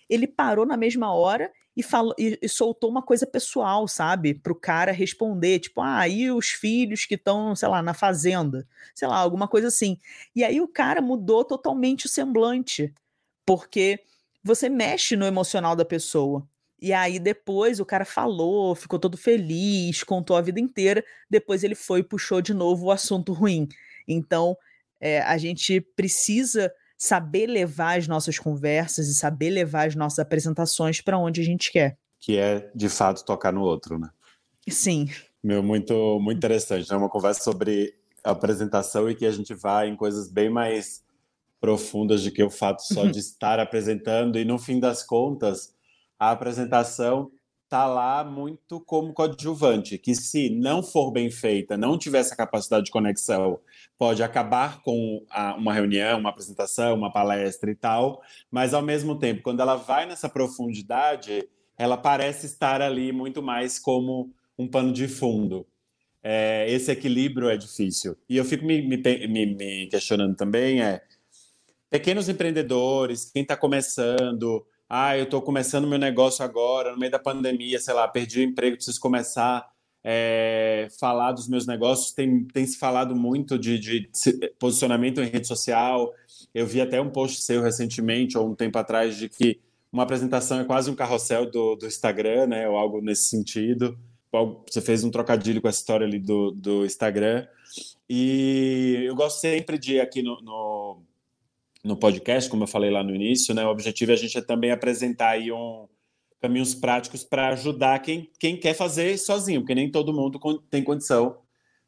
ele 0.10 0.28
parou 0.28 0.66
na 0.66 0.78
mesma 0.78 1.14
hora 1.14 1.52
e, 1.76 1.84
falou, 1.84 2.14
e, 2.18 2.38
e 2.42 2.50
soltou 2.50 2.90
uma 2.90 3.02
coisa 3.02 3.28
pessoal, 3.28 3.88
sabe? 3.88 4.34
Para 4.34 4.52
o 4.52 4.56
cara 4.56 4.92
responder, 4.92 5.60
tipo, 5.60 5.82
ah, 5.82 6.08
e 6.08 6.32
os 6.32 6.50
filhos 6.50 7.06
que 7.06 7.16
estão, 7.16 7.56
sei 7.56 7.70
lá, 7.70 7.82
na 7.82 7.94
fazenda, 7.94 8.68
sei 8.96 9.08
lá, 9.08 9.18
alguma 9.18 9.48
coisa 9.48 9.68
assim. 9.68 9.98
E 10.36 10.44
aí 10.44 10.60
o 10.60 10.68
cara 10.68 11.02
mudou 11.02 11.46
totalmente 11.46 12.06
o 12.06 12.10
semblante, 12.10 12.94
porque 13.50 14.00
você 14.44 14.70
mexe 14.70 15.16
no 15.16 15.26
emocional 15.26 15.76
da 15.76 15.84
pessoa. 15.84 16.48
E 16.80 16.94
aí 16.94 17.18
depois 17.18 17.80
o 17.80 17.86
cara 17.86 18.06
falou, 18.06 18.76
ficou 18.76 19.00
todo 19.00 19.18
feliz, 19.18 20.04
contou 20.04 20.38
a 20.38 20.42
vida 20.42 20.60
inteira. 20.60 21.04
Depois 21.28 21.64
ele 21.64 21.74
foi 21.74 22.02
e 22.02 22.04
puxou 22.04 22.44
de 22.44 22.54
novo 22.54 22.86
o 22.86 22.92
assunto 22.92 23.34
ruim. 23.34 23.68
Então 24.08 24.56
é, 25.02 25.24
a 25.24 25.36
gente 25.40 25.82
precisa 25.82 26.72
saber 26.96 27.48
levar 27.48 27.98
as 27.98 28.08
nossas 28.08 28.38
conversas 28.38 29.08
e 29.08 29.16
saber 29.16 29.50
levar 29.50 29.88
as 29.88 29.96
nossas 29.96 30.20
apresentações 30.20 31.02
para 31.02 31.18
onde 31.18 31.42
a 31.42 31.44
gente 31.44 31.72
quer. 31.72 31.98
Que 32.20 32.38
é, 32.38 32.70
de 32.76 32.88
fato, 32.88 33.26
tocar 33.26 33.52
no 33.52 33.62
outro, 33.62 33.98
né? 33.98 34.12
Sim. 34.70 35.10
Meu, 35.44 35.64
muito, 35.64 36.20
muito 36.20 36.38
interessante. 36.38 36.88
É 36.88 36.94
né? 36.94 37.00
uma 37.00 37.10
conversa 37.10 37.42
sobre 37.42 37.96
apresentação 38.24 39.10
e 39.10 39.16
que 39.16 39.26
a 39.26 39.32
gente 39.32 39.56
vai 39.56 39.90
em 39.90 39.96
coisas 39.96 40.32
bem 40.32 40.52
mais 40.52 41.04
profundas 41.60 42.24
do 42.24 42.32
que 42.32 42.44
o 42.44 42.50
fato 42.50 42.82
só 42.82 43.06
de 43.06 43.20
estar 43.20 43.60
apresentando. 43.60 44.40
E 44.40 44.46
no 44.46 44.58
fim 44.58 44.80
das 44.80 45.04
contas, 45.04 45.74
a 46.18 46.32
apresentação 46.32 47.32
tá 47.70 47.86
lá 47.86 48.24
muito 48.24 48.80
como 48.82 49.14
coadjuvante, 49.14 50.00
que 50.00 50.16
se 50.16 50.50
não 50.50 50.82
for 50.82 51.12
bem 51.12 51.30
feita, 51.30 51.78
não 51.78 52.00
tiver 52.00 52.18
essa 52.18 52.36
capacidade 52.36 52.86
de 52.86 52.92
conexão, 52.92 53.60
pode 53.96 54.24
acabar 54.24 54.82
com 54.82 55.24
a, 55.30 55.56
uma 55.56 55.72
reunião, 55.72 56.20
uma 56.20 56.32
apresentação, 56.32 56.96
uma 56.96 57.12
palestra 57.12 57.70
e 57.70 57.76
tal, 57.76 58.24
mas 58.50 58.74
ao 58.74 58.82
mesmo 58.82 59.20
tempo, 59.20 59.44
quando 59.44 59.60
ela 59.60 59.76
vai 59.76 60.08
nessa 60.08 60.28
profundidade, 60.28 61.48
ela 61.78 61.96
parece 61.96 62.48
estar 62.48 62.82
ali 62.82 63.12
muito 63.12 63.42
mais 63.42 63.78
como 63.78 64.34
um 64.58 64.68
pano 64.68 64.92
de 64.92 65.08
fundo. 65.08 65.66
É, 66.24 66.66
esse 66.70 66.92
equilíbrio 66.92 67.50
é 67.50 67.56
difícil. 67.56 68.18
E 68.28 68.36
eu 68.36 68.44
fico 68.44 68.66
me, 68.66 68.82
me, 68.82 68.98
me, 68.98 69.56
me 69.56 69.88
questionando 69.88 70.36
também, 70.36 70.82
é, 70.82 71.02
pequenos 71.90 72.30
empreendedores, 72.30 73.30
quem 73.32 73.42
está 73.42 73.58
começando, 73.58 74.66
ah, 74.90 75.18
eu 75.18 75.24
estou 75.24 75.42
começando 75.42 75.88
meu 75.88 76.00
negócio 76.00 76.44
agora, 76.44 76.92
no 76.92 76.98
meio 76.98 77.12
da 77.12 77.20
pandemia, 77.20 77.80
sei 77.80 77.94
lá, 77.94 78.08
perdi 78.08 78.40
o 78.40 78.44
emprego, 78.44 78.76
preciso 78.76 79.00
começar 79.00 79.70
é, 80.04 80.88
falar 81.00 81.32
dos 81.32 81.48
meus 81.48 81.66
negócios. 81.68 82.12
Tem, 82.12 82.44
tem 82.46 82.66
se 82.66 82.78
falado 82.78 83.16
muito 83.16 83.58
de, 83.58 83.78
de 83.78 84.10
posicionamento 84.58 85.22
em 85.22 85.30
rede 85.30 85.48
social. 85.48 86.14
Eu 86.54 86.66
vi 86.66 86.82
até 86.82 87.00
um 87.02 87.10
post 87.10 87.42
seu 87.42 87.62
recentemente, 87.62 88.38
ou 88.38 88.50
um 88.50 88.56
tempo 88.56 88.78
atrás, 88.78 89.16
de 89.18 89.30
que 89.30 89.60
uma 89.92 90.04
apresentação 90.04 90.60
é 90.60 90.66
quase 90.66 90.90
um 90.90 90.96
carrossel 90.96 91.50
do, 91.50 91.76
do 91.76 91.86
Instagram, 91.86 92.48
né, 92.48 92.68
ou 92.68 92.78
algo 92.78 93.02
nesse 93.02 93.30
sentido. 93.30 93.98
Você 94.68 94.82
fez 94.82 95.04
um 95.04 95.10
trocadilho 95.10 95.62
com 95.62 95.68
a 95.68 95.72
história 95.72 96.06
ali 96.06 96.20
do, 96.20 96.52
do 96.52 96.86
Instagram. 96.86 97.48
E 98.08 99.04
eu 99.06 99.16
gosto 99.16 99.40
sempre 99.40 99.78
de, 99.78 100.00
aqui 100.00 100.22
no, 100.22 100.42
no 100.42 101.02
no 101.84 101.96
podcast, 101.96 102.50
como 102.50 102.64
eu 102.64 102.68
falei 102.68 102.90
lá 102.90 103.04
no 103.04 103.16
início, 103.16 103.54
né? 103.54 103.66
O 103.66 103.70
objetivo 103.70 104.12
é 104.12 104.14
a 104.16 104.18
gente 104.18 104.38
é 104.38 104.42
também 104.42 104.72
apresentar 104.72 105.30
aí 105.30 105.52
um 105.52 105.88
caminhos 106.42 106.74
práticos 106.74 107.24
para 107.24 107.50
ajudar 107.50 108.00
quem, 108.00 108.30
quem 108.40 108.58
quer 108.58 108.74
fazer 108.74 109.18
sozinho, 109.18 109.62
porque 109.62 109.76
nem 109.76 109.92
todo 109.92 110.14
mundo 110.14 110.40
tem 110.70 110.84
condição 110.84 111.38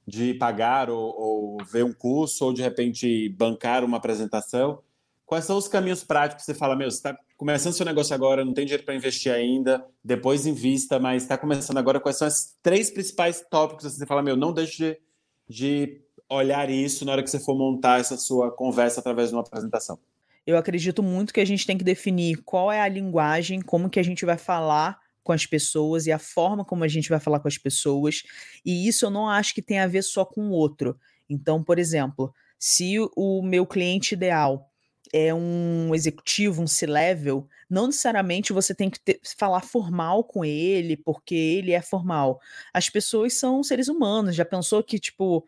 de 0.06 0.34
pagar 0.34 0.90
ou, 0.90 1.16
ou 1.18 1.58
ver 1.66 1.86
um 1.86 1.94
curso 1.94 2.46
ou 2.46 2.54
de 2.54 2.62
repente 2.62 3.30
bancar 3.30 3.84
uma 3.84 3.98
apresentação. 3.98 4.82
Quais 5.26 5.46
são 5.46 5.58
os 5.58 5.68
caminhos 5.70 6.04
práticos 6.04 6.44
você 6.44 6.54
fala, 6.54 6.76
meu, 6.76 6.92
você 6.92 6.98
está 6.98 7.18
começando 7.38 7.74
seu 7.74 7.86
negócio 7.86 8.14
agora, 8.14 8.44
não 8.44 8.54
tem 8.54 8.66
dinheiro 8.66 8.84
para 8.84 8.94
investir 8.94 9.32
ainda, 9.32 9.86
depois 10.04 10.46
invista, 10.46 11.00
mas 11.00 11.24
está 11.24 11.38
começando 11.38 11.78
agora, 11.78 12.00
quais 12.00 12.18
são 12.18 12.28
os 12.28 12.54
três 12.62 12.92
principais 12.92 13.44
tópicos 13.50 13.86
que 13.86 13.94
você 13.94 14.06
fala, 14.06 14.22
meu, 14.22 14.36
não 14.36 14.54
deixe 14.54 14.78
de, 14.78 15.00
de 15.48 16.02
olhar 16.32 16.70
isso 16.70 17.04
na 17.06 17.12
hora 17.12 17.24
que 17.24 17.30
você 17.30 17.40
for 17.40 17.56
montar 17.56 18.00
essa 18.00 18.18
sua 18.18 18.52
conversa 18.52 19.00
através 19.00 19.30
de 19.30 19.36
uma 19.36 19.42
apresentação? 19.42 20.00
Eu 20.46 20.58
acredito 20.58 21.04
muito 21.04 21.34
que 21.34 21.40
a 21.40 21.46
gente 21.46 21.68
tem 21.68 21.78
que 21.78 21.84
definir 21.84 22.42
qual 22.44 22.72
é 22.72 22.82
a 22.82 22.88
linguagem, 22.88 23.62
como 23.62 23.90
que 23.90 24.00
a 24.00 24.04
gente 24.04 24.26
vai 24.26 24.38
falar 24.38 24.98
com 25.24 25.32
as 25.32 25.46
pessoas 25.46 26.08
e 26.08 26.12
a 26.12 26.18
forma 26.18 26.66
como 26.66 26.84
a 26.84 26.88
gente 26.88 27.10
vai 27.10 27.20
falar 27.20 27.40
com 27.40 27.48
as 27.48 27.58
pessoas. 27.58 28.24
E 28.66 28.88
isso 28.88 29.06
eu 29.06 29.10
não 29.10 29.30
acho 29.30 29.54
que 29.54 29.62
tem 29.62 29.80
a 29.80 29.88
ver 29.88 30.02
só 30.02 30.26
com 30.26 30.48
o 30.48 30.52
outro. 30.52 30.98
Então, 31.30 31.64
por 31.64 31.78
exemplo, 31.78 32.34
se 32.58 32.96
o 33.16 33.42
meu 33.44 33.68
cliente 33.68 34.16
ideal 34.16 34.68
é 35.14 35.34
um 35.34 35.94
executivo, 35.94 36.62
um 36.62 36.68
C-level, 36.68 37.48
não 37.70 37.88
necessariamente 37.88 38.54
você 38.54 38.74
tem 38.74 38.90
que 38.90 39.00
ter, 39.00 39.20
falar 39.38 39.62
formal 39.62 40.24
com 40.24 40.44
ele, 40.44 40.98
porque 40.98 41.36
ele 41.36 41.72
é 41.72 41.82
formal. 41.82 42.40
As 42.74 42.90
pessoas 42.90 43.34
são 43.34 43.62
seres 43.62 43.88
humanos. 43.88 44.36
Já 44.36 44.46
pensou 44.46 44.82
que, 44.82 44.98
tipo, 44.98 45.46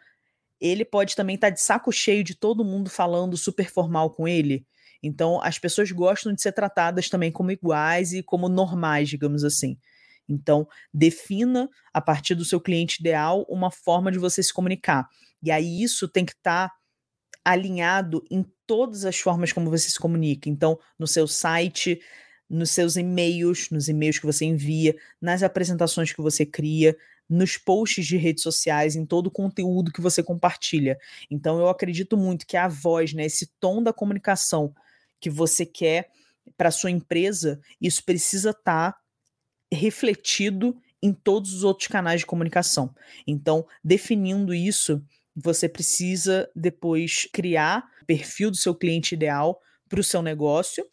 ele 0.63 0.85
pode 0.85 1.13
também 1.13 1.35
estar 1.35 1.47
tá 1.49 1.53
de 1.53 1.61
saco 1.61 1.91
cheio 1.91 2.23
de 2.23 2.33
todo 2.33 2.63
mundo 2.63 2.89
falando 2.89 3.35
super 3.35 3.69
formal 3.69 4.09
com 4.09 4.25
ele. 4.25 4.65
Então, 5.03 5.41
as 5.43 5.59
pessoas 5.59 5.91
gostam 5.91 6.33
de 6.33 6.41
ser 6.41 6.53
tratadas 6.53 7.09
também 7.09 7.29
como 7.29 7.51
iguais 7.51 8.13
e 8.13 8.23
como 8.23 8.47
normais, 8.47 9.09
digamos 9.09 9.43
assim. 9.43 9.77
Então, 10.27 10.65
defina 10.93 11.69
a 11.93 11.99
partir 11.99 12.33
do 12.33 12.45
seu 12.45 12.61
cliente 12.61 13.01
ideal 13.01 13.45
uma 13.49 13.69
forma 13.69 14.09
de 14.09 14.17
você 14.17 14.41
se 14.41 14.53
comunicar. 14.53 15.05
E 15.41 15.51
aí 15.51 15.83
isso 15.83 16.07
tem 16.07 16.25
que 16.25 16.31
estar 16.31 16.69
tá 16.69 16.75
alinhado 17.43 18.23
em 18.31 18.45
todas 18.65 19.03
as 19.03 19.19
formas 19.19 19.51
como 19.51 19.69
você 19.69 19.89
se 19.89 19.99
comunica. 19.99 20.47
Então, 20.47 20.79
no 20.97 21.05
seu 21.05 21.27
site, 21.27 21.99
nos 22.49 22.71
seus 22.71 22.95
e-mails, 22.95 23.69
nos 23.69 23.89
e-mails 23.89 24.17
que 24.17 24.25
você 24.25 24.45
envia, 24.45 24.95
nas 25.21 25.43
apresentações 25.43 26.13
que 26.13 26.21
você 26.21 26.45
cria, 26.45 26.95
nos 27.29 27.57
posts 27.57 28.05
de 28.05 28.17
redes 28.17 28.43
sociais, 28.43 28.95
em 28.95 29.05
todo 29.05 29.27
o 29.27 29.31
conteúdo 29.31 29.91
que 29.91 30.01
você 30.01 30.21
compartilha. 30.21 30.97
Então 31.29 31.59
eu 31.59 31.69
acredito 31.69 32.17
muito 32.17 32.45
que 32.45 32.57
a 32.57 32.67
voz, 32.67 33.13
né, 33.13 33.25
esse 33.25 33.47
tom 33.59 33.81
da 33.81 33.93
comunicação 33.93 34.73
que 35.19 35.29
você 35.29 35.65
quer 35.65 36.09
para 36.57 36.71
sua 36.71 36.91
empresa, 36.91 37.59
isso 37.79 38.03
precisa 38.03 38.49
estar 38.49 38.91
tá 38.91 38.99
refletido 39.71 40.75
em 41.01 41.13
todos 41.13 41.53
os 41.53 41.63
outros 41.63 41.87
canais 41.87 42.21
de 42.21 42.25
comunicação. 42.25 42.93
Então, 43.27 43.65
definindo 43.83 44.53
isso, 44.53 45.03
você 45.35 45.67
precisa 45.67 46.49
depois 46.55 47.27
criar 47.33 47.83
o 48.01 48.05
perfil 48.05 48.51
do 48.51 48.57
seu 48.57 48.73
cliente 48.75 49.15
ideal 49.15 49.59
para 49.89 49.99
o 49.99 50.03
seu 50.03 50.21
negócio. 50.21 50.85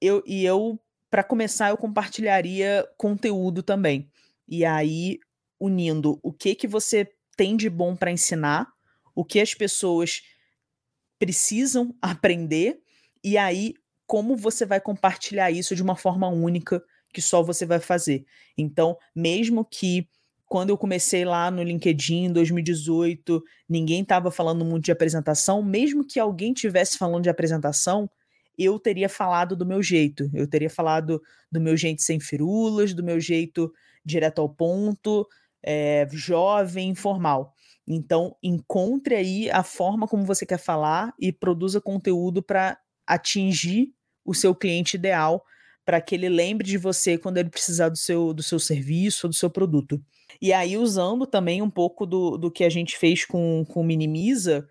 Eu, 0.00 0.22
e 0.26 0.44
eu, 0.44 0.78
para 1.10 1.24
começar, 1.24 1.70
eu 1.70 1.76
compartilharia 1.76 2.86
conteúdo 2.96 3.62
também. 3.62 4.10
E 4.48 4.64
aí, 4.64 5.18
unindo 5.60 6.18
o 6.22 6.32
que 6.32 6.54
que 6.54 6.66
você 6.66 7.08
tem 7.36 7.56
de 7.56 7.68
bom 7.68 7.94
para 7.94 8.10
ensinar, 8.10 8.66
o 9.14 9.24
que 9.24 9.40
as 9.40 9.54
pessoas 9.54 10.22
precisam 11.18 11.94
aprender, 12.02 12.80
e 13.22 13.36
aí 13.36 13.74
como 14.06 14.34
você 14.34 14.64
vai 14.64 14.80
compartilhar 14.80 15.50
isso 15.50 15.76
de 15.76 15.82
uma 15.82 15.94
forma 15.94 16.28
única 16.28 16.82
que 17.12 17.20
só 17.20 17.42
você 17.42 17.66
vai 17.66 17.78
fazer. 17.78 18.24
Então, 18.56 18.96
mesmo 19.14 19.64
que 19.64 20.08
quando 20.46 20.70
eu 20.70 20.78
comecei 20.78 21.26
lá 21.26 21.50
no 21.50 21.62
LinkedIn 21.62 22.24
em 22.24 22.32
2018, 22.32 23.42
ninguém 23.68 24.00
estava 24.00 24.30
falando 24.30 24.64
muito 24.64 24.86
de 24.86 24.92
apresentação, 24.92 25.62
mesmo 25.62 26.06
que 26.06 26.18
alguém 26.18 26.54
tivesse 26.54 26.96
falando 26.96 27.22
de 27.22 27.28
apresentação, 27.28 28.10
eu 28.56 28.78
teria 28.78 29.08
falado 29.08 29.54
do 29.54 29.66
meu 29.66 29.82
jeito. 29.82 30.28
Eu 30.32 30.48
teria 30.48 30.70
falado 30.70 31.20
do 31.52 31.60
meu 31.60 31.76
jeito 31.76 32.02
sem 32.02 32.18
firulas, 32.18 32.94
do 32.94 33.04
meu 33.04 33.20
jeito 33.20 33.70
direto 34.08 34.40
ao 34.40 34.48
ponto, 34.48 35.26
é, 35.62 36.08
jovem, 36.10 36.88
informal. 36.88 37.54
Então, 37.86 38.36
encontre 38.42 39.14
aí 39.14 39.50
a 39.50 39.62
forma 39.62 40.06
como 40.06 40.24
você 40.24 40.44
quer 40.44 40.58
falar 40.58 41.14
e 41.18 41.32
produza 41.32 41.80
conteúdo 41.80 42.42
para 42.42 42.78
atingir 43.06 43.94
o 44.24 44.34
seu 44.34 44.54
cliente 44.54 44.96
ideal, 44.96 45.42
para 45.84 46.00
que 46.00 46.14
ele 46.14 46.28
lembre 46.28 46.66
de 46.66 46.76
você 46.76 47.16
quando 47.16 47.38
ele 47.38 47.48
precisar 47.48 47.88
do 47.88 47.96
seu, 47.96 48.34
do 48.34 48.42
seu 48.42 48.58
serviço 48.58 49.26
ou 49.26 49.30
do 49.30 49.36
seu 49.36 49.48
produto. 49.48 50.02
E 50.40 50.52
aí, 50.52 50.76
usando 50.76 51.26
também 51.26 51.62
um 51.62 51.70
pouco 51.70 52.04
do, 52.04 52.36
do 52.36 52.50
que 52.50 52.62
a 52.62 52.68
gente 52.68 52.98
fez 52.98 53.24
com 53.24 53.64
o 53.74 53.82
Minimiza, 53.82 54.68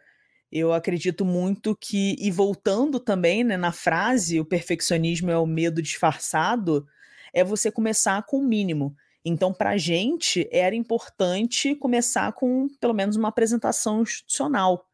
eu 0.51 0.71
acredito 0.71 1.25
muito 1.25 1.75
que, 1.75 2.15
e 2.19 2.31
voltando 2.31 2.99
também 2.99 3.43
né, 3.43 3.57
na 3.57 3.71
frase, 3.71 4.39
o 4.39 4.45
perfeccionismo 4.45 5.31
é 5.31 5.37
o 5.37 5.45
medo 5.45 5.81
disfarçado, 5.81 6.85
é 7.33 7.43
você 7.43 7.71
começar 7.71 8.23
com 8.23 8.37
o 8.37 8.47
mínimo. 8.47 8.95
Então, 9.27 9.53
para 9.53 9.71
a 9.71 9.77
gente, 9.77 10.47
era 10.51 10.75
importante 10.75 11.75
começar 11.75 12.31
com 12.33 12.67
pelo 12.79 12.93
menos 12.93 13.15
uma 13.15 13.27
apresentação 13.27 14.01
institucional. 14.01 14.87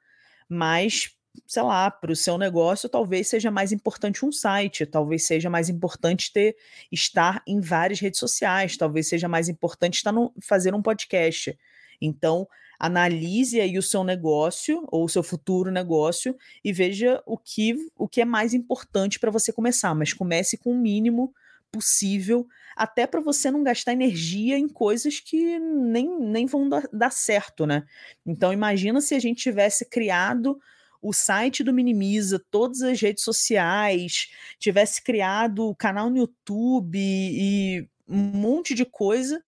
Mas 0.49 1.11
sei 1.47 1.63
lá, 1.63 1.89
para 1.89 2.11
o 2.11 2.15
seu 2.15 2.38
negócio, 2.38 2.88
talvez 2.88 3.27
seja 3.27 3.49
mais 3.49 3.71
importante 3.71 4.23
um 4.23 4.31
site, 4.31 4.86
talvez 4.86 5.25
seja 5.25 5.49
mais 5.49 5.67
importante 5.67 6.31
ter 6.31 6.55
estar 6.91 7.41
em 7.47 7.59
várias 7.59 7.99
redes 7.99 8.19
sociais, 8.19 8.77
talvez 8.77 9.07
seja 9.07 9.27
mais 9.27 9.49
importante 9.49 9.95
estar 9.95 10.11
no, 10.11 10.31
fazer 10.41 10.75
um 10.75 10.81
podcast. 10.81 11.57
Então, 11.99 12.47
analise 12.79 13.59
aí 13.59 13.79
o 13.79 13.81
seu 13.81 14.03
negócio 14.03 14.84
ou 14.91 15.05
o 15.05 15.09
seu 15.09 15.23
futuro 15.23 15.71
negócio 15.71 16.36
e 16.63 16.71
veja 16.71 17.21
o 17.25 17.36
que, 17.36 17.75
o 17.97 18.07
que 18.07 18.21
é 18.21 18.25
mais 18.25 18.53
importante 18.53 19.19
para 19.19 19.31
você 19.31 19.51
começar, 19.51 19.95
mas 19.95 20.13
comece 20.13 20.57
com 20.57 20.71
o 20.71 20.77
mínimo 20.77 21.34
possível, 21.74 22.47
até 22.76 23.07
para 23.07 23.19
você 23.19 23.49
não 23.49 23.63
gastar 23.63 23.93
energia 23.93 24.57
em 24.57 24.69
coisas 24.69 25.19
que 25.19 25.59
nem, 25.59 26.19
nem 26.19 26.45
vão 26.45 26.69
dar, 26.69 27.11
certo, 27.11 27.65
né? 27.65 27.84
Então 28.26 28.53
imagina 28.53 29.01
se 29.01 29.15
a 29.15 29.19
gente 29.19 29.41
tivesse 29.41 29.89
criado 29.89 30.59
o 31.01 31.11
site 31.11 31.63
do 31.63 31.74
Minimiza, 31.74 32.39
todas 32.49 32.82
as 32.82 33.01
redes 33.01 33.24
sociais, 33.24 34.30
tivesse 34.57 35.01
criado 35.01 35.67
o 35.67 35.76
canal 35.76 36.09
no 36.09 36.17
YouTube 36.17 36.97
e 36.97 37.89
um 38.07 38.17
monte 38.17 38.74
de 38.74 38.86
coisa 38.86 39.43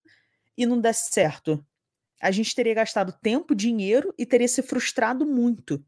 e 0.58 0.66
não 0.66 0.82
desse 0.82 1.14
certo. 1.14 1.64
A 2.22 2.32
gente 2.32 2.56
teria 2.56 2.74
gastado 2.74 3.14
tempo, 3.22 3.56
dinheiro 3.56 4.14
e 4.18 4.26
teria 4.26 4.48
se 4.48 4.62
frustrado 4.64 5.26
muito. 5.26 5.84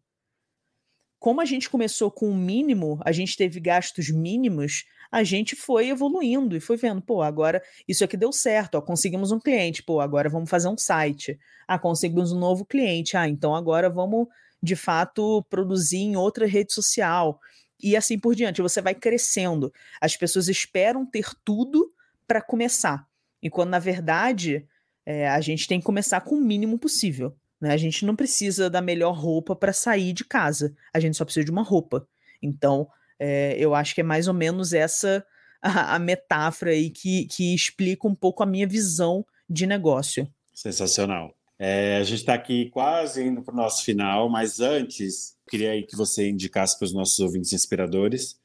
Como 1.19 1.41
a 1.41 1.45
gente 1.45 1.69
começou 1.69 2.11
com 2.11 2.29
o 2.29 2.35
mínimo, 2.35 2.99
a 3.03 3.11
gente 3.11 3.35
teve 3.35 3.59
gastos 3.59 4.09
mínimos, 4.09 4.85
a 5.11 5.23
gente 5.23 5.55
foi 5.55 5.89
evoluindo 5.89 6.55
e 6.55 6.59
foi 6.59 6.77
vendo, 6.77 7.01
pô, 7.01 7.21
agora 7.21 7.61
isso 7.87 8.03
aqui 8.03 8.15
deu 8.15 8.31
certo, 8.31 8.75
ó, 8.75 8.81
conseguimos 8.81 9.31
um 9.31 9.39
cliente, 9.39 9.81
pô, 9.81 9.99
agora 9.99 10.29
vamos 10.29 10.49
fazer 10.49 10.67
um 10.67 10.77
site. 10.77 11.39
Ah, 11.67 11.77
conseguimos 11.77 12.31
um 12.31 12.39
novo 12.39 12.65
cliente. 12.65 13.17
Ah, 13.17 13.27
então 13.27 13.53
agora 13.53 13.89
vamos 13.89 14.27
de 14.61 14.75
fato 14.75 15.43
produzir 15.49 15.97
em 15.97 16.15
outra 16.15 16.47
rede 16.47 16.73
social 16.73 17.39
e 17.81 17.95
assim 17.95 18.17
por 18.17 18.33
diante. 18.33 18.61
Você 18.61 18.81
vai 18.81 18.95
crescendo. 18.95 19.71
As 19.99 20.15
pessoas 20.15 20.47
esperam 20.47 21.05
ter 21.05 21.27
tudo 21.43 21.91
para 22.27 22.41
começar. 22.41 23.05
E 23.41 23.49
quando, 23.49 23.69
na 23.69 23.79
verdade, 23.79 24.67
é, 25.05 25.27
a 25.27 25.39
gente 25.41 25.67
tem 25.67 25.79
que 25.79 25.85
começar 25.85 26.21
com 26.21 26.35
o 26.35 26.41
mínimo 26.41 26.79
possível. 26.79 27.35
Né? 27.59 27.73
A 27.73 27.77
gente 27.77 28.05
não 28.05 28.15
precisa 28.15 28.69
da 28.69 28.81
melhor 28.81 29.13
roupa 29.13 29.55
para 29.55 29.73
sair 29.73 30.13
de 30.13 30.23
casa. 30.23 30.75
A 30.93 30.99
gente 30.99 31.17
só 31.17 31.25
precisa 31.25 31.45
de 31.45 31.51
uma 31.51 31.63
roupa. 31.63 32.07
Então, 32.41 32.87
é, 33.19 33.55
eu 33.57 33.73
acho 33.73 33.95
que 33.95 34.01
é 34.01 34.03
mais 34.03 34.27
ou 34.27 34.33
menos 34.33 34.73
essa 34.73 35.25
a, 35.61 35.95
a 35.95 35.99
metáfora 35.99 36.71
aí 36.71 36.89
que, 36.89 37.25
que 37.25 37.53
explica 37.53 38.07
um 38.07 38.15
pouco 38.15 38.43
a 38.43 38.45
minha 38.45 38.67
visão 38.67 39.25
de 39.49 39.65
negócio. 39.65 40.27
Sensacional. 40.53 41.35
É, 41.59 41.97
a 41.97 42.03
gente 42.03 42.19
está 42.19 42.35
aqui 42.35 42.69
quase 42.69 43.23
indo 43.23 43.41
para 43.41 43.53
o 43.53 43.57
nosso 43.57 43.83
final, 43.83 44.29
mas 44.29 44.59
antes, 44.59 45.35
queria 45.49 45.71
aí 45.71 45.83
que 45.83 45.95
você 45.95 46.29
indicasse 46.29 46.77
para 46.77 46.85
os 46.85 46.93
nossos 46.93 47.19
ouvintes 47.19 47.51
inspiradores 47.51 48.39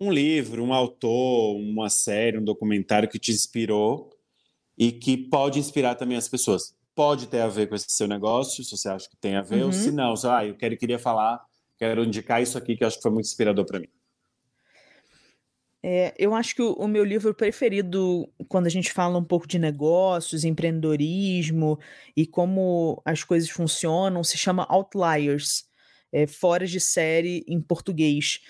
um 0.00 0.10
livro, 0.10 0.64
um 0.64 0.74
autor, 0.74 1.56
uma 1.56 1.88
série, 1.88 2.38
um 2.38 2.44
documentário 2.44 3.08
que 3.08 3.20
te 3.20 3.30
inspirou 3.30 4.10
e 4.76 4.90
que 4.90 5.16
pode 5.16 5.60
inspirar 5.60 5.94
também 5.94 6.16
as 6.16 6.28
pessoas. 6.28 6.74
Pode 6.94 7.26
ter 7.26 7.40
a 7.40 7.48
ver 7.48 7.68
com 7.68 7.74
esse 7.74 7.90
seu 7.90 8.06
negócio, 8.06 8.62
se 8.62 8.76
você 8.76 8.88
acha 8.88 9.08
que 9.08 9.16
tem 9.16 9.36
a 9.36 9.42
ver, 9.42 9.60
uhum. 9.60 9.66
ou 9.66 9.72
se 9.72 9.90
não, 9.90 10.14
ah, 10.24 10.46
eu 10.46 10.54
quero, 10.54 10.76
queria 10.76 10.98
falar, 10.98 11.42
quero 11.78 12.04
indicar 12.04 12.42
isso 12.42 12.58
aqui 12.58 12.76
que 12.76 12.84
eu 12.84 12.88
acho 12.88 12.96
que 12.96 13.02
foi 13.02 13.10
muito 13.10 13.26
inspirador 13.26 13.64
para 13.64 13.80
mim. 13.80 13.88
É, 15.84 16.14
eu 16.16 16.32
acho 16.32 16.54
que 16.54 16.62
o, 16.62 16.74
o, 16.74 16.86
meu 16.86 17.02
livro 17.02 17.34
preferido, 17.34 18.30
quando 18.46 18.66
a 18.66 18.70
gente 18.70 18.92
fala 18.92 19.18
um 19.18 19.24
pouco 19.24 19.48
de 19.48 19.58
negócios, 19.58 20.44
empreendedorismo 20.44 21.76
e 22.16 22.24
como 22.24 23.02
as 23.04 23.24
coisas 23.24 23.50
funcionam, 23.50 24.22
se 24.22 24.38
chama 24.38 24.66
Outliers, 24.68 25.64
é, 26.12 26.24
Fora 26.26 26.66
de 26.66 26.78
Série 26.78 27.44
em 27.48 27.60
português. 27.60 28.40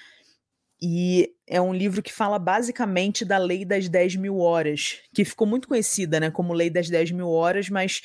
E 0.84 1.32
é 1.46 1.60
um 1.60 1.72
livro 1.72 2.02
que 2.02 2.12
fala 2.12 2.38
basicamente 2.38 3.24
da 3.24 3.38
lei 3.38 3.64
das 3.64 3.88
10 3.88 4.16
mil 4.16 4.38
horas, 4.38 4.98
que 5.14 5.24
ficou 5.24 5.46
muito 5.46 5.68
conhecida 5.68 6.20
né, 6.20 6.30
como 6.30 6.52
lei 6.52 6.68
das 6.68 6.90
10 6.90 7.12
mil 7.12 7.30
horas, 7.30 7.70
mas 7.70 8.02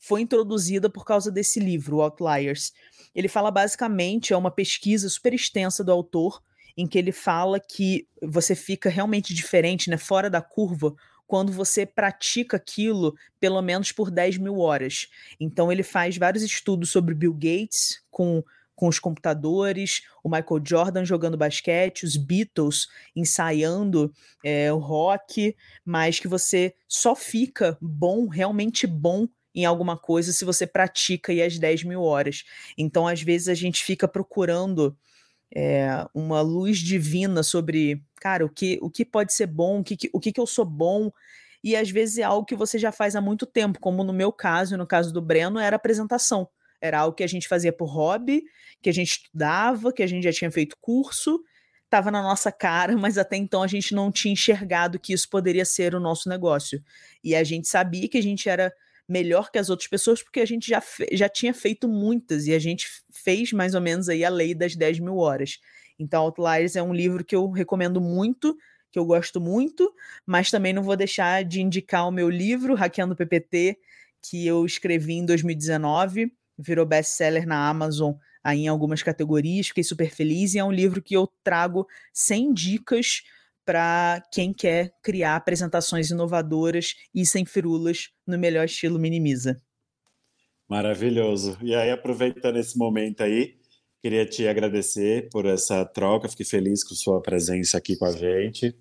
foi 0.00 0.22
introduzida 0.22 0.88
por 0.88 1.04
causa 1.04 1.30
desse 1.30 1.60
livro, 1.60 2.00
Outliers. 2.00 2.72
Ele 3.14 3.28
fala 3.28 3.50
basicamente, 3.50 4.32
é 4.32 4.36
uma 4.36 4.50
pesquisa 4.50 5.08
super 5.10 5.34
extensa 5.34 5.84
do 5.84 5.92
autor 5.92 6.42
em 6.76 6.86
que 6.86 6.98
ele 6.98 7.12
fala 7.12 7.60
que 7.60 8.08
você 8.22 8.54
fica 8.54 8.88
realmente 8.88 9.34
diferente, 9.34 9.90
né, 9.90 9.98
fora 9.98 10.30
da 10.30 10.40
curva, 10.40 10.94
quando 11.26 11.52
você 11.52 11.84
pratica 11.84 12.56
aquilo 12.56 13.14
pelo 13.38 13.60
menos 13.60 13.92
por 13.92 14.10
10 14.10 14.38
mil 14.38 14.58
horas. 14.58 15.08
Então 15.38 15.70
ele 15.70 15.82
faz 15.82 16.16
vários 16.16 16.42
estudos 16.42 16.90
sobre 16.90 17.14
Bill 17.14 17.34
Gates 17.34 18.02
com, 18.10 18.42
com 18.74 18.88
os 18.88 18.98
computadores, 18.98 20.02
o 20.24 20.28
Michael 20.28 20.62
Jordan 20.64 21.04
jogando 21.04 21.36
basquete, 21.36 22.04
os 22.04 22.16
Beatles 22.16 22.88
ensaiando 23.14 24.12
é, 24.42 24.72
o 24.72 24.78
rock, 24.78 25.54
mas 25.84 26.18
que 26.18 26.26
você 26.26 26.74
só 26.88 27.14
fica 27.14 27.76
bom, 27.80 28.26
realmente 28.26 28.86
bom 28.86 29.28
em 29.54 29.64
alguma 29.64 29.96
coisa 29.96 30.32
se 30.32 30.44
você 30.44 30.66
pratica 30.66 31.32
aí 31.32 31.42
as 31.42 31.58
10 31.58 31.84
mil 31.84 32.02
horas. 32.02 32.44
Então, 32.76 33.06
às 33.06 33.22
vezes, 33.22 33.48
a 33.48 33.54
gente 33.54 33.84
fica 33.84 34.06
procurando 34.06 34.96
é, 35.54 36.06
uma 36.14 36.40
luz 36.40 36.78
divina 36.78 37.42
sobre, 37.42 38.02
cara, 38.16 38.44
o 38.44 38.48
que, 38.48 38.78
o 38.80 38.90
que 38.90 39.04
pode 39.04 39.32
ser 39.32 39.46
bom, 39.46 39.80
o 39.80 39.84
que, 39.84 39.96
o 40.12 40.20
que, 40.20 40.32
que 40.32 40.40
eu 40.40 40.46
sou 40.46 40.64
bom, 40.64 41.10
e 41.62 41.76
às 41.76 41.90
vezes 41.90 42.18
é 42.18 42.22
algo 42.22 42.46
que 42.46 42.56
você 42.56 42.78
já 42.78 42.90
faz 42.90 43.14
há 43.14 43.20
muito 43.20 43.44
tempo, 43.44 43.80
como 43.80 44.02
no 44.02 44.12
meu 44.12 44.32
caso 44.32 44.74
e 44.74 44.78
no 44.78 44.86
caso 44.86 45.12
do 45.12 45.20
Breno, 45.20 45.58
era 45.58 45.76
apresentação. 45.76 46.48
Era 46.80 47.00
algo 47.00 47.14
que 47.14 47.22
a 47.22 47.26
gente 47.26 47.46
fazia 47.46 47.72
por 47.72 47.86
hobby, 47.86 48.42
que 48.80 48.88
a 48.88 48.92
gente 48.92 49.10
estudava, 49.10 49.92
que 49.92 50.02
a 50.02 50.06
gente 50.06 50.24
já 50.24 50.32
tinha 50.32 50.50
feito 50.50 50.76
curso, 50.80 51.42
estava 51.84 52.10
na 52.10 52.22
nossa 52.22 52.50
cara, 52.50 52.96
mas 52.96 53.18
até 53.18 53.36
então 53.36 53.62
a 53.62 53.66
gente 53.66 53.94
não 53.94 54.10
tinha 54.10 54.32
enxergado 54.32 54.98
que 54.98 55.12
isso 55.12 55.28
poderia 55.28 55.64
ser 55.64 55.94
o 55.94 56.00
nosso 56.00 56.28
negócio. 56.28 56.82
E 57.22 57.34
a 57.34 57.44
gente 57.44 57.68
sabia 57.68 58.08
que 58.08 58.16
a 58.16 58.22
gente 58.22 58.48
era 58.48 58.72
melhor 59.10 59.50
que 59.50 59.58
as 59.58 59.68
outras 59.68 59.88
pessoas, 59.88 60.22
porque 60.22 60.40
a 60.40 60.46
gente 60.46 60.68
já, 60.68 60.80
já 61.12 61.28
tinha 61.28 61.52
feito 61.52 61.88
muitas 61.88 62.46
e 62.46 62.54
a 62.54 62.58
gente 62.58 62.88
fez 63.12 63.52
mais 63.52 63.74
ou 63.74 63.80
menos 63.80 64.08
aí 64.08 64.24
a 64.24 64.30
lei 64.30 64.54
das 64.54 64.76
10 64.76 65.00
mil 65.00 65.16
horas. 65.16 65.58
Então, 65.98 66.22
Outliers 66.22 66.76
é 66.76 66.82
um 66.82 66.94
livro 66.94 67.24
que 67.24 67.34
eu 67.34 67.50
recomendo 67.50 68.00
muito, 68.00 68.56
que 68.92 68.98
eu 68.98 69.04
gosto 69.04 69.40
muito, 69.40 69.92
mas 70.24 70.50
também 70.50 70.72
não 70.72 70.82
vou 70.82 70.96
deixar 70.96 71.44
de 71.44 71.60
indicar 71.60 72.06
o 72.06 72.12
meu 72.12 72.30
livro, 72.30 72.74
Hackeando 72.74 73.16
PPT, 73.16 73.78
que 74.22 74.46
eu 74.46 74.64
escrevi 74.64 75.14
em 75.14 75.26
2019, 75.26 76.32
virou 76.56 76.86
best-seller 76.86 77.46
na 77.46 77.68
Amazon 77.68 78.14
aí 78.42 78.60
em 78.60 78.68
algumas 78.68 79.02
categorias, 79.02 79.68
fiquei 79.68 79.84
super 79.84 80.10
feliz, 80.10 80.54
e 80.54 80.58
é 80.58 80.64
um 80.64 80.72
livro 80.72 81.02
que 81.02 81.14
eu 81.14 81.30
trago 81.42 81.86
100 82.12 82.54
dicas 82.54 83.22
para 83.64 84.22
quem 84.32 84.52
quer 84.52 84.94
criar 85.02 85.36
apresentações 85.36 86.10
inovadoras 86.10 86.94
e 87.14 87.24
sem 87.24 87.44
firulas 87.44 88.10
no 88.26 88.38
melhor 88.38 88.64
estilo 88.64 88.98
minimiza. 88.98 89.60
Maravilhoso. 90.68 91.58
E 91.60 91.74
aí, 91.74 91.90
aproveitando 91.90 92.56
esse 92.56 92.78
momento 92.78 93.22
aí, 93.22 93.56
queria 94.00 94.24
te 94.24 94.46
agradecer 94.46 95.28
por 95.30 95.44
essa 95.46 95.84
troca, 95.84 96.28
fiquei 96.28 96.46
feliz 96.46 96.84
com 96.84 96.94
sua 96.94 97.20
presença 97.20 97.76
aqui 97.76 97.96
com 97.96 98.04
a 98.04 98.12
gente. 98.12 98.76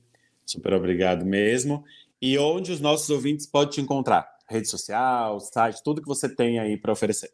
Super 0.46 0.74
obrigado 0.74 1.26
mesmo. 1.26 1.84
E 2.22 2.38
onde 2.38 2.72
os 2.72 2.80
nossos 2.80 3.10
ouvintes 3.10 3.46
podem 3.46 3.72
te 3.72 3.82
encontrar? 3.82 4.28
Rede 4.48 4.68
social, 4.68 5.40
site, 5.40 5.82
tudo 5.84 6.02
que 6.02 6.08
você 6.08 6.28
tem 6.28 6.60
aí 6.60 6.78
para 6.78 6.92
oferecer. 6.92 7.32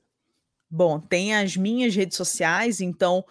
Bom, 0.69 0.99
tem 0.99 1.35
as 1.35 1.55
minhas 1.55 1.95
redes 1.95 2.17
sociais, 2.17 2.81
então 2.81 3.23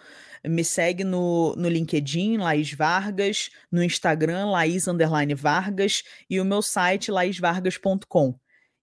me 0.47 0.63
segue 0.63 1.03
no, 1.03 1.55
no 1.55 1.67
LinkedIn, 1.69 2.37
Laís 2.37 2.71
Vargas, 2.73 3.49
no 3.71 3.83
Instagram, 3.83 4.45
Laís 4.47 4.85
Vargas, 5.35 6.03
e 6.29 6.39
o 6.39 6.45
meu 6.45 6.61
site, 6.61 7.11
laisvargas.com. 7.11 8.37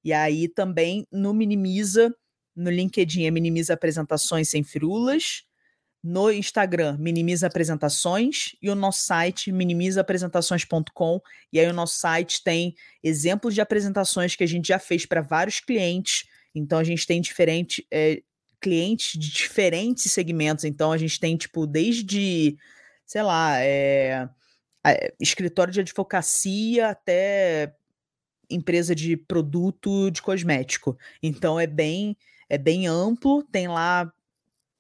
E 0.05 0.13
aí 0.13 0.49
também 0.49 1.07
no 1.13 1.33
Minimiza, 1.33 2.15
no 2.55 2.71
LinkedIn 2.71 3.25
é 3.25 3.31
Minimiza 3.31 3.75
Apresentações 3.75 4.49
Sem 4.49 4.63
Firulas, 4.63 5.45
no 6.03 6.33
Instagram, 6.33 6.97
Minimiza 6.99 7.47
Apresentações, 7.47 8.57
e 8.61 8.69
o 8.69 8.75
nosso 8.75 9.05
site, 9.05 9.53
minimizaapresentações.com. 9.53 11.21
E 11.53 11.61
aí 11.61 11.67
o 11.69 11.73
nosso 11.73 11.99
site 11.99 12.43
tem 12.43 12.75
exemplos 13.03 13.55
de 13.55 13.61
apresentações 13.61 14.35
que 14.35 14.43
a 14.43 14.49
gente 14.49 14.69
já 14.69 14.81
fez 14.81 15.07
para 15.07 15.21
vários 15.21 15.61
clientes. 15.61 16.25
Então 16.55 16.79
a 16.79 16.85
gente 16.85 17.07
tem 17.07 17.21
diferente, 17.21 17.87
é, 17.91 18.21
clientes 18.63 19.19
de 19.19 19.31
diferentes 19.31 20.11
segmentos. 20.11 20.65
Então 20.65 20.93
a 20.93 20.97
gente 20.97 21.19
tem, 21.19 21.37
tipo, 21.37 21.67
desde, 21.67 22.57
sei 23.05 23.23
lá, 23.23 23.61
é, 23.61 24.29
escritório 25.21 25.73
de 25.73 25.81
advocacia 25.81 26.89
até 26.89 27.75
empresa 28.49 28.95
de 28.95 29.17
produto 29.17 30.11
de 30.11 30.23
cosmético. 30.23 30.97
Então 31.23 31.59
é 31.59 31.67
bem, 31.67 32.17
é 32.49 32.57
bem 32.57 32.87
amplo, 32.87 33.43
tem 33.45 33.67
lá 33.67 34.13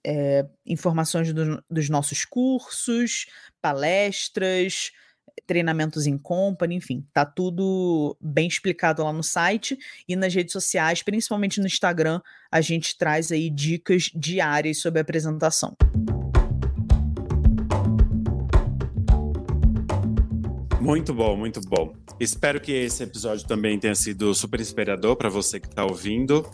é, 0.05 0.47
informações 0.65 1.33
do, 1.33 1.63
dos 1.69 1.89
nossos 1.89 2.25
cursos, 2.25 3.27
palestras, 3.61 4.93
treinamentos 5.47 6.07
em 6.07 6.17
company, 6.17 6.77
enfim, 6.77 7.05
tá 7.13 7.25
tudo 7.25 8.17
bem 8.21 8.47
explicado 8.47 9.03
lá 9.03 9.13
no 9.13 9.23
site 9.23 9.77
e 10.09 10.17
nas 10.17 10.35
redes 10.35 10.53
sociais, 10.53 11.03
principalmente 11.03 11.61
no 11.61 11.67
Instagram, 11.67 12.21
a 12.51 12.61
gente 12.61 12.97
traz 12.97 13.33
aí 13.33 13.51
dicas 13.51 14.11
diárias 14.15 14.81
sobre 14.81 15.01
a 15.01 15.03
apresentação. 15.03 15.77
Muito 20.81 21.15
bom, 21.15 21.37
muito 21.37 21.61
bom. 21.61 21.95
Espero 22.19 22.61
que 22.61 22.73
esse 22.73 23.05
episódio 23.05 23.47
também 23.47 23.79
tenha 23.79 23.95
sido 23.95 24.35
super 24.35 24.61
inspirador 24.61 25.15
para 25.15 25.29
você 25.29 25.61
que 25.61 25.69
está 25.69 25.85
ouvindo. 25.85 26.45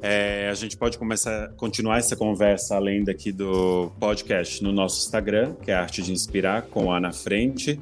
É, 0.00 0.48
a 0.50 0.54
gente 0.54 0.76
pode 0.76 0.98
começar, 0.98 1.48
continuar 1.56 1.98
essa 1.98 2.16
conversa 2.16 2.76
além 2.76 3.04
daqui 3.04 3.30
do 3.30 3.90
podcast 4.00 4.62
no 4.62 4.72
nosso 4.72 5.04
Instagram, 5.04 5.54
que 5.56 5.70
é 5.70 5.74
Arte 5.74 6.02
de 6.02 6.12
Inspirar, 6.12 6.62
com 6.62 6.92
A 6.92 6.98
na 6.98 7.12
Frente. 7.12 7.78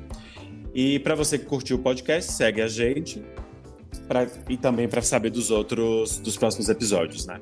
E 0.74 0.98
para 1.00 1.14
você 1.14 1.38
que 1.38 1.44
curtiu 1.44 1.76
o 1.76 1.78
podcast, 1.80 2.32
segue 2.32 2.62
a 2.62 2.68
gente 2.68 3.22
pra, 4.08 4.26
e 4.48 4.56
também 4.56 4.88
para 4.88 5.02
saber 5.02 5.30
dos 5.30 5.50
outros, 5.50 6.18
dos 6.18 6.36
próximos 6.36 6.68
episódios, 6.68 7.26
né? 7.26 7.40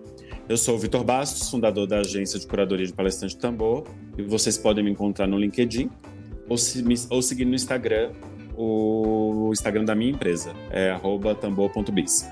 Eu 0.49 0.57
sou 0.57 0.75
o 0.75 0.79
Vitor 0.79 1.05
Bastos, 1.05 1.49
fundador 1.49 1.87
da 1.87 2.01
agência 2.01 2.39
de 2.39 2.47
curadoria 2.47 2.87
de 2.87 2.93
palestrante 2.93 3.37
Tambor, 3.37 3.85
e 4.19 4.23
vocês 4.23 4.59
podem 4.59 4.83
me 4.83 4.91
encontrar 4.91 5.27
no 5.27 5.39
LinkedIn 5.39 5.89
ou, 6.49 6.57
se, 6.57 6.85
ou 7.09 7.23
seguir 7.23 7.45
no 7.45 7.55
Instagram, 7.55 8.11
o 8.57 9.51
Instagram 9.53 9.85
da 9.85 9.95
minha 9.95 10.11
empresa, 10.11 10.53
é 10.71 10.95
tambor.biz. 11.41 12.29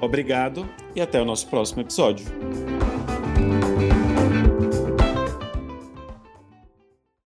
Obrigado 0.00 0.68
e 0.94 1.00
até 1.00 1.20
o 1.20 1.24
nosso 1.24 1.48
próximo 1.48 1.80
episódio. 1.80 2.26